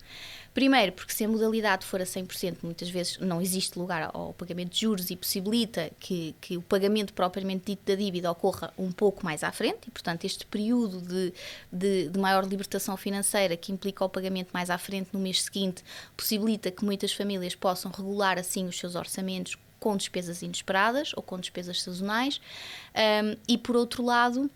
Primeiro, 0.55 0.93
porque 0.93 1.13
se 1.13 1.25
a 1.25 1.29
modalidade 1.29 1.85
for 1.85 2.01
a 2.01 2.05
100%, 2.05 2.59
muitas 2.63 2.89
vezes 2.89 3.19
não 3.19 3.43
existe 3.43 3.77
lugar 3.77 4.09
ao 4.15 4.33
pagamento 4.35 4.71
de 4.71 4.83
juros 4.83 5.11
e 5.11 5.17
possibilita 5.17 5.91
que, 5.99 6.33
que 6.41 6.57
o 6.57 6.63
pagamento 6.63 7.13
propriamente 7.13 7.65
dito 7.67 7.83
da 7.85 7.97
dívida 7.97 8.31
ocorra 8.31 8.73
um 8.79 8.93
pouco 8.93 9.25
mais 9.25 9.43
à 9.43 9.51
frente, 9.51 9.89
e 9.89 9.91
portanto 9.91 10.25
este 10.25 10.47
período 10.47 11.01
de, 11.01 11.33
de, 11.73 12.09
de 12.09 12.19
maior 12.21 12.47
libertação 12.47 12.97
financeira 12.97 13.57
que 13.57 13.73
implica 13.73 14.05
o 14.05 14.09
pagamento 14.09 14.51
mais 14.55 14.71
à 14.71 14.79
frente 14.79 15.09
no 15.13 15.19
mês 15.19 15.43
seguinte, 15.43 15.83
possibilita 16.17 16.71
que 16.71 16.85
muitas 16.85 17.13
famílias 17.13 17.57
possam 17.57 17.91
regular 17.91 18.39
assim 18.39 18.65
os 18.67 18.79
seus 18.79 18.95
orçamentos 18.95 19.59
com 19.81 19.97
despesas 19.97 20.41
inesperadas 20.41 21.13
ou 21.17 21.23
com 21.23 21.39
despesas 21.39 21.83
sazonais. 21.83 22.41
Um, 22.95 23.37
e 23.47 23.59
por 23.59 23.77
outro 23.77 24.03
lado, 24.03 24.51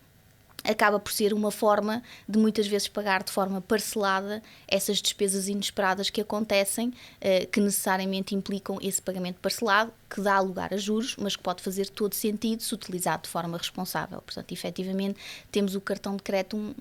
acaba 0.64 0.98
por 0.98 1.12
ser 1.12 1.32
uma 1.32 1.50
forma 1.50 2.02
de 2.28 2.38
muitas 2.38 2.66
vezes 2.66 2.88
pagar 2.88 3.22
de 3.22 3.32
forma 3.32 3.60
parcelada 3.60 4.42
essas 4.66 5.00
despesas 5.00 5.48
inesperadas 5.48 6.10
que 6.10 6.20
acontecem, 6.20 6.92
eh, 7.20 7.46
que 7.46 7.60
necessariamente 7.60 8.34
implicam 8.34 8.78
esse 8.82 9.00
pagamento 9.00 9.38
parcelado, 9.40 9.92
que 10.08 10.20
dá 10.20 10.40
lugar 10.40 10.72
a 10.72 10.76
juros, 10.76 11.16
mas 11.18 11.36
que 11.36 11.42
pode 11.42 11.62
fazer 11.62 11.88
todo 11.90 12.14
sentido 12.14 12.62
se 12.62 12.74
utilizado 12.74 13.24
de 13.24 13.28
forma 13.28 13.58
responsável. 13.58 14.22
Portanto, 14.22 14.50
efetivamente, 14.52 15.18
temos 15.52 15.74
o 15.74 15.80
cartão 15.80 16.16
de 16.16 16.22
crédito 16.22 16.56
um, 16.56 16.74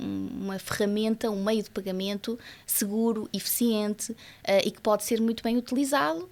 um, 0.00 0.28
uma 0.42 0.58
ferramenta, 0.58 1.30
um 1.30 1.44
meio 1.44 1.62
de 1.62 1.70
pagamento 1.70 2.38
seguro, 2.66 3.28
eficiente 3.32 4.12
uh, 4.12 4.16
e 4.64 4.70
que 4.70 4.80
pode 4.80 5.04
ser 5.04 5.20
muito 5.20 5.42
bem 5.42 5.56
utilizado. 5.56 6.22
Uh, 6.22 6.28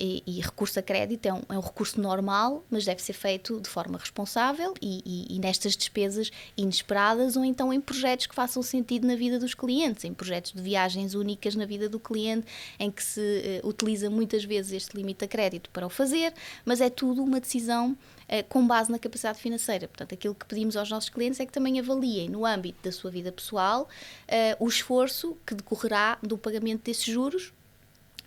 e, 0.00 0.22
e, 0.26 0.40
recurso 0.40 0.78
a 0.78 0.82
crédito 0.82 1.26
é 1.26 1.32
um, 1.32 1.42
é 1.48 1.58
um, 1.58 1.60
recurso 1.60 2.00
normal, 2.00 2.62
mas 2.70 2.84
deve 2.84 3.02
ser 3.02 3.14
feito 3.14 3.60
de 3.60 3.68
forma 3.68 3.98
responsável 3.98 4.74
e, 4.82 5.02
e, 5.04 5.36
e 5.36 5.38
nestas 5.38 5.76
despesas 5.76 6.30
inesperadas 6.56 7.36
ou 7.36 7.44
então 7.44 7.72
em 7.72 7.80
projetos 7.80 8.26
que 8.26 8.34
façam 8.34 8.62
sentido 8.62 9.06
na 9.06 9.16
vida 9.16 9.38
dos 9.38 9.54
clientes, 9.54 10.04
em 10.04 10.12
projetos 10.12 10.52
de 10.52 10.60
viagens 10.60 11.14
únicas 11.14 11.54
na 11.54 11.64
vida 11.64 11.88
do 11.88 11.98
cliente, 11.98 12.46
em 12.78 12.90
que 12.90 13.02
se 13.02 13.60
uh, 13.62 13.68
utiliza 13.68 14.10
muitas 14.10 14.44
vezes 14.44 14.72
este 14.72 14.96
limite 14.96 15.24
a 15.24 15.28
crédito 15.28 15.53
crédito 15.54 15.70
para 15.70 15.86
o 15.86 15.90
fazer, 15.90 16.32
mas 16.64 16.80
é 16.80 16.90
tudo 16.90 17.22
uma 17.22 17.40
decisão 17.40 17.96
eh, 18.28 18.42
com 18.42 18.66
base 18.66 18.90
na 18.90 18.98
capacidade 18.98 19.38
financeira. 19.38 19.86
Portanto, 19.88 20.14
aquilo 20.14 20.34
que 20.34 20.46
pedimos 20.46 20.76
aos 20.76 20.90
nossos 20.90 21.08
clientes 21.08 21.40
é 21.40 21.46
que 21.46 21.52
também 21.52 21.78
avaliem, 21.78 22.28
no 22.28 22.44
âmbito 22.44 22.78
da 22.82 22.92
sua 22.92 23.10
vida 23.10 23.30
pessoal, 23.30 23.88
eh, 24.26 24.56
o 24.58 24.68
esforço 24.68 25.36
que 25.46 25.54
decorrerá 25.54 26.18
do 26.22 26.36
pagamento 26.36 26.82
desses 26.84 27.04
juros 27.04 27.52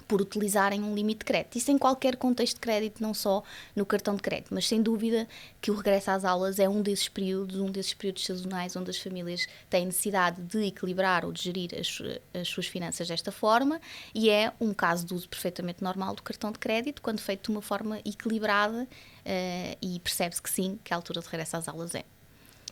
por 0.08 0.22
utilizarem 0.22 0.84
um 0.84 0.96
limite 0.96 1.20
de 1.20 1.26
crédito. 1.26 1.58
Isso 1.58 1.72
em 1.72 1.78
qualquer 1.78 2.16
contexto 2.16 2.56
de 2.56 2.62
crédito, 2.62 3.02
não 3.02 3.14
só 3.14 3.44
no 3.76 3.86
cartão 3.86 4.16
de 4.16 4.22
crédito, 4.22 4.54
mas 4.54 4.68
sem 4.68 4.82
dúvida 4.82 5.28
que 5.62 5.70
o 5.70 5.76
regresso 5.76 6.12
às 6.12 6.24
aulas 6.24 6.60
é 6.60 6.70
um 6.70 6.82
desses 6.82 7.10
períodos, 7.10 7.60
um 7.60 7.70
desses 7.72 7.94
períodos 7.94 8.26
sazonais 8.26 8.76
onde 8.76 8.90
as 8.90 8.98
famílias 8.98 9.48
têm 9.70 9.86
necessidade 9.86 10.42
de 10.42 10.66
equilibrar 10.66 11.26
ou 11.26 11.32
de 11.32 11.44
gerir 11.44 11.72
as, 11.78 12.02
as 12.40 12.48
suas 12.48 12.68
finanças 12.68 13.08
desta 13.08 13.32
forma 13.32 13.82
e 14.14 14.30
é 14.30 14.52
um 14.60 14.74
caso 14.74 15.06
de 15.06 15.14
uso 15.14 15.28
perfeitamente 15.28 15.84
normal 15.84 16.16
do 16.16 16.24
cartão 16.24 16.52
de 16.52 16.60
crédito, 16.60 17.02
quando 17.02 17.20
feito 17.20 17.46
de 17.46 17.52
uma 17.52 17.62
forma 17.62 18.00
equilibrada 18.06 18.84
uh, 18.84 19.78
e 19.82 20.00
percebe-se 20.00 20.42
que 20.42 20.50
sim, 20.50 20.80
que 20.84 20.94
a 20.94 20.98
altura 20.98 21.22
de 21.22 21.28
regresso 21.28 21.58
às 21.58 21.68
aulas 21.68 21.94
é. 21.96 22.04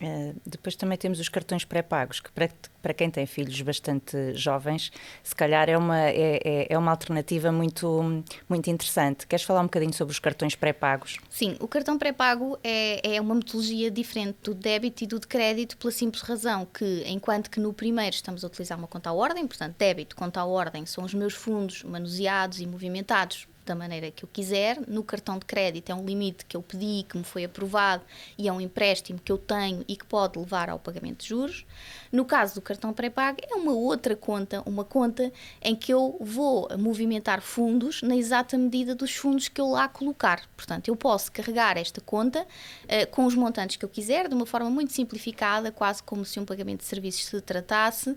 Uh, 0.01 0.35
depois 0.45 0.75
também 0.75 0.97
temos 0.97 1.21
os 1.21 1.29
cartões 1.29 1.63
pré-pagos, 1.63 2.19
que 2.19 2.29
para, 2.31 2.49
para 2.81 2.93
quem 2.93 3.09
tem 3.09 3.25
filhos 3.25 3.61
bastante 3.61 4.33
jovens, 4.33 4.91
se 5.23 5.33
calhar 5.33 5.69
é 5.69 5.77
uma, 5.77 5.97
é, 5.97 6.39
é, 6.43 6.67
é 6.69 6.77
uma 6.77 6.91
alternativa 6.91 7.49
muito, 7.49 8.23
muito 8.49 8.69
interessante. 8.69 9.25
Queres 9.25 9.45
falar 9.45 9.61
um 9.61 9.65
bocadinho 9.65 9.93
sobre 9.93 10.11
os 10.11 10.19
cartões 10.19 10.53
pré-pagos? 10.53 11.17
Sim, 11.29 11.55
o 11.61 11.67
cartão 11.67 11.97
pré-pago 11.97 12.59
é, 12.61 13.15
é 13.15 13.21
uma 13.21 13.35
metodologia 13.35 13.89
diferente 13.89 14.37
do 14.43 14.53
débito 14.53 15.03
e 15.03 15.07
do 15.07 15.17
de 15.17 15.27
crédito 15.27 15.77
pela 15.77 15.91
simples 15.91 16.21
razão 16.23 16.65
que, 16.65 17.03
enquanto 17.07 17.49
que 17.49 17.59
no 17.59 17.71
primeiro 17.71 18.15
estamos 18.15 18.43
a 18.43 18.47
utilizar 18.47 18.77
uma 18.77 18.87
conta 18.87 19.09
à 19.09 19.13
ordem, 19.13 19.47
portanto, 19.47 19.75
débito, 19.77 20.13
conta 20.15 20.41
à 20.41 20.45
ordem, 20.45 20.85
são 20.85 21.05
os 21.05 21.13
meus 21.13 21.33
fundos 21.33 21.83
manuseados 21.83 22.59
e 22.59 22.65
movimentados 22.65 23.47
da 23.65 23.75
maneira 23.75 24.11
que 24.11 24.23
eu 24.23 24.29
quiser. 24.31 24.79
No 24.87 25.03
cartão 25.03 25.37
de 25.37 25.45
crédito 25.45 25.89
é 25.89 25.95
um 25.95 26.05
limite 26.05 26.45
que 26.45 26.55
eu 26.55 26.61
pedi, 26.61 27.03
que 27.03 27.17
me 27.17 27.23
foi 27.23 27.43
aprovado 27.45 28.03
e 28.37 28.47
é 28.47 28.53
um 28.53 28.61
empréstimo 28.61 29.19
que 29.19 29.31
eu 29.31 29.37
tenho 29.37 29.83
e 29.87 29.95
que 29.95 30.05
pode 30.05 30.37
levar 30.37 30.69
ao 30.69 30.79
pagamento 30.79 31.23
de 31.23 31.29
juros. 31.29 31.65
No 32.11 32.23
caso 32.23 32.55
do 32.55 32.61
cartão 32.61 32.93
pré-pago, 32.93 33.39
é 33.41 33.55
uma 33.55 33.73
outra 33.73 34.15
conta, 34.15 34.63
uma 34.65 34.85
conta 34.85 35.31
em 35.61 35.75
que 35.75 35.93
eu 35.93 36.17
vou 36.21 36.69
movimentar 36.77 37.41
fundos 37.41 38.01
na 38.01 38.15
exata 38.15 38.57
medida 38.57 38.95
dos 38.95 39.13
fundos 39.15 39.47
que 39.47 39.59
eu 39.59 39.67
lá 39.69 39.87
colocar. 39.87 40.43
Portanto, 40.55 40.87
eu 40.87 40.95
posso 40.95 41.31
carregar 41.31 41.77
esta 41.77 41.99
conta 41.99 42.41
uh, 42.41 43.11
com 43.11 43.25
os 43.25 43.35
montantes 43.35 43.75
que 43.75 43.83
eu 43.83 43.89
quiser, 43.89 44.29
de 44.29 44.35
uma 44.35 44.45
forma 44.45 44.69
muito 44.69 44.93
simplificada, 44.93 45.71
quase 45.71 46.01
como 46.03 46.23
se 46.23 46.39
um 46.39 46.45
pagamento 46.45 46.79
de 46.79 46.85
serviços 46.85 47.25
se 47.25 47.41
tratasse, 47.41 48.11
uh, 48.11 48.15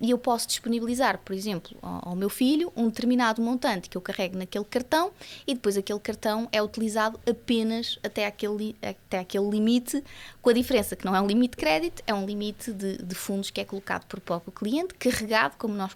e 0.00 0.10
eu 0.10 0.18
posso 0.18 0.46
disponibilizar, 0.46 1.18
por 1.18 1.34
exemplo, 1.34 1.76
ao, 1.82 2.10
ao 2.10 2.16
meu 2.16 2.30
filho 2.30 2.72
um 2.76 2.86
determinado 2.86 3.42
montante 3.42 3.88
que 3.88 3.96
eu 3.96 4.00
carrego 4.00 4.36
naquele 4.38 4.57
cartão 4.64 5.12
e 5.46 5.54
depois 5.54 5.76
aquele 5.76 6.00
cartão 6.00 6.48
é 6.52 6.62
utilizado 6.62 7.18
apenas 7.28 7.98
até 8.02 8.26
aquele, 8.26 8.76
até 8.82 9.18
aquele 9.18 9.48
limite, 9.48 10.02
com 10.40 10.50
a 10.50 10.52
diferença 10.52 10.96
que 10.96 11.04
não 11.04 11.14
é 11.14 11.20
um 11.20 11.26
limite 11.26 11.52
de 11.52 11.56
crédito, 11.56 12.02
é 12.06 12.14
um 12.14 12.24
limite 12.24 12.72
de, 12.72 12.98
de 12.98 13.14
fundos 13.14 13.50
que 13.50 13.60
é 13.60 13.64
colocado 13.64 14.06
por 14.06 14.20
próprio 14.20 14.52
cliente, 14.52 14.94
carregado, 14.94 15.56
como 15.58 15.74
nós 15.74 15.94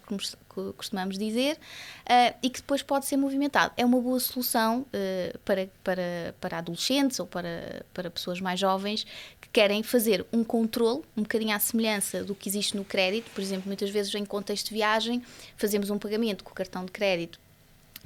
costumamos 0.77 1.17
dizer, 1.17 1.55
uh, 1.55 2.35
e 2.41 2.49
que 2.49 2.61
depois 2.61 2.81
pode 2.81 3.05
ser 3.05 3.17
movimentado. 3.17 3.73
É 3.75 3.85
uma 3.85 3.99
boa 3.99 4.19
solução 4.19 4.81
uh, 4.81 5.39
para, 5.39 5.69
para, 5.83 6.35
para 6.39 6.57
adolescentes 6.59 7.19
ou 7.19 7.25
para, 7.25 7.85
para 7.93 8.09
pessoas 8.09 8.39
mais 8.39 8.59
jovens 8.59 9.05
que 9.41 9.49
querem 9.49 9.81
fazer 9.83 10.25
um 10.31 10.43
controle, 10.43 11.01
um 11.17 11.23
bocadinho 11.23 11.55
à 11.55 11.59
semelhança 11.59 12.23
do 12.23 12.35
que 12.35 12.47
existe 12.47 12.77
no 12.77 12.85
crédito. 12.85 13.29
Por 13.31 13.41
exemplo, 13.41 13.67
muitas 13.67 13.89
vezes 13.89 14.13
em 14.15 14.25
contexto 14.25 14.67
de 14.67 14.75
viagem, 14.75 15.23
fazemos 15.57 15.89
um 15.89 15.97
pagamento 15.97 16.43
com 16.43 16.51
o 16.51 16.53
cartão 16.53 16.85
de 16.85 16.91
crédito 16.91 17.42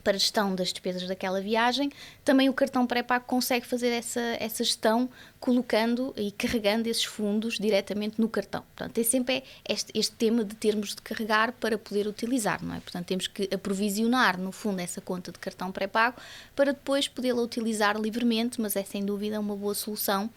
para 0.07 0.17
gestão 0.17 0.55
das 0.55 0.69
despesas 0.69 1.05
daquela 1.05 1.41
viagem, 1.41 1.91
também 2.23 2.47
o 2.47 2.53
cartão 2.53 2.87
pré-pago 2.87 3.25
consegue 3.25 3.67
fazer 3.67 3.89
essa, 3.89 4.21
essa 4.39 4.63
gestão 4.63 5.09
colocando 5.37 6.13
e 6.15 6.31
carregando 6.31 6.87
esses 6.87 7.03
fundos 7.03 7.59
diretamente 7.59 8.17
no 8.17 8.29
cartão. 8.29 8.63
Portanto, 8.73 8.97
é 8.97 9.03
sempre 9.03 9.43
este, 9.67 9.91
este 9.93 10.15
tema 10.15 10.45
de 10.45 10.55
termos 10.55 10.95
de 10.95 11.01
carregar 11.01 11.51
para 11.51 11.77
poder 11.77 12.07
utilizar, 12.07 12.63
não 12.63 12.73
é? 12.73 12.79
Portanto, 12.79 13.05
temos 13.05 13.27
que 13.27 13.49
aprovisionar, 13.53 14.39
no 14.39 14.53
fundo, 14.53 14.79
essa 14.79 15.01
conta 15.01 15.29
de 15.29 15.39
cartão 15.39 15.73
pré-pago 15.73 16.15
para 16.55 16.71
depois 16.71 17.09
podê-la 17.09 17.41
utilizar 17.41 17.99
livremente, 17.99 18.61
mas 18.61 18.77
é 18.77 18.85
sem 18.85 19.03
dúvida 19.03 19.37
uma 19.37 19.57
boa 19.57 19.75
solução 19.75 20.29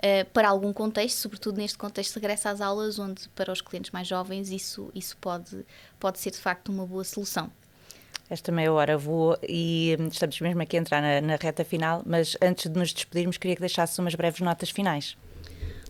Uh, 0.00 0.24
para 0.32 0.48
algum 0.48 0.72
contexto, 0.72 1.18
sobretudo 1.18 1.58
neste 1.58 1.76
contexto 1.76 2.14
de 2.14 2.20
regresso 2.20 2.48
às 2.48 2.62
aulas, 2.62 2.98
onde 2.98 3.28
para 3.36 3.52
os 3.52 3.60
clientes 3.60 3.90
mais 3.90 4.08
jovens 4.08 4.48
isso, 4.48 4.90
isso 4.94 5.14
pode, 5.18 5.62
pode 5.98 6.18
ser 6.18 6.30
de 6.30 6.38
facto 6.38 6.72
uma 6.72 6.86
boa 6.86 7.04
solução. 7.04 7.52
Esta 8.30 8.52
meia 8.52 8.72
hora 8.72 8.96
voou 8.96 9.36
e 9.42 9.96
hum, 9.98 10.06
estamos 10.06 10.40
mesmo 10.40 10.62
aqui 10.62 10.76
a 10.76 10.80
entrar 10.80 11.02
na, 11.02 11.20
na 11.20 11.34
reta 11.34 11.64
final, 11.64 12.00
mas 12.06 12.36
antes 12.40 12.70
de 12.70 12.78
nos 12.78 12.92
despedirmos, 12.92 13.36
queria 13.36 13.56
que 13.56 13.60
deixasse 13.60 14.00
umas 14.00 14.14
breves 14.14 14.40
notas 14.40 14.70
finais. 14.70 15.16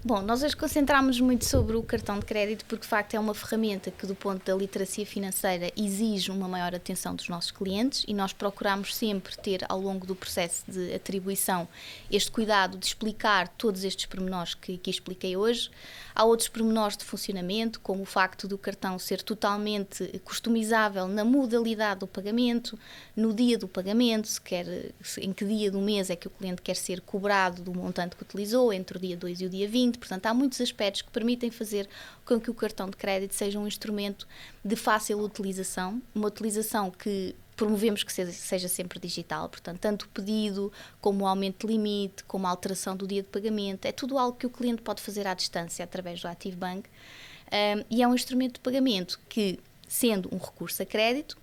Bom, 0.03 0.23
nós 0.23 0.43
hoje 0.43 0.57
concentramos 0.57 1.21
muito 1.21 1.45
sobre 1.45 1.77
o 1.77 1.83
cartão 1.83 2.19
de 2.19 2.25
crédito 2.25 2.65
porque, 2.65 2.85
de 2.85 2.89
facto, 2.89 3.13
é 3.13 3.21
uma 3.21 3.35
ferramenta 3.35 3.91
que, 3.91 4.07
do 4.07 4.15
ponto 4.15 4.43
da 4.43 4.57
literacia 4.57 5.05
financeira, 5.05 5.71
exige 5.77 6.31
uma 6.31 6.49
maior 6.49 6.75
atenção 6.75 7.15
dos 7.15 7.29
nossos 7.29 7.51
clientes 7.51 8.07
e 8.09 8.15
nós 8.15 8.33
procuramos 8.33 8.97
sempre 8.97 9.37
ter, 9.37 9.63
ao 9.69 9.79
longo 9.79 10.07
do 10.07 10.17
processo 10.17 10.65
de 10.67 10.95
atribuição, 10.95 11.69
este 12.11 12.31
cuidado 12.31 12.79
de 12.79 12.87
explicar 12.87 13.47
todos 13.47 13.85
estes 13.85 14.07
pormenores 14.07 14.55
que, 14.55 14.79
que 14.79 14.89
expliquei 14.89 15.37
hoje. 15.37 15.71
Há 16.15 16.25
outros 16.25 16.49
pormenores 16.49 16.97
de 16.97 17.05
funcionamento, 17.05 17.79
como 17.81 18.03
o 18.03 18.07
facto 18.07 18.49
do 18.49 18.57
cartão 18.57 18.99
ser 18.99 19.21
totalmente 19.21 20.19
customizável 20.25 21.07
na 21.09 21.27
modalidade 21.27 22.01
do 22.01 22.07
pagamento, 22.07 22.79
no 23.15 23.35
dia 23.35 23.59
do 23.59 23.69
pagamento, 23.69 24.29
se 24.29 24.41
quer, 24.41 24.95
em 25.19 25.31
que 25.35 25.45
dia 25.45 25.71
do 25.71 25.79
mês 25.79 26.09
é 26.09 26.17
que 26.17 26.27
o 26.27 26.31
cliente 26.31 26.63
quer 26.63 26.77
ser 26.77 27.03
cobrado 27.03 27.61
do 27.61 27.75
montante 27.75 28.17
que 28.17 28.23
utilizou, 28.23 28.73
entre 28.73 28.97
o 28.97 29.01
dia 29.01 29.15
2 29.15 29.43
e 29.43 29.45
o 29.45 29.51
dia 29.51 29.69
20 29.69 29.90
Portanto, 29.99 30.27
há 30.27 30.35
muitos 30.35 30.61
aspectos 30.61 31.03
que 31.03 31.11
permitem 31.11 31.51
fazer 31.51 31.89
com 32.25 32.41
que 32.41 32.51
o 32.51 32.55
cartão 32.55 32.89
de 32.89 32.97
crédito 32.97 33.35
seja 33.35 33.59
um 33.59 33.67
instrumento 33.67 34.27
de 34.65 34.77
fácil 34.77 35.21
utilização, 35.21 36.01
uma 36.15 36.29
utilização 36.29 36.91
que 36.91 37.35
promovemos 37.57 38.03
que 38.03 38.11
seja, 38.11 38.33
seja, 38.33 38.69
sempre 38.69 38.99
digital, 38.99 39.47
portanto, 39.49 39.79
tanto 39.81 40.05
o 40.05 40.09
pedido, 40.09 40.73
como 40.99 41.25
o 41.25 41.27
aumento 41.27 41.67
de 41.67 41.73
limite, 41.75 42.25
como 42.25 42.47
a 42.47 42.51
alteração 42.51 42.97
do 42.97 43.07
dia 43.07 43.23
de 43.23 43.29
pagamento, 43.29 43.85
é 43.85 43.93
tudo 43.93 44.17
algo 44.17 44.39
que 44.39 44.47
o 44.47 44.51
cliente 44.51 44.81
pode 44.81 45.03
fazer 45.03 45.27
à 45.27 45.35
distância 45.35 45.85
através 45.85 46.23
do 46.23 46.29
Active 46.29 46.57
Bank 46.57 46.89
um, 47.53 47.85
e 47.91 48.03
é 48.03 48.09
um 48.09 48.15
instrumento 48.15 48.55
de 48.55 48.61
pagamento 48.61 49.21
que, 49.29 49.59
sendo 49.87 50.29
um 50.33 50.39
recurso 50.39 50.83
a 50.83 50.87
crédito, 50.87 51.37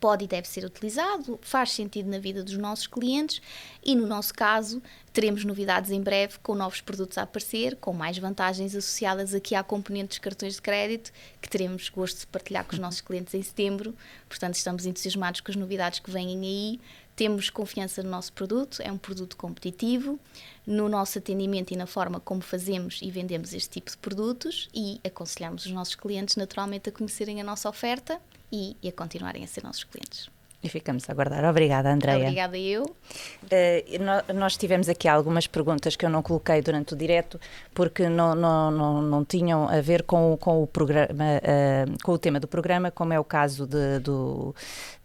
pode 0.00 0.24
e 0.24 0.28
deve 0.28 0.48
ser 0.48 0.64
utilizado, 0.64 1.38
faz 1.42 1.72
sentido 1.72 2.08
na 2.08 2.18
vida 2.18 2.42
dos 2.42 2.56
nossos 2.56 2.86
clientes 2.86 3.40
e, 3.84 3.94
no 3.94 4.06
nosso 4.06 4.32
caso, 4.34 4.82
teremos 5.12 5.44
novidades 5.44 5.90
em 5.90 6.00
breve 6.00 6.38
com 6.42 6.54
novos 6.54 6.80
produtos 6.80 7.16
a 7.18 7.22
aparecer, 7.22 7.76
com 7.76 7.92
mais 7.92 8.18
vantagens 8.18 8.74
associadas 8.74 9.34
aqui 9.34 9.54
à 9.54 9.62
componente 9.62 10.08
dos 10.08 10.18
cartões 10.18 10.56
de 10.56 10.62
crédito, 10.62 11.12
que 11.40 11.48
teremos 11.48 11.88
gosto 11.88 12.20
de 12.20 12.26
partilhar 12.26 12.64
com 12.64 12.74
os 12.74 12.78
nossos 12.78 13.00
clientes 13.00 13.32
em 13.34 13.42
setembro. 13.42 13.94
Portanto, 14.28 14.54
estamos 14.54 14.84
entusiasmados 14.84 15.40
com 15.40 15.50
as 15.50 15.56
novidades 15.56 16.00
que 16.00 16.10
vêm 16.10 16.38
aí. 16.38 16.80
Temos 17.16 17.48
confiança 17.48 18.02
no 18.02 18.10
nosso 18.10 18.30
produto, 18.34 18.82
é 18.82 18.92
um 18.92 18.98
produto 18.98 19.38
competitivo, 19.38 20.20
no 20.66 20.86
nosso 20.86 21.18
atendimento 21.18 21.72
e 21.72 21.76
na 21.76 21.86
forma 21.86 22.20
como 22.20 22.42
fazemos 22.42 23.00
e 23.02 23.10
vendemos 23.10 23.54
este 23.54 23.80
tipo 23.80 23.90
de 23.90 23.96
produtos 23.96 24.68
e 24.74 25.00
aconselhamos 25.02 25.64
os 25.64 25.72
nossos 25.72 25.94
clientes 25.94 26.36
naturalmente 26.36 26.90
a 26.90 26.92
conhecerem 26.92 27.40
a 27.40 27.44
nossa 27.44 27.70
oferta 27.70 28.20
e, 28.52 28.76
e 28.82 28.88
a 28.88 28.92
continuarem 28.92 29.42
a 29.42 29.46
ser 29.46 29.64
nossos 29.64 29.84
clientes. 29.84 30.35
E 30.66 30.68
ficamos 30.68 31.08
a 31.08 31.12
aguardar. 31.12 31.44
Obrigada, 31.44 31.92
Andreia. 31.92 32.24
Obrigada 32.24 32.58
eu. 32.58 32.82
Uh, 32.82 34.34
nós 34.34 34.56
tivemos 34.56 34.88
aqui 34.88 35.06
algumas 35.06 35.46
perguntas 35.46 35.94
que 35.94 36.04
eu 36.04 36.10
não 36.10 36.22
coloquei 36.22 36.60
durante 36.60 36.92
o 36.92 36.96
direto 36.96 37.40
porque 37.72 38.08
não, 38.08 38.34
não, 38.34 38.70
não, 38.72 39.02
não 39.02 39.24
tinham 39.24 39.68
a 39.68 39.80
ver 39.80 40.02
com, 40.02 40.36
com, 40.40 40.64
o 40.64 40.66
programa, 40.66 41.06
uh, 41.14 42.02
com 42.02 42.12
o 42.12 42.18
tema 42.18 42.40
do 42.40 42.48
programa, 42.48 42.90
como 42.90 43.12
é 43.12 43.20
o 43.20 43.22
caso 43.22 43.64
de, 43.64 44.00
do, 44.00 44.52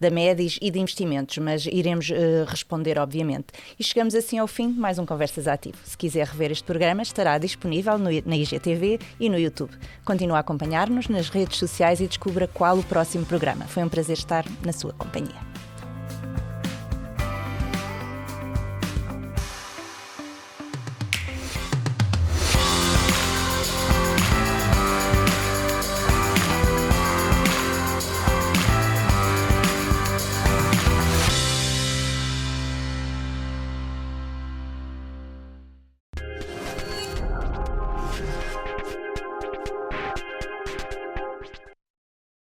da 0.00 0.10
MEDIS 0.10 0.58
e 0.60 0.68
de 0.68 0.80
investimentos, 0.80 1.38
mas 1.38 1.64
iremos 1.66 2.10
uh, 2.10 2.44
responder, 2.48 2.98
obviamente. 2.98 3.46
E 3.78 3.84
chegamos 3.84 4.16
assim 4.16 4.38
ao 4.38 4.48
fim 4.48 4.72
de 4.72 4.80
mais 4.80 4.98
um 4.98 5.06
Conversas 5.06 5.46
Ativo. 5.46 5.78
Se 5.84 5.96
quiser 5.96 6.26
rever 6.26 6.50
este 6.50 6.64
programa, 6.64 7.02
estará 7.02 7.38
disponível 7.38 7.96
no, 7.98 8.10
na 8.26 8.36
IGTV 8.36 8.98
e 9.20 9.30
no 9.30 9.38
YouTube. 9.38 9.70
Continue 10.04 10.34
a 10.34 10.40
acompanhar-nos 10.40 11.06
nas 11.06 11.28
redes 11.28 11.56
sociais 11.56 12.00
e 12.00 12.08
descubra 12.08 12.48
qual 12.48 12.76
o 12.76 12.82
próximo 12.82 13.24
programa. 13.24 13.64
Foi 13.66 13.84
um 13.84 13.88
prazer 13.88 14.16
estar 14.16 14.44
na 14.64 14.72
sua 14.72 14.92
companhia. 14.92 15.51